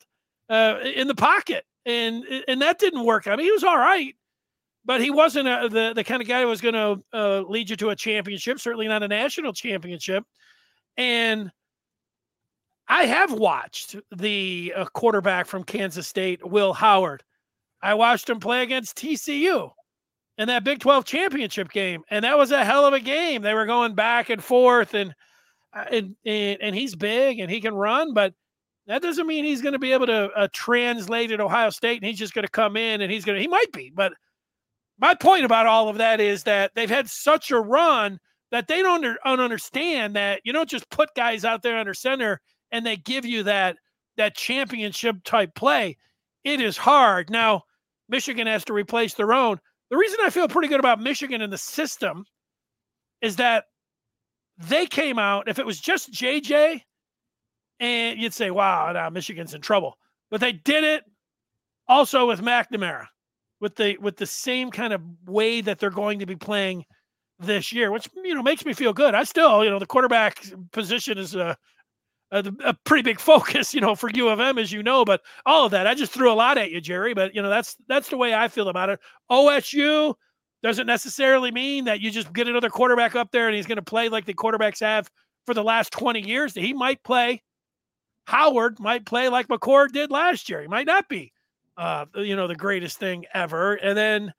uh, 0.50 0.80
in 0.84 1.08
the 1.08 1.16
pocket, 1.16 1.64
and 1.86 2.24
and 2.48 2.62
that 2.62 2.80
didn't 2.80 3.06
work. 3.06 3.28
I 3.28 3.36
mean, 3.36 3.46
he 3.46 3.52
was 3.52 3.64
all 3.64 3.78
right, 3.78 4.16
but 4.84 5.00
he 5.00 5.12
wasn't 5.12 5.48
a, 5.48 5.70
the 5.70 5.94
the 5.94 6.04
kind 6.04 6.24
of 6.24 6.28
guy 6.28 6.42
who 6.42 6.48
was 6.48 6.62
going 6.62 6.74
to 6.74 7.04
uh, 7.14 7.42
lead 7.42 7.70
you 7.70 7.76
to 7.76 7.90
a 7.90 7.96
championship. 7.96 8.60
Certainly 8.60 8.88
not 8.88 9.04
a 9.04 9.08
national 9.08 9.54
championship. 9.54 10.24
And 10.98 11.52
I 12.88 13.06
have 13.06 13.34
watched 13.34 13.96
the 14.16 14.74
uh, 14.76 14.86
quarterback 14.86 15.48
from 15.48 15.64
Kansas 15.64 16.08
State, 16.08 16.46
Will 16.46 16.74
Howard. 16.74 17.24
I 17.82 17.94
watched 17.94 18.30
him 18.30 18.40
play 18.40 18.64
against 18.64 18.98
TCU 18.98 19.72
in 20.38 20.48
that 20.48 20.64
Big 20.64 20.80
12 20.80 21.06
championship 21.06 21.70
game, 21.70 22.04
and 22.10 22.24
that 22.24 22.38
was 22.38 22.52
a 22.52 22.64
hell 22.64 22.86
of 22.86 22.94
a 22.94 23.00
game. 23.00 23.42
They 23.42 23.54
were 23.54 23.66
going 23.66 23.94
back 23.94 24.30
and 24.30 24.44
forth, 24.44 24.94
and 24.94 25.14
uh, 25.74 25.86
and 25.92 26.16
and, 26.26 26.62
and 26.62 26.76
he's 26.76 26.96
big 26.96 27.40
and 27.40 27.52
he 27.52 27.60
can 27.60 27.74
run, 27.74 28.14
but 28.14 28.34
that 28.88 29.02
doesn't 29.02 29.28
mean 29.28 29.44
he's 29.44 29.62
going 29.62 29.74
to 29.74 29.80
be 29.80 29.92
able 29.92 30.08
to 30.08 30.30
uh, 30.32 30.48
translate 30.54 31.32
at 31.32 31.42
Ohio 31.42 31.70
State, 31.70 32.02
and 32.02 32.08
he's 32.08 32.20
just 32.20 32.34
going 32.34 32.46
to 32.46 32.52
come 32.52 32.78
in 32.78 33.02
and 33.02 33.12
he's 33.12 33.26
going 33.26 33.36
to. 33.36 33.42
He 33.42 33.48
might 33.48 33.72
be, 33.74 33.92
but 33.94 34.14
my 35.00 35.14
point 35.14 35.46
about 35.46 35.68
all 35.68 35.90
of 35.90 35.98
that 35.98 36.20
is 36.20 36.44
that 36.44 36.72
they've 36.74 36.90
had 36.90 37.10
such 37.10 37.52
a 37.52 37.60
run 37.60 38.20
that 38.50 38.68
they 38.68 38.82
don't, 38.82 39.04
under, 39.04 39.18
don't 39.26 39.40
understand 39.42 40.16
that 40.16 40.42
you 40.44 40.54
don't 40.54 40.70
just 40.70 40.90
put 40.90 41.14
guys 41.16 41.44
out 41.44 41.62
there 41.62 41.78
under 41.78 41.94
center 41.94 42.40
and 42.72 42.86
they 42.86 42.98
give 42.98 43.26
you 43.26 43.44
that 43.44 43.78
that 44.18 44.36
championship 44.36 45.24
type 45.24 45.54
play, 45.56 45.98
it 46.44 46.60
is 46.60 46.78
hard. 46.78 47.30
Now, 47.30 47.64
Michigan 48.10 48.48
has 48.48 48.66
to 48.66 48.74
replace 48.74 49.14
their 49.14 49.34
own. 49.34 49.60
The 49.90 49.98
reason 49.98 50.20
I 50.24 50.30
feel 50.30 50.48
pretty 50.48 50.68
good 50.68 50.80
about 50.80 51.00
Michigan 51.00 51.42
in 51.42 51.50
the 51.50 51.58
system 51.58 52.26
is 53.22 53.36
that 53.38 53.66
they 54.58 54.86
came 54.86 55.20
out, 55.20 55.48
if 55.48 55.60
it 55.60 55.66
was 55.66 55.80
just 55.80 56.12
JJ, 56.12 56.82
and 57.80 58.20
you'd 58.20 58.34
say, 58.34 58.50
wow, 58.50 58.92
now 58.92 59.10
Michigan's 59.10 59.54
in 59.54 59.62
trouble. 59.62 59.98
But 60.32 60.42
they 60.42 60.52
did 60.52 60.84
it 60.84 61.04
also 61.88 62.28
with 62.28 62.42
McNamara, 62.42 63.06
with 63.62 63.76
the 63.76 63.98
with 63.98 64.18
the 64.18 64.26
same 64.26 64.72
kind 64.72 64.94
of 64.94 65.02
way 65.26 65.62
that 65.62 65.80
they're 65.80 65.90
going 65.90 66.20
to 66.20 66.26
be 66.26 66.36
playing 66.36 66.86
this 67.40 67.72
year, 67.72 67.92
which 67.92 68.10
you 68.16 68.34
know 68.34 68.44
makes 68.44 68.66
me 68.66 68.74
feel 68.74 68.94
good. 68.94 69.14
I 69.16 69.24
still, 69.24 69.64
you 69.64 69.70
know, 69.70 69.80
the 69.80 69.86
quarterback 69.86 70.44
position 70.72 71.18
is 71.18 71.36
a 71.36 71.58
a, 72.32 72.52
a, 72.66 72.74
pretty 72.74 73.04
big 73.04 73.20
focus, 73.22 73.74
you 73.74 73.82
know, 73.82 73.96
for 73.96 74.10
U 74.14 74.30
of 74.30 74.40
M, 74.40 74.58
as 74.58 74.72
you 74.72 74.84
know. 74.84 75.06
But 75.06 75.22
all 75.46 75.66
of 75.66 75.72
that, 75.72 75.88
I 75.88 75.94
just 75.94 76.12
threw 76.12 76.32
a 76.32 76.36
lot 76.36 76.58
at 76.58 76.72
you, 76.72 76.82
Jerry. 76.82 77.14
But 77.14 77.36
you 77.36 77.42
know, 77.42 77.50
that's 77.50 77.76
that's 77.88 78.10
the 78.10 78.18
way 78.18 78.34
I 78.34 78.48
feel 78.48 78.70
about 78.70 78.90
it. 78.90 79.00
OSU 79.32 80.14
doesn't 80.64 80.88
necessarily 80.88 81.52
mean 81.52 81.86
that 81.86 82.02
you 82.02 82.12
just 82.12 82.34
get 82.34 82.48
another 82.48 82.70
quarterback 82.70 83.16
up 83.16 83.32
there 83.32 83.48
and 83.48 83.56
he's 83.56 83.68
going 83.68 83.78
to 83.78 83.82
play 83.82 84.10
like 84.10 84.26
the 84.26 84.34
quarterbacks 84.34 84.80
have 84.80 85.10
for 85.46 85.54
the 85.54 85.64
last 85.64 85.92
20 85.92 86.22
years. 86.22 86.54
He 86.54 86.74
might 86.74 87.04
play. 87.04 87.44
Howard 88.26 88.80
might 88.80 89.06
play 89.06 89.30
like 89.30 89.48
McCord 89.48 89.94
did 89.94 90.12
last 90.12 90.50
year. 90.50 90.62
He 90.62 90.68
might 90.68 90.88
not 90.88 91.08
be, 91.08 91.32
uh, 91.78 92.06
you 92.16 92.36
know, 92.36 92.48
the 92.48 92.56
greatest 92.56 92.98
thing 92.98 93.26
ever. 93.34 93.76
And 93.76 93.98
then, 93.98 94.34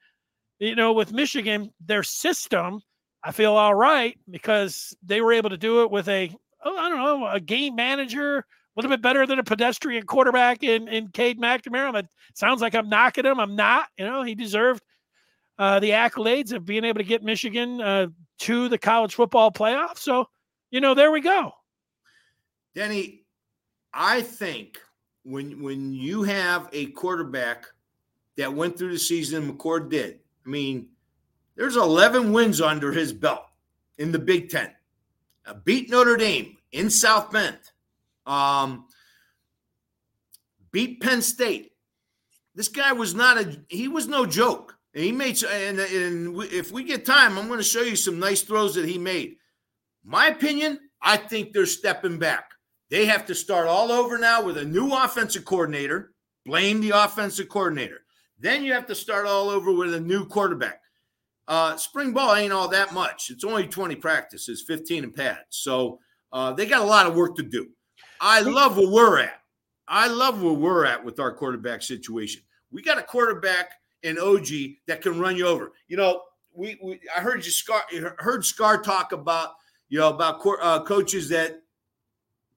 you 0.58 0.74
know, 0.74 0.92
with 0.92 1.12
Michigan, 1.12 1.72
their 1.80 2.02
system, 2.02 2.82
I 3.24 3.32
feel 3.32 3.54
all 3.54 3.74
right 3.74 4.18
because 4.28 4.94
they 5.02 5.22
were 5.22 5.32
able 5.32 5.50
to 5.50 5.56
do 5.56 5.82
it 5.82 5.90
with 5.90 6.08
a 6.08 6.34
I 6.64 6.88
don't 6.88 6.98
know, 6.98 7.26
a 7.26 7.40
game 7.40 7.74
manager, 7.74 8.38
a 8.38 8.44
little 8.76 8.90
bit 8.90 9.02
better 9.02 9.26
than 9.26 9.38
a 9.38 9.44
pedestrian 9.44 10.04
quarterback 10.04 10.62
in, 10.62 10.88
in 10.88 11.08
Cade 11.08 11.40
McNamara. 11.40 12.00
It 12.00 12.08
sounds 12.34 12.60
like 12.60 12.74
I'm 12.74 12.88
knocking 12.88 13.26
him. 13.26 13.40
I'm 13.40 13.56
not. 13.56 13.88
You 13.96 14.06
know, 14.06 14.22
he 14.22 14.34
deserved 14.34 14.82
uh, 15.58 15.80
the 15.80 15.90
accolades 15.90 16.52
of 16.52 16.64
being 16.64 16.84
able 16.84 16.98
to 16.98 17.04
get 17.04 17.22
Michigan 17.22 17.80
uh, 17.80 18.06
to 18.40 18.68
the 18.68 18.78
college 18.78 19.14
football 19.14 19.50
playoff. 19.50 19.98
So, 19.98 20.28
you 20.70 20.80
know, 20.80 20.94
there 20.94 21.10
we 21.10 21.20
go. 21.20 21.52
Denny, 22.74 23.24
I 23.92 24.22
think 24.22 24.78
when 25.24 25.62
when 25.62 25.92
you 25.92 26.22
have 26.22 26.68
a 26.72 26.86
quarterback 26.86 27.66
that 28.36 28.52
went 28.52 28.78
through 28.78 28.92
the 28.92 28.98
season, 28.98 29.52
McCord 29.52 29.90
did. 29.90 30.20
I 30.46 30.48
mean, 30.48 30.88
there's 31.56 31.76
11 31.76 32.32
wins 32.32 32.60
under 32.60 32.92
his 32.92 33.12
belt 33.12 33.44
in 33.98 34.12
the 34.12 34.18
Big 34.18 34.48
Ten 34.48 34.70
beat 35.64 35.90
Notre 35.90 36.16
Dame 36.16 36.56
in 36.72 36.90
South 36.90 37.30
Bend, 37.30 37.58
um, 38.26 38.86
beat 40.70 41.00
Penn 41.00 41.22
State. 41.22 41.72
This 42.54 42.68
guy 42.68 42.92
was 42.92 43.14
not 43.14 43.38
a 43.38 43.60
he 43.68 43.88
was 43.88 44.08
no 44.08 44.26
joke. 44.26 44.74
And 44.94 45.04
he 45.04 45.12
made 45.12 45.42
and, 45.44 45.78
and 45.78 46.42
if 46.44 46.72
we 46.72 46.82
get 46.82 47.06
time, 47.06 47.38
I'm 47.38 47.46
going 47.46 47.60
to 47.60 47.64
show 47.64 47.82
you 47.82 47.94
some 47.94 48.18
nice 48.18 48.42
throws 48.42 48.74
that 48.74 48.88
he 48.88 48.98
made. 48.98 49.36
My 50.02 50.28
opinion, 50.28 50.80
I 51.00 51.16
think 51.16 51.52
they're 51.52 51.66
stepping 51.66 52.18
back. 52.18 52.50
They 52.90 53.06
have 53.06 53.26
to 53.26 53.34
start 53.34 53.68
all 53.68 53.92
over 53.92 54.18
now 54.18 54.42
with 54.42 54.56
a 54.56 54.64
new 54.64 54.92
offensive 54.92 55.44
coordinator. 55.44 56.12
Blame 56.46 56.80
the 56.80 56.90
offensive 56.90 57.48
coordinator. 57.48 58.00
Then 58.38 58.64
you 58.64 58.72
have 58.72 58.86
to 58.86 58.94
start 58.94 59.26
all 59.26 59.50
over 59.50 59.70
with 59.70 59.92
a 59.92 60.00
new 60.00 60.24
quarterback. 60.24 60.80
Uh, 61.48 61.76
spring 61.78 62.12
ball 62.12 62.36
ain't 62.36 62.52
all 62.52 62.68
that 62.68 62.92
much. 62.92 63.30
It's 63.30 63.42
only 63.42 63.66
20 63.66 63.96
practices, 63.96 64.62
15 64.66 65.04
in 65.04 65.12
pads. 65.12 65.38
So 65.48 65.98
uh, 66.30 66.52
they 66.52 66.66
got 66.66 66.82
a 66.82 66.84
lot 66.84 67.06
of 67.06 67.14
work 67.16 67.36
to 67.36 67.42
do. 67.42 67.70
I 68.20 68.40
love 68.40 68.76
where 68.76 68.90
we're 68.90 69.18
at. 69.20 69.40
I 69.88 70.08
love 70.08 70.42
where 70.42 70.52
we're 70.52 70.84
at 70.84 71.02
with 71.02 71.18
our 71.18 71.32
quarterback 71.32 71.82
situation. 71.82 72.42
We 72.70 72.82
got 72.82 72.98
a 72.98 73.02
quarterback 73.02 73.70
in 74.02 74.16
Orji 74.16 74.76
that 74.86 75.00
can 75.00 75.18
run 75.18 75.36
you 75.36 75.46
over. 75.46 75.72
You 75.88 75.96
know, 75.96 76.22
we, 76.52 76.78
we 76.82 77.00
I 77.16 77.20
heard 77.20 77.44
you 77.46 77.50
Scar 77.50 77.82
heard 78.18 78.44
Scar 78.44 78.82
talk 78.82 79.12
about 79.12 79.52
you 79.88 79.98
know 79.98 80.10
about 80.10 80.44
uh, 80.60 80.82
coaches 80.82 81.30
that 81.30 81.62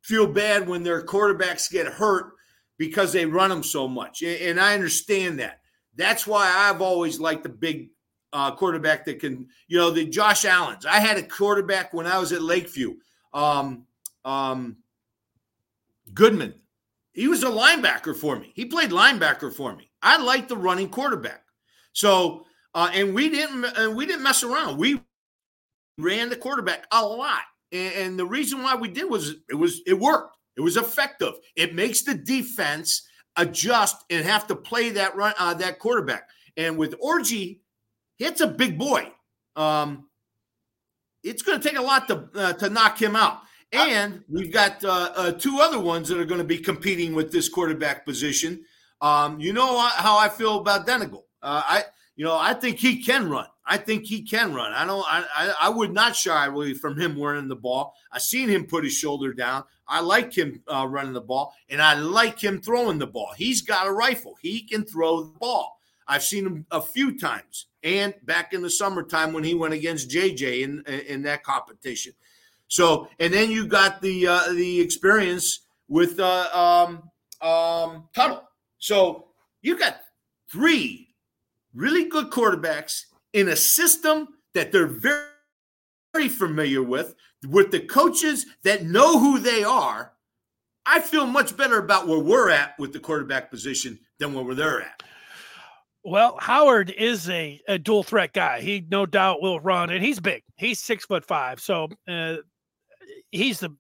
feel 0.02 0.28
bad 0.28 0.68
when 0.68 0.84
their 0.84 1.02
quarterbacks 1.02 1.72
get 1.72 1.88
hurt 1.88 2.34
because 2.78 3.14
they 3.14 3.26
run 3.26 3.50
them 3.50 3.64
so 3.64 3.88
much, 3.88 4.22
and 4.24 4.60
I 4.60 4.74
understand 4.74 5.40
that. 5.40 5.62
That's 5.96 6.26
why 6.26 6.52
I've 6.54 6.82
always 6.82 7.20
liked 7.20 7.44
the 7.44 7.50
big 7.50 7.90
uh, 8.34 8.52
quarterback 8.56 9.06
that 9.06 9.20
can, 9.20 9.48
you 9.68 9.78
know, 9.78 9.92
the 9.92 10.06
Josh 10.06 10.46
Allen's. 10.46 10.86
I 10.86 11.00
had 11.00 11.18
a 11.18 11.24
quarterback 11.24 11.94
when 11.94 12.08
I 12.08 12.18
was 12.20 12.32
at 12.32 12.42
Lakeview. 12.42 12.96
Um, 13.34 13.86
um, 14.26 14.78
Goodman. 16.14 16.54
He 17.14 17.28
was 17.28 17.44
a 17.44 17.48
linebacker 17.48 18.16
for 18.16 18.40
me. 18.40 18.52
He 18.56 18.66
played 18.66 18.92
linebacker 18.92 19.54
for 19.54 19.76
me. 19.76 19.92
I 20.02 20.22
liked 20.22 20.50
the 20.50 20.58
running 20.58 20.90
quarterback. 20.90 21.44
So, 21.94 22.46
uh, 22.74 22.90
and 22.94 23.14
we 23.14 23.30
didn't, 23.30 23.66
and 23.66 23.96
we 23.96 24.06
didn't 24.06 24.24
mess 24.24 24.44
around. 24.44 24.78
We 24.78 25.02
ran 25.98 26.30
the 26.30 26.38
quarterback 26.38 26.86
a 26.92 27.06
lot, 27.06 27.42
and, 27.72 27.94
and 27.94 28.20
the 28.20 28.26
reason 28.26 28.64
why 28.64 28.76
we 28.76 28.88
did 28.88 29.10
was 29.10 29.36
it 29.50 29.56
was 29.56 29.82
it 29.86 30.00
worked. 30.00 30.38
It 30.56 30.62
was 30.62 30.78
effective. 30.78 31.34
It 31.56 31.76
makes 31.76 32.04
the 32.04 32.16
defense 32.16 33.06
adjust 33.36 33.98
and 34.10 34.26
have 34.26 34.48
to 34.48 34.56
play 34.56 34.90
that 34.92 35.16
run 35.16 35.34
uh, 35.38 35.54
that 35.56 35.80
quarterback. 35.80 36.30
And 36.58 36.78
with 36.78 37.00
Orji 37.00 37.60
it's 38.22 38.42
a 38.42 38.48
big 38.48 38.78
boy. 38.78 39.12
Um, 39.56 40.08
it's 41.24 41.42
going 41.42 41.60
to 41.60 41.68
take 41.68 41.78
a 41.78 41.82
lot 41.82 42.08
to 42.08 42.30
uh, 42.36 42.54
to 42.54 42.70
knock 42.70 43.02
him 43.02 43.16
out. 43.16 43.42
And 43.74 44.24
we've 44.28 44.52
got 44.52 44.84
uh, 44.84 45.12
uh, 45.16 45.32
two 45.32 45.60
other 45.62 45.80
ones 45.80 46.10
that 46.10 46.20
are 46.20 46.26
going 46.26 46.42
to 46.42 46.46
be 46.48 46.58
competing 46.58 47.14
with 47.14 47.32
this 47.32 47.48
quarterback 47.48 48.06
position. 48.06 48.66
Um, 49.00 49.40
you 49.40 49.54
know 49.54 49.78
how 49.78 50.18
I 50.18 50.28
feel 50.28 50.58
about 50.58 50.86
Denegal. 50.86 51.26
Uh, 51.42 51.62
I, 51.66 51.84
you 52.18 52.26
know, 52.26 52.38
I 52.38 52.54
think 52.54 52.80
he 52.80 53.02
can 53.02 53.30
run. 53.30 53.48
I 53.66 53.78
think 53.78 54.06
he 54.06 54.24
can 54.24 54.54
run. 54.54 54.74
I 54.74 54.86
don't. 54.86 55.06
I, 55.08 55.26
I, 55.36 55.56
I 55.62 55.70
would 55.70 55.94
not 55.94 56.16
shy 56.16 56.46
away 56.46 56.74
from 56.74 57.00
him 57.00 57.20
running 57.20 57.48
the 57.48 57.56
ball. 57.56 57.94
I've 58.12 58.22
seen 58.22 58.50
him 58.50 58.66
put 58.66 58.84
his 58.84 58.94
shoulder 58.94 59.34
down. 59.34 59.64
I 59.88 60.02
like 60.02 60.34
him 60.34 60.62
uh, 60.68 60.88
running 60.90 61.14
the 61.14 61.22
ball, 61.22 61.54
and 61.70 61.82
I 61.82 61.94
like 61.96 62.40
him 62.40 62.62
throwing 62.62 63.00
the 63.00 63.08
ball. 63.08 63.32
He's 63.38 63.62
got 63.62 63.88
a 63.88 63.92
rifle. 63.92 64.36
He 64.42 64.62
can 64.68 64.84
throw 64.84 65.24
the 65.24 65.40
ball. 65.40 65.80
I've 66.08 66.24
seen 66.24 66.46
him 66.46 66.66
a 66.72 66.82
few 66.82 67.18
times, 67.18 67.68
and 67.84 68.14
back 68.24 68.54
in 68.54 68.62
the 68.62 68.70
summertime 68.70 69.34
when 69.34 69.44
he 69.44 69.54
went 69.54 69.74
against 69.74 70.10
JJ 70.10 70.64
in 70.64 70.84
in 70.86 71.22
that 71.24 71.44
competition. 71.44 72.14
So, 72.68 73.10
and 73.20 73.34
then 73.34 73.52
you 73.52 73.68
got 73.68 74.02
the 74.02 74.28
uh, 74.28 74.54
the 74.54 74.80
experience 74.80 75.62
with 75.88 76.20
uh, 76.20 76.48
um, 76.54 77.10
um, 77.48 78.08
Tuttle. 78.14 78.48
So 78.78 79.28
you 79.62 79.78
got 79.78 80.02
three 80.50 81.10
really 81.74 82.06
good 82.06 82.30
quarterbacks 82.30 83.06
in 83.34 83.50
a 83.50 83.56
system 83.56 84.28
that 84.54 84.72
they're 84.72 84.88
very, 84.88 85.26
very 86.14 86.30
familiar 86.30 86.84
with, 86.84 87.16
with 87.48 87.72
the 87.72 87.80
coaches 87.80 88.46
that 88.64 88.84
know 88.84 89.20
who 89.20 89.40
they 89.40 89.64
are. 89.64 90.14
I 90.86 91.00
feel 91.00 91.28
much 91.28 91.56
better 91.56 91.78
about 91.78 92.08
where 92.08 92.20
we're 92.20 92.50
at 92.50 92.78
with 92.80 92.92
the 92.92 93.00
quarterback 93.00 93.50
position 93.50 94.00
than 94.20 94.34
where 94.34 94.56
they're 94.56 94.82
at. 94.82 95.04
Well, 96.04 96.38
Howard 96.40 96.90
is 96.90 97.30
a, 97.30 97.62
a 97.68 97.78
dual 97.78 98.04
threat 98.04 98.34
guy. 98.34 98.62
He 98.62 98.86
no 98.90 99.06
doubt 99.06 99.42
will 99.42 99.60
run, 99.60 99.92
and 99.92 100.04
he's 100.04 100.20
big. 100.20 100.44
He's 100.58 100.80
six 100.80 101.06
foot 101.06 101.26
five, 101.26 101.60
so 101.60 101.90
uh, 102.08 102.38
he's 103.32 103.60
the 103.60 103.76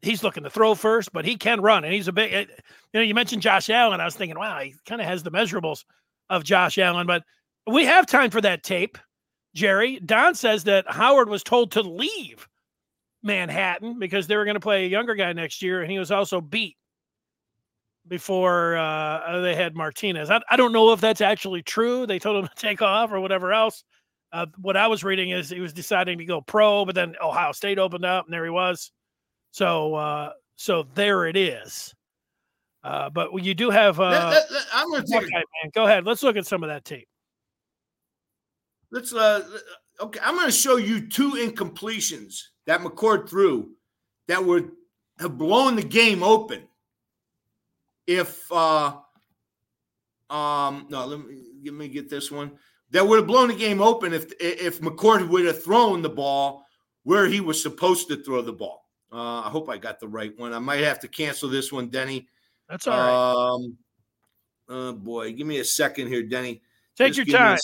he's 0.00 0.22
looking 0.22 0.44
to 0.44 0.50
throw 0.50 0.74
first, 0.74 1.12
but 1.12 1.24
he 1.24 1.36
can 1.36 1.60
run, 1.60 1.84
and 1.84 1.92
he's 1.92 2.08
a 2.08 2.12
big. 2.12 2.32
You 2.32 2.46
know, 2.94 3.00
you 3.00 3.14
mentioned 3.14 3.42
Josh 3.42 3.68
Allen. 3.68 4.00
I 4.00 4.04
was 4.04 4.16
thinking, 4.16 4.38
wow, 4.38 4.60
he 4.60 4.74
kind 4.86 5.00
of 5.00 5.06
has 5.06 5.22
the 5.22 5.30
measurables 5.30 5.84
of 6.30 6.44
Josh 6.44 6.78
Allen, 6.78 7.06
but 7.06 7.22
we 7.66 7.84
have 7.84 8.06
time 8.06 8.30
for 8.30 8.40
that 8.40 8.62
tape, 8.62 8.96
Jerry. 9.54 10.00
Don 10.00 10.34
says 10.34 10.64
that 10.64 10.86
Howard 10.88 11.28
was 11.28 11.42
told 11.42 11.72
to 11.72 11.82
leave 11.82 12.48
Manhattan 13.22 13.98
because 13.98 14.26
they 14.26 14.36
were 14.36 14.44
going 14.44 14.54
to 14.54 14.60
play 14.60 14.84
a 14.84 14.88
younger 14.88 15.14
guy 15.14 15.32
next 15.32 15.62
year, 15.62 15.82
and 15.82 15.90
he 15.90 15.98
was 15.98 16.10
also 16.10 16.40
beat 16.40 16.76
before 18.08 18.76
uh, 18.76 19.40
they 19.40 19.54
had 19.54 19.74
Martinez. 19.74 20.30
I, 20.30 20.40
I, 20.50 20.56
don't 20.56 20.72
know 20.72 20.92
if 20.92 21.00
that's 21.00 21.20
actually 21.20 21.62
true. 21.62 22.06
They 22.06 22.18
told 22.18 22.42
him 22.42 22.48
to 22.56 22.60
take 22.60 22.82
off 22.82 23.12
or 23.12 23.20
whatever 23.20 23.52
else. 23.52 23.84
Uh, 24.32 24.46
what 24.58 24.76
I 24.76 24.86
was 24.86 25.04
reading 25.04 25.30
is 25.30 25.50
he 25.50 25.60
was 25.60 25.72
deciding 25.72 26.18
to 26.18 26.24
go 26.24 26.40
pro, 26.40 26.84
but 26.84 26.94
then 26.94 27.14
Ohio 27.22 27.52
State 27.52 27.78
opened 27.78 28.04
up, 28.04 28.24
and 28.24 28.32
there 28.32 28.44
he 28.44 28.50
was. 28.50 28.90
So, 29.50 29.94
uh, 29.94 30.32
so 30.56 30.86
there 30.94 31.26
it 31.26 31.36
is. 31.36 31.94
Uh, 32.82 33.10
but 33.10 33.32
you 33.44 33.54
do 33.54 33.70
have. 33.70 34.00
Uh, 34.00 34.10
let, 34.10 34.30
let, 34.30 34.50
let, 34.50 34.66
I'm 34.74 34.90
going 34.90 35.04
to 35.04 35.12
take. 35.12 35.30
man. 35.30 35.70
Go 35.74 35.84
ahead. 35.84 36.04
Let's 36.04 36.22
look 36.22 36.36
at 36.36 36.46
some 36.46 36.62
of 36.62 36.68
that 36.70 36.84
tape 36.84 37.06
let's 38.92 39.12
uh 39.12 39.42
okay, 40.00 40.20
I'm 40.22 40.36
going 40.36 40.46
to 40.46 40.52
show 40.52 40.76
you 40.76 41.08
two 41.08 41.32
incompletions 41.32 42.40
that 42.66 42.80
McCord 42.80 43.28
threw 43.28 43.70
that 44.28 44.44
would 44.44 44.70
have 45.18 45.36
blown 45.36 45.74
the 45.74 45.82
game 45.82 46.22
open 46.22 46.68
if 48.06 48.50
uh 48.50 48.96
um 50.30 50.86
no 50.88 51.06
let 51.06 51.26
me 51.26 51.42
let 51.64 51.74
me 51.74 51.88
get 51.88 52.08
this 52.08 52.30
one 52.30 52.52
that 52.90 53.06
would 53.06 53.18
have 53.18 53.26
blown 53.26 53.48
the 53.48 53.54
game 53.54 53.80
open 53.80 54.12
if 54.12 54.32
if 54.40 54.80
McCord 54.80 55.28
would 55.28 55.46
have 55.46 55.62
thrown 55.62 56.02
the 56.02 56.10
ball 56.10 56.64
where 57.04 57.26
he 57.26 57.40
was 57.40 57.60
supposed 57.60 58.08
to 58.08 58.22
throw 58.22 58.42
the 58.42 58.52
ball. 58.52 58.86
Uh, 59.10 59.40
I 59.40 59.50
hope 59.50 59.68
I 59.68 59.76
got 59.76 60.00
the 60.00 60.08
right 60.08 60.32
one. 60.38 60.54
I 60.54 60.58
might 60.58 60.80
have 60.80 61.00
to 61.00 61.08
cancel 61.08 61.48
this 61.48 61.72
one, 61.72 61.88
Denny. 61.88 62.28
That's 62.68 62.86
all 62.86 62.96
right. 62.96 63.54
Um, 63.54 63.76
oh 64.68 64.92
boy, 64.92 65.32
give 65.32 65.46
me 65.46 65.58
a 65.58 65.64
second 65.64 66.08
here, 66.08 66.22
Denny. 66.22 66.62
Take 66.96 67.14
Just 67.14 67.28
your 67.28 67.38
time. 67.38 67.58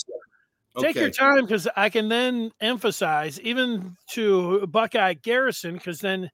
Take 0.79 0.95
your 0.95 1.09
time 1.09 1.41
because 1.41 1.67
I 1.75 1.89
can 1.89 2.09
then 2.09 2.51
emphasize 2.61 3.39
even 3.41 3.97
to 4.11 4.65
Buckeye 4.67 5.13
Garrison 5.13 5.75
because 5.75 5.99
then 5.99 6.29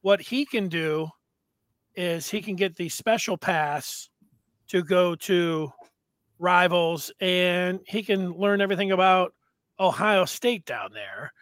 what 0.00 0.20
he 0.20 0.46
can 0.46 0.68
do 0.68 1.08
is 1.96 2.28
he 2.28 2.40
can 2.40 2.56
get 2.56 2.76
the 2.76 2.88
special 2.88 3.36
pass 3.36 4.08
to 4.68 4.82
go 4.82 5.14
to 5.14 5.70
rivals 6.38 7.10
and 7.20 7.80
he 7.86 8.02
can 8.02 8.32
learn 8.32 8.60
everything 8.60 8.92
about 8.92 9.32
Ohio 9.80 10.24
State 10.24 10.64
down 10.66 10.92
there 10.92 11.32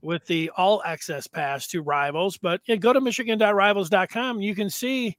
with 0.00 0.24
the 0.26 0.50
all 0.56 0.82
access 0.84 1.26
pass 1.26 1.66
to 1.68 1.82
rivals. 1.82 2.38
But 2.38 2.60
yeah, 2.66 2.76
go 2.76 2.92
to 2.92 3.00
michigan.rivals.com. 3.00 4.40
You 4.40 4.54
can 4.54 4.70
see 4.70 5.16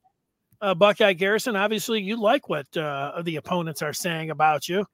uh, 0.61 0.73
Buckeye 0.73 1.11
Garrison. 1.13 1.55
Obviously, 1.55 2.01
you 2.01 2.19
like 2.19 2.49
what 2.49 2.65
uh, 2.77 3.21
the 3.23 3.35
opponents 3.37 3.81
are 3.81 3.93
saying 3.93 4.29
about 4.29 4.69
you. 4.69 4.85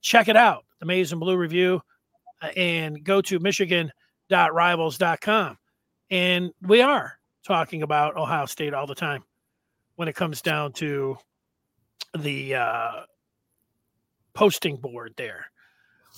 Check 0.00 0.28
it 0.28 0.36
out 0.36 0.64
the 0.80 0.86
Maize 0.86 1.10
and 1.12 1.20
Blue 1.20 1.36
Review, 1.36 1.80
uh, 2.40 2.46
and 2.56 3.02
go 3.02 3.20
to 3.22 3.40
michigan.rivals.com. 3.40 5.58
And 6.10 6.50
we 6.62 6.80
are 6.80 7.18
talking 7.44 7.82
about 7.82 8.16
Ohio 8.16 8.46
State 8.46 8.72
all 8.74 8.86
the 8.86 8.94
time 8.94 9.24
when 9.98 10.06
it 10.06 10.14
comes 10.14 10.40
down 10.40 10.72
to 10.72 11.18
the 12.16 12.54
uh, 12.54 12.90
posting 14.32 14.76
board 14.76 15.12
there. 15.16 15.46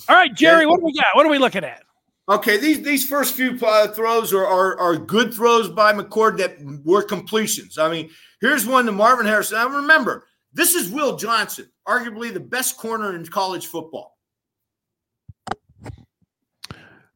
All 0.07 0.15
right, 0.15 0.31
Jerry, 0.35 0.67
what 0.67 0.79
do 0.79 0.85
we 0.85 0.93
got? 0.93 1.07
What 1.15 1.25
are 1.25 1.29
we 1.29 1.39
looking 1.39 1.63
at? 1.63 1.81
Okay, 2.29 2.57
these 2.57 2.83
these 2.83 3.09
first 3.09 3.33
few 3.33 3.57
uh, 3.59 3.87
throws 3.87 4.33
are, 4.33 4.45
are, 4.45 4.79
are 4.79 4.97
good 4.97 5.33
throws 5.33 5.67
by 5.67 5.93
McCord 5.93 6.37
that 6.37 6.57
were 6.85 7.01
completions. 7.01 7.79
I 7.79 7.89
mean, 7.89 8.11
here's 8.39 8.67
one 8.67 8.85
to 8.85 8.91
Marvin 8.91 9.25
Harrison. 9.25 9.57
Now 9.57 9.67
remember, 9.69 10.27
this 10.53 10.75
is 10.75 10.91
Will 10.91 11.17
Johnson, 11.17 11.67
arguably 11.87 12.31
the 12.31 12.39
best 12.39 12.77
corner 12.77 13.15
in 13.15 13.25
college 13.25 13.65
football. 13.65 14.15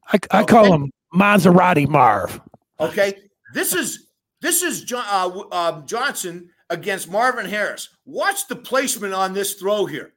I, 0.08 0.18
I 0.32 0.42
okay. 0.42 0.44
call 0.46 0.72
him 0.72 0.90
Maserati 1.14 1.86
Marv. 1.86 2.40
Okay, 2.80 3.14
this 3.54 3.72
is 3.72 4.08
this 4.40 4.62
is 4.62 4.82
John, 4.82 5.04
uh, 5.08 5.38
uh, 5.52 5.82
Johnson 5.86 6.50
against 6.70 7.10
Marvin 7.10 7.46
Harris. 7.46 7.90
Watch 8.04 8.48
the 8.48 8.56
placement 8.56 9.14
on 9.14 9.32
this 9.32 9.54
throw 9.54 9.86
here. 9.86 10.12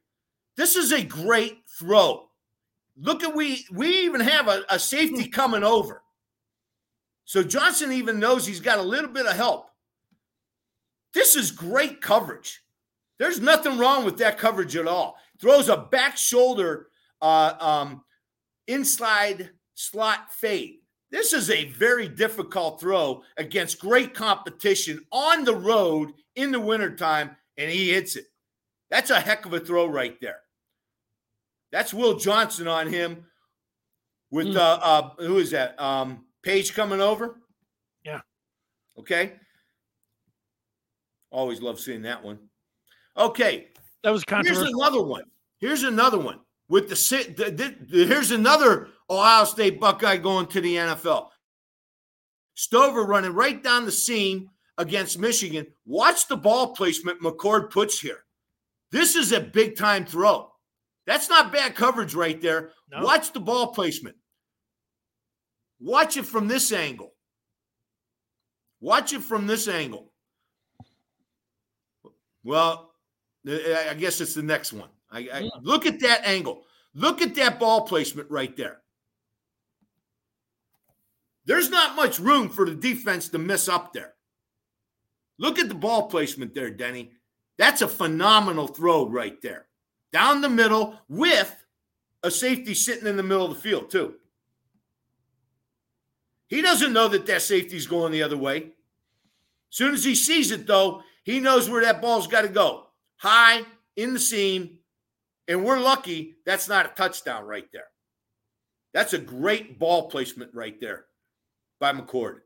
This 0.55 0.75
is 0.75 0.91
a 0.91 1.03
great 1.03 1.59
throw. 1.77 2.29
Look 2.97 3.23
at 3.23 3.35
we 3.35 3.65
we 3.71 3.87
even 4.01 4.21
have 4.21 4.47
a, 4.47 4.63
a 4.69 4.79
safety 4.79 5.27
coming 5.27 5.63
over. 5.63 6.03
So 7.25 7.43
Johnson 7.43 7.91
even 7.91 8.19
knows 8.19 8.45
he's 8.45 8.59
got 8.59 8.79
a 8.79 8.83
little 8.83 9.09
bit 9.09 9.25
of 9.25 9.35
help. 9.35 9.69
This 11.13 11.35
is 11.35 11.51
great 11.51 12.01
coverage. 12.01 12.61
There's 13.19 13.39
nothing 13.39 13.77
wrong 13.77 14.03
with 14.03 14.17
that 14.17 14.37
coverage 14.37 14.75
at 14.75 14.87
all. 14.87 15.17
Throws 15.39 15.69
a 15.69 15.77
back 15.77 16.17
shoulder 16.17 16.87
uh, 17.21 17.53
um, 17.59 18.03
inside 18.67 19.51
slot 19.75 20.33
fade. 20.33 20.79
This 21.11 21.33
is 21.33 21.49
a 21.49 21.65
very 21.65 22.07
difficult 22.07 22.79
throw 22.79 23.23
against 23.37 23.79
great 23.79 24.13
competition 24.13 25.05
on 25.11 25.43
the 25.43 25.55
road 25.55 26.13
in 26.39 26.51
the 26.51 26.59
wintertime, 26.59 27.35
and 27.57 27.69
he 27.69 27.91
hits 27.91 28.15
it. 28.15 28.25
That's 28.89 29.09
a 29.09 29.19
heck 29.19 29.45
of 29.45 29.53
a 29.53 29.59
throw 29.59 29.85
right 29.85 30.19
there. 30.21 30.39
That's 31.71 31.93
Will 31.93 32.17
Johnson 32.17 32.67
on 32.67 32.87
him 32.87 33.25
with 34.31 34.47
mm. 34.47 34.57
uh, 34.57 34.79
uh 34.81 35.09
who 35.19 35.37
is 35.37 35.51
that? 35.51 35.79
Um 35.79 36.25
Paige 36.43 36.73
coming 36.73 37.01
over? 37.01 37.37
Yeah. 38.03 38.21
Okay. 38.97 39.33
Always 41.31 41.61
love 41.61 41.79
seeing 41.79 42.03
that 42.03 42.23
one. 42.23 42.39
Okay. 43.17 43.67
That 44.03 44.11
was 44.11 44.23
controversial. 44.23 44.63
Here's 44.63 44.73
another 44.73 45.03
one. 45.03 45.23
Here's 45.59 45.83
another 45.83 46.17
one 46.17 46.39
with 46.69 46.89
the, 46.89 47.33
the, 47.35 47.51
the, 47.51 47.75
the 47.87 48.05
here's 48.05 48.31
another 48.31 48.87
Ohio 49.09 49.43
State 49.43 49.79
Buckeye 49.79 50.17
going 50.17 50.47
to 50.47 50.61
the 50.61 50.75
NFL. 50.75 51.27
Stover 52.55 53.03
running 53.03 53.33
right 53.33 53.61
down 53.61 53.85
the 53.85 53.91
seam 53.91 54.49
against 54.79 55.19
Michigan. 55.19 55.67
Watch 55.85 56.27
the 56.27 56.37
ball 56.37 56.73
placement 56.73 57.21
McCord 57.21 57.69
puts 57.69 57.99
here. 57.99 58.23
This 58.91 59.15
is 59.15 59.31
a 59.31 59.39
big 59.39 59.77
time 59.77 60.05
throw. 60.05 60.49
That's 61.05 61.29
not 61.29 61.51
bad 61.51 61.75
coverage 61.75 62.15
right 62.15 62.41
there. 62.41 62.71
No. 62.91 63.03
Watch 63.03 63.33
the 63.33 63.39
ball 63.39 63.67
placement. 63.73 64.15
Watch 65.79 66.17
it 66.17 66.25
from 66.25 66.47
this 66.47 66.71
angle. 66.71 67.13
Watch 68.81 69.13
it 69.13 69.21
from 69.21 69.45
this 69.45 69.67
angle. 69.67 70.11
Well, 72.43 72.93
I 73.47 73.95
guess 73.97 74.21
it's 74.21 74.33
the 74.33 74.43
next 74.43 74.73
one. 74.73 74.89
I, 75.11 75.19
I, 75.33 75.49
look 75.61 75.85
at 75.85 75.99
that 76.01 76.25
angle. 76.25 76.63
Look 76.93 77.21
at 77.21 77.35
that 77.35 77.59
ball 77.59 77.85
placement 77.85 78.29
right 78.31 78.55
there. 78.55 78.81
There's 81.45 81.69
not 81.69 81.95
much 81.95 82.19
room 82.19 82.49
for 82.49 82.65
the 82.65 82.75
defense 82.75 83.29
to 83.29 83.39
miss 83.39 83.67
up 83.67 83.93
there. 83.93 84.13
Look 85.39 85.57
at 85.57 85.69
the 85.69 85.75
ball 85.75 86.09
placement 86.09 86.53
there, 86.53 86.69
Denny. 86.69 87.11
That's 87.57 87.81
a 87.81 87.87
phenomenal 87.87 88.67
throw 88.67 89.07
right 89.07 89.41
there. 89.41 89.65
Down 90.11 90.41
the 90.41 90.49
middle 90.49 90.99
with 91.07 91.55
a 92.23 92.29
safety 92.29 92.73
sitting 92.73 93.07
in 93.07 93.17
the 93.17 93.23
middle 93.23 93.45
of 93.45 93.55
the 93.55 93.61
field, 93.61 93.89
too. 93.89 94.15
He 96.47 96.61
doesn't 96.61 96.93
know 96.93 97.07
that 97.07 97.25
that 97.27 97.41
safety's 97.41 97.87
going 97.87 98.11
the 98.11 98.23
other 98.23 98.37
way. 98.37 98.57
As 98.57 99.77
soon 99.77 99.93
as 99.93 100.03
he 100.03 100.15
sees 100.15 100.51
it, 100.51 100.67
though, 100.67 101.03
he 101.23 101.39
knows 101.39 101.69
where 101.69 101.83
that 101.83 102.01
ball's 102.01 102.27
got 102.27 102.41
to 102.41 102.49
go. 102.49 102.87
High 103.17 103.61
in 103.95 104.13
the 104.13 104.19
seam, 104.19 104.79
and 105.47 105.63
we're 105.63 105.79
lucky 105.79 106.35
that's 106.45 106.67
not 106.67 106.85
a 106.85 106.89
touchdown 106.89 107.45
right 107.45 107.67
there. 107.71 107.87
That's 108.93 109.13
a 109.13 109.19
great 109.19 109.77
ball 109.77 110.09
placement 110.09 110.53
right 110.53 110.79
there 110.81 111.05
by 111.79 111.93
McCord. 111.93 112.39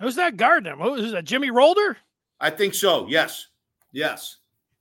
Who's 0.00 0.14
that 0.14 0.36
guarding 0.36 0.72
him? 0.72 0.78
Who's 0.78 1.12
that? 1.12 1.24
Jimmy 1.24 1.50
Rolder? 1.50 1.96
I 2.40 2.50
think 2.50 2.74
so. 2.74 3.06
Yes. 3.08 3.46
Yes. 3.92 4.38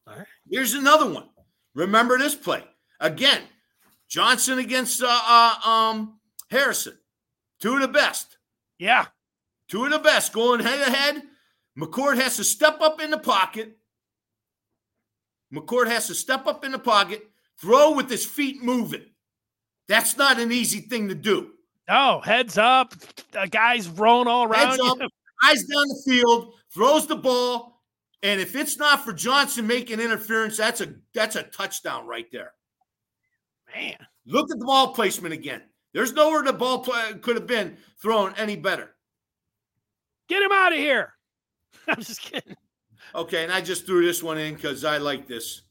All 0.07 0.16
right. 0.16 0.26
Here's 0.49 0.74
another 0.74 1.10
one. 1.12 1.30
Remember 1.76 2.18
this 2.18 2.36
play. 2.36 2.64
Again, 2.99 3.41
Johnson 4.07 4.60
against 4.60 5.03
uh, 5.03 5.07
uh, 5.07 5.70
um, 5.70 6.20
Harrison. 6.49 6.97
Two 7.60 7.76
of 7.76 7.82
the 7.82 7.88
best. 7.88 8.38
Yeah. 8.78 9.05
Two 9.68 9.86
of 9.86 9.91
the 9.91 9.99
best 9.99 10.34
going 10.34 10.62
head 10.62 10.84
to 10.86 10.91
head. 10.91 11.24
McCord 11.78 12.16
has 12.16 12.38
to 12.38 12.43
step 12.43 12.82
up 12.82 13.01
in 13.01 13.12
the 13.12 13.18
pocket. 13.18 13.78
McCord 15.53 15.88
has 15.88 16.07
to 16.07 16.16
step 16.16 16.47
up 16.47 16.64
in 16.64 16.72
the 16.72 16.80
pocket, 16.80 17.28
throw 17.60 17.93
with 17.93 18.10
his 18.10 18.26
feet 18.26 18.64
moving. 18.64 19.05
That's 19.88 20.18
not 20.18 20.39
an 20.39 20.51
easy 20.51 20.82
thing 20.82 21.07
to 21.10 21.16
do. 21.16 21.51
No, 21.88 22.22
heads 22.24 22.57
up. 22.57 22.93
The 23.32 23.47
guy's 23.49 23.88
rolling 23.88 24.28
all 24.28 24.43
around. 24.43 24.70
Heads 24.70 24.80
up, 24.80 24.99
eyes 25.44 25.64
down 25.64 25.88
the 25.88 26.04
field, 26.06 26.54
throws 26.74 27.08
the 27.08 27.16
ball, 27.16 27.82
and 28.22 28.42
if 28.42 28.56
it's 28.56 28.78
not 28.78 29.06
for 29.06 29.14
Johnson 29.14 29.66
making 29.66 30.00
interference, 30.00 30.58
that's 30.58 30.82
a 30.82 30.96
that's 31.14 31.36
a 31.36 31.44
touchdown 31.44 32.08
right 32.08 32.28
there. 32.32 32.52
Man, 33.74 33.98
look 34.26 34.52
at 34.52 34.60
the 34.60 34.66
ball 34.66 34.94
placement 34.94 35.34
again. 35.34 35.62
There's 35.94 36.14
nowhere 36.14 36.44
the 36.44 36.54
ball 36.54 36.80
play, 36.80 37.14
could 37.22 37.36
have 37.36 37.48
been 37.48 37.78
thrown 38.02 38.34
any 38.38 38.56
better. 38.56 38.96
Get 40.28 40.44
him 40.44 40.52
out 40.52 40.74
of 40.74 40.80
here. 40.80 41.14
I'm 41.88 42.02
just 42.02 42.22
kidding. 42.22 42.56
Okay, 43.16 43.44
and 43.44 43.52
I 43.52 43.62
just 43.62 43.86
threw 43.86 44.06
this 44.06 44.22
one 44.22 44.38
in 44.38 44.54
because 44.54 44.86
I 44.86 44.98
like 44.98 45.28
this. 45.28 45.62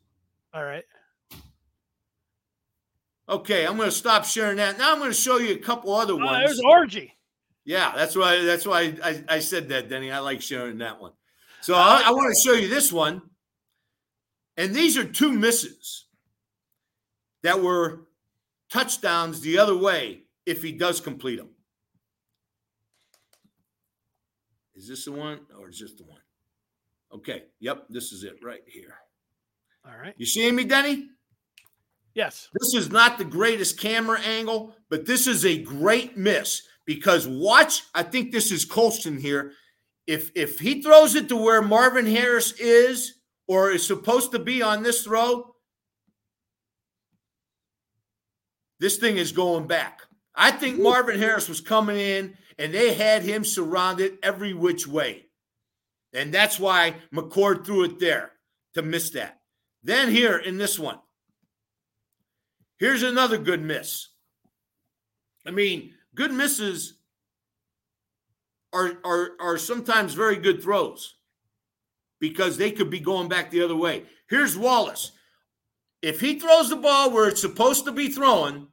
All 0.52 0.64
right. 0.64 0.84
Okay, 3.28 3.66
I'm 3.66 3.76
going 3.76 3.90
to 3.90 3.94
stop 3.94 4.24
sharing 4.24 4.56
that. 4.56 4.78
Now 4.78 4.92
I'm 4.92 4.98
going 4.98 5.10
to 5.10 5.16
show 5.16 5.36
you 5.36 5.54
a 5.54 5.58
couple 5.58 5.94
other 5.94 6.14
oh, 6.14 6.16
ones. 6.16 6.46
There's 6.46 6.60
Orji. 6.62 7.12
Yeah, 7.68 7.92
that's 7.94 8.16
why. 8.16 8.42
That's 8.44 8.66
why 8.66 8.94
I, 9.04 9.22
I 9.28 9.38
said 9.40 9.68
that, 9.68 9.90
Denny. 9.90 10.10
I 10.10 10.20
like 10.20 10.40
sharing 10.40 10.78
that 10.78 11.02
one. 11.02 11.12
So 11.60 11.74
I, 11.74 12.02
I 12.06 12.12
want 12.12 12.34
to 12.34 12.48
show 12.48 12.56
you 12.56 12.66
this 12.66 12.90
one, 12.90 13.20
and 14.56 14.74
these 14.74 14.96
are 14.96 15.04
two 15.04 15.34
misses 15.34 16.06
that 17.42 17.60
were 17.62 18.06
touchdowns 18.72 19.42
the 19.42 19.58
other 19.58 19.76
way 19.76 20.22
if 20.46 20.62
he 20.62 20.72
does 20.72 21.02
complete 21.02 21.36
them. 21.36 21.50
Is 24.74 24.88
this 24.88 25.04
the 25.04 25.12
one 25.12 25.40
or 25.60 25.68
is 25.68 25.78
this 25.78 25.92
the 25.94 26.04
one? 26.04 26.20
Okay. 27.12 27.42
Yep. 27.60 27.88
This 27.90 28.12
is 28.12 28.24
it 28.24 28.36
right 28.42 28.62
here. 28.66 28.94
All 29.86 29.94
right. 29.94 30.14
You 30.16 30.24
seeing 30.24 30.54
me, 30.54 30.64
Denny? 30.64 31.10
Yes. 32.14 32.48
This 32.58 32.82
is 32.82 32.90
not 32.90 33.18
the 33.18 33.26
greatest 33.26 33.78
camera 33.78 34.20
angle, 34.20 34.74
but 34.88 35.04
this 35.04 35.26
is 35.26 35.44
a 35.44 35.62
great 35.62 36.16
miss 36.16 36.62
because 36.88 37.28
watch. 37.28 37.82
I 37.94 38.02
think 38.02 38.32
this 38.32 38.50
is 38.50 38.64
Colson 38.64 39.18
here. 39.18 39.52
If 40.06 40.32
if 40.34 40.58
he 40.58 40.80
throws 40.80 41.14
it 41.14 41.28
to 41.28 41.36
where 41.36 41.60
Marvin 41.60 42.06
Harris 42.06 42.52
is 42.52 43.20
or 43.46 43.70
is 43.70 43.86
supposed 43.86 44.32
to 44.32 44.38
be 44.38 44.62
on 44.62 44.82
this 44.82 45.04
throw, 45.04 45.54
this 48.80 48.96
thing 48.96 49.18
is 49.18 49.32
going 49.32 49.66
back. 49.66 50.00
I 50.34 50.50
think 50.50 50.80
Marvin 50.80 51.18
Harris 51.20 51.46
was 51.46 51.60
coming 51.60 51.98
in 51.98 52.38
and 52.58 52.72
they 52.72 52.94
had 52.94 53.22
him 53.22 53.44
surrounded 53.44 54.16
every 54.22 54.54
which 54.54 54.86
way. 54.86 55.26
And 56.14 56.32
that's 56.32 56.58
why 56.58 56.94
McCord 57.14 57.66
threw 57.66 57.84
it 57.84 57.98
there 57.98 58.32
to 58.72 58.80
miss 58.80 59.10
that. 59.10 59.40
Then 59.82 60.10
here 60.10 60.38
in 60.38 60.56
this 60.56 60.78
one, 60.78 61.00
here's 62.78 63.02
another 63.02 63.36
good 63.36 63.60
miss. 63.60 64.08
I 65.46 65.50
mean, 65.50 65.92
good 66.18 66.32
misses 66.32 66.94
are, 68.72 68.98
are, 69.04 69.30
are 69.38 69.56
sometimes 69.56 70.14
very 70.14 70.34
good 70.34 70.60
throws 70.60 71.14
because 72.18 72.58
they 72.58 72.72
could 72.72 72.90
be 72.90 72.98
going 72.98 73.28
back 73.28 73.50
the 73.50 73.62
other 73.62 73.76
way. 73.76 74.02
Here's 74.28 74.58
Wallace. 74.58 75.12
If 76.02 76.20
he 76.20 76.40
throws 76.40 76.70
the 76.70 76.76
ball 76.76 77.12
where 77.12 77.28
it's 77.28 77.40
supposed 77.40 77.84
to 77.84 77.92
be 77.92 78.08
throwing, 78.08 78.66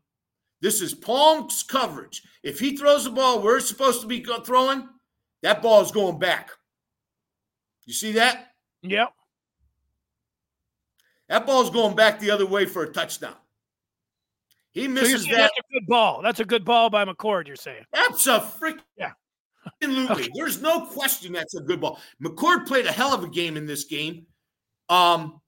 this 0.62 0.82
is 0.82 0.96
Palm's 0.96 1.62
coverage. 1.62 2.24
If 2.42 2.60
he 2.60 2.76
throws 2.76 3.04
the 3.04 3.12
ball 3.12 3.44
where 3.44 3.58
it's 3.58 3.68
supposed 3.68 4.02
to 4.02 4.08
be 4.08 4.26
throwing, 4.44 4.90
that 5.44 5.62
ball 5.62 5.84
is 5.84 5.92
going 5.92 6.18
back. 6.18 6.50
You 7.86 7.94
see 7.94 8.14
that? 8.14 8.54
Yep. 8.82 9.14
That 11.30 11.46
ball's 11.46 11.70
going 11.70 11.96
back 11.96 12.20
the 12.20 12.32
other 12.32 12.48
way 12.48 12.66
for 12.66 12.82
a 12.82 12.92
touchdown. 12.92 13.36
He 14.76 14.90
misses 14.90 15.24
so 15.24 15.32
that. 15.32 15.38
That's 15.38 15.58
a 15.58 15.74
good 15.74 15.88
ball. 15.88 16.22
That's 16.22 16.40
a 16.42 16.46
good 16.46 16.66
ball 16.66 16.90
by 16.90 17.06
McCord, 17.06 17.48
you're 17.48 17.56
saying. 17.56 17.86
That's 17.94 18.28
a 18.28 18.42
freak. 18.42 18.76
Yeah. 18.98 19.12
Absolutely. 19.82 20.16
Okay. 20.26 20.30
There's 20.36 20.62
no 20.62 20.82
question 20.82 21.34
that's 21.34 21.56
a 21.56 21.62
good 21.62 21.82
ball. 21.82 22.00
McCord 22.24 22.68
played 22.68 22.86
a 22.86 22.92
hell 22.92 23.14
of 23.14 23.24
a 23.24 23.30
game 23.30 23.58
in 23.58 23.66
this 23.66 23.86
game. 23.86 24.28
Um, 24.90 25.42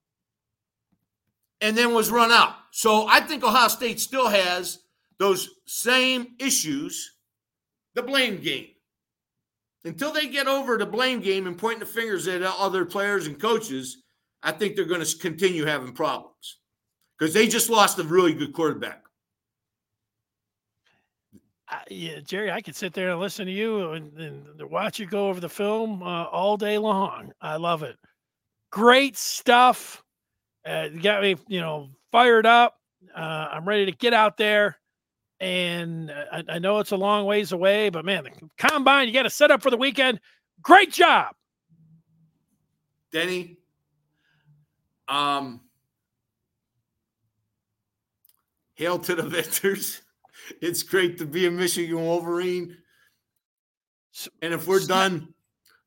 and 1.61 1.77
then 1.77 1.93
was 1.93 2.09
run 2.09 2.31
out. 2.31 2.53
So 2.71 3.07
I 3.07 3.19
think 3.19 3.43
Ohio 3.43 3.67
State 3.67 3.99
still 3.99 4.27
has 4.27 4.79
those 5.19 5.49
same 5.65 6.27
issues, 6.39 7.15
the 7.93 8.01
blame 8.01 8.37
game. 8.37 8.67
Until 9.83 10.11
they 10.11 10.27
get 10.27 10.47
over 10.47 10.77
the 10.77 10.85
blame 10.85 11.19
game 11.19 11.47
and 11.47 11.57
pointing 11.57 11.81
the 11.81 11.85
fingers 11.85 12.27
at 12.27 12.41
other 12.41 12.85
players 12.85 13.27
and 13.27 13.39
coaches, 13.39 14.03
I 14.41 14.51
think 14.51 14.75
they're 14.75 14.85
going 14.85 15.05
to 15.05 15.17
continue 15.17 15.65
having 15.65 15.93
problems 15.93 16.57
because 17.17 17.33
they 17.33 17.47
just 17.47 17.69
lost 17.69 17.99
a 17.99 18.03
really 18.03 18.33
good 18.33 18.53
quarterback. 18.53 19.03
Uh, 21.69 21.79
yeah, 21.89 22.19
Jerry, 22.23 22.51
I 22.51 22.61
could 22.61 22.75
sit 22.75 22.93
there 22.93 23.09
and 23.09 23.19
listen 23.19 23.45
to 23.45 23.51
you 23.51 23.91
and, 23.91 24.17
and 24.17 24.69
watch 24.69 24.99
you 24.99 25.05
go 25.05 25.27
over 25.27 25.39
the 25.39 25.49
film 25.49 26.01
uh, 26.01 26.25
all 26.25 26.55
day 26.55 26.77
long. 26.77 27.33
I 27.41 27.57
love 27.57 27.83
it. 27.83 27.97
Great 28.71 29.17
stuff. 29.17 30.01
Uh, 30.65 30.87
got 30.89 31.21
me, 31.21 31.35
you 31.47 31.59
know, 31.59 31.89
fired 32.11 32.45
up. 32.45 32.79
Uh, 33.15 33.49
I'm 33.51 33.67
ready 33.67 33.85
to 33.85 33.91
get 33.91 34.13
out 34.13 34.37
there 34.37 34.77
and 35.39 36.11
I, 36.11 36.43
I, 36.49 36.59
know 36.59 36.79
it's 36.79 36.91
a 36.91 36.97
long 36.97 37.25
ways 37.25 37.51
away, 37.51 37.89
but 37.89 38.03
man, 38.03 38.23
the 38.23 38.31
combine, 38.57 39.07
you 39.07 39.13
got 39.13 39.23
to 39.23 39.29
set 39.29 39.51
up 39.51 39.61
for 39.61 39.69
the 39.69 39.77
weekend. 39.77 40.19
Great 40.61 40.91
job. 40.91 41.35
Denny. 43.11 43.57
Um, 45.07 45.61
hail 48.73 48.99
to 48.99 49.15
the 49.15 49.23
victors. 49.27 50.01
It's 50.61 50.83
great 50.83 51.17
to 51.19 51.25
be 51.25 51.45
a 51.45 51.51
Michigan 51.51 52.01
Wolverine. 52.01 52.77
And 54.41 54.53
if 54.53 54.67
we're 54.67 54.79
done, 54.79 55.33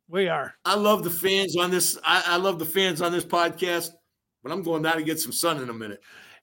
we 0.09 0.29
are. 0.29 0.55
I 0.65 0.75
love 0.75 1.05
the 1.05 1.11
fans 1.11 1.57
on 1.57 1.71
this. 1.71 1.99
I, 2.05 2.23
I 2.27 2.37
love 2.37 2.59
the 2.59 2.67
fans 2.67 3.03
on 3.03 3.13
this 3.13 3.25
podcast, 3.25 3.91
but 4.43 4.53
I'm 4.53 4.63
going 4.63 4.83
down 4.83 4.97
to 4.97 5.03
get 5.03 5.21
some 5.21 5.33
sun 5.33 5.63
in 5.63 5.69
a 5.69 5.75
minute 5.75 6.01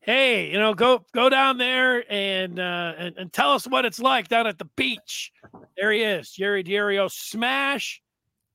hey, 0.08 0.50
you 0.50 0.58
know, 0.58 0.74
go 0.74 1.06
go 1.14 1.30
down 1.30 1.60
there 1.60 2.12
and 2.12 2.60
uh, 2.60 2.94
and, 2.98 3.16
and 3.18 3.32
tell 3.32 3.52
us 3.52 3.68
what 3.68 3.86
it's 3.86 4.00
like 4.00 4.30
down 4.30 4.48
at 4.48 4.58
the 4.58 4.70
beach. 4.76 5.32
There 5.78 5.92
he 5.92 6.02
is, 6.02 6.32
Jerry 6.32 6.64
Diorio. 6.64 7.12
Smash 7.12 8.02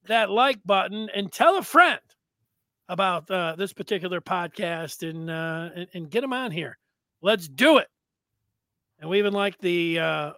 that 0.07 0.31
like 0.31 0.59
button 0.65 1.09
and 1.15 1.31
tell 1.31 1.59
a 1.59 1.63
friend 1.63 2.01
about 2.89 3.31
uh, 3.31 3.55
this 3.57 3.73
particular 3.73 4.21
podcast 4.21 5.09
and, 5.09 5.31
uh, 5.31 5.69
and 5.77 5.87
and 5.95 6.11
get 6.11 6.23
them 6.23 6.33
on 6.33 6.51
here. 6.51 6.79
Let's 7.21 7.47
do 7.47 7.79
it. 7.79 7.87
And 9.03 9.11
we 9.11 9.19
even 9.19 9.33
like 9.33 9.59
the 9.59 9.99
uh, 9.99 10.33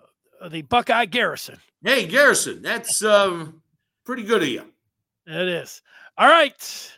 the 0.49 0.62
Buckeye 0.62 1.05
Garrison. 1.05 1.59
Hey, 1.85 2.07
Garrison, 2.07 2.62
that's 2.62 3.05
um, 3.05 3.61
pretty 4.07 4.23
good 4.23 4.43
of 4.43 4.49
you. 4.49 4.65
It 5.27 5.49
is. 5.49 5.83
All 6.17 6.27
right. 6.27 6.91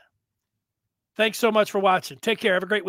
Thanks 1.17 1.39
so 1.39 1.51
much 1.51 1.73
for 1.73 1.81
watching. 1.81 2.19
Take 2.19 2.39
care. 2.39 2.55
Have 2.55 2.62
a 2.62 2.67
great 2.67 2.83
week. 2.83 2.85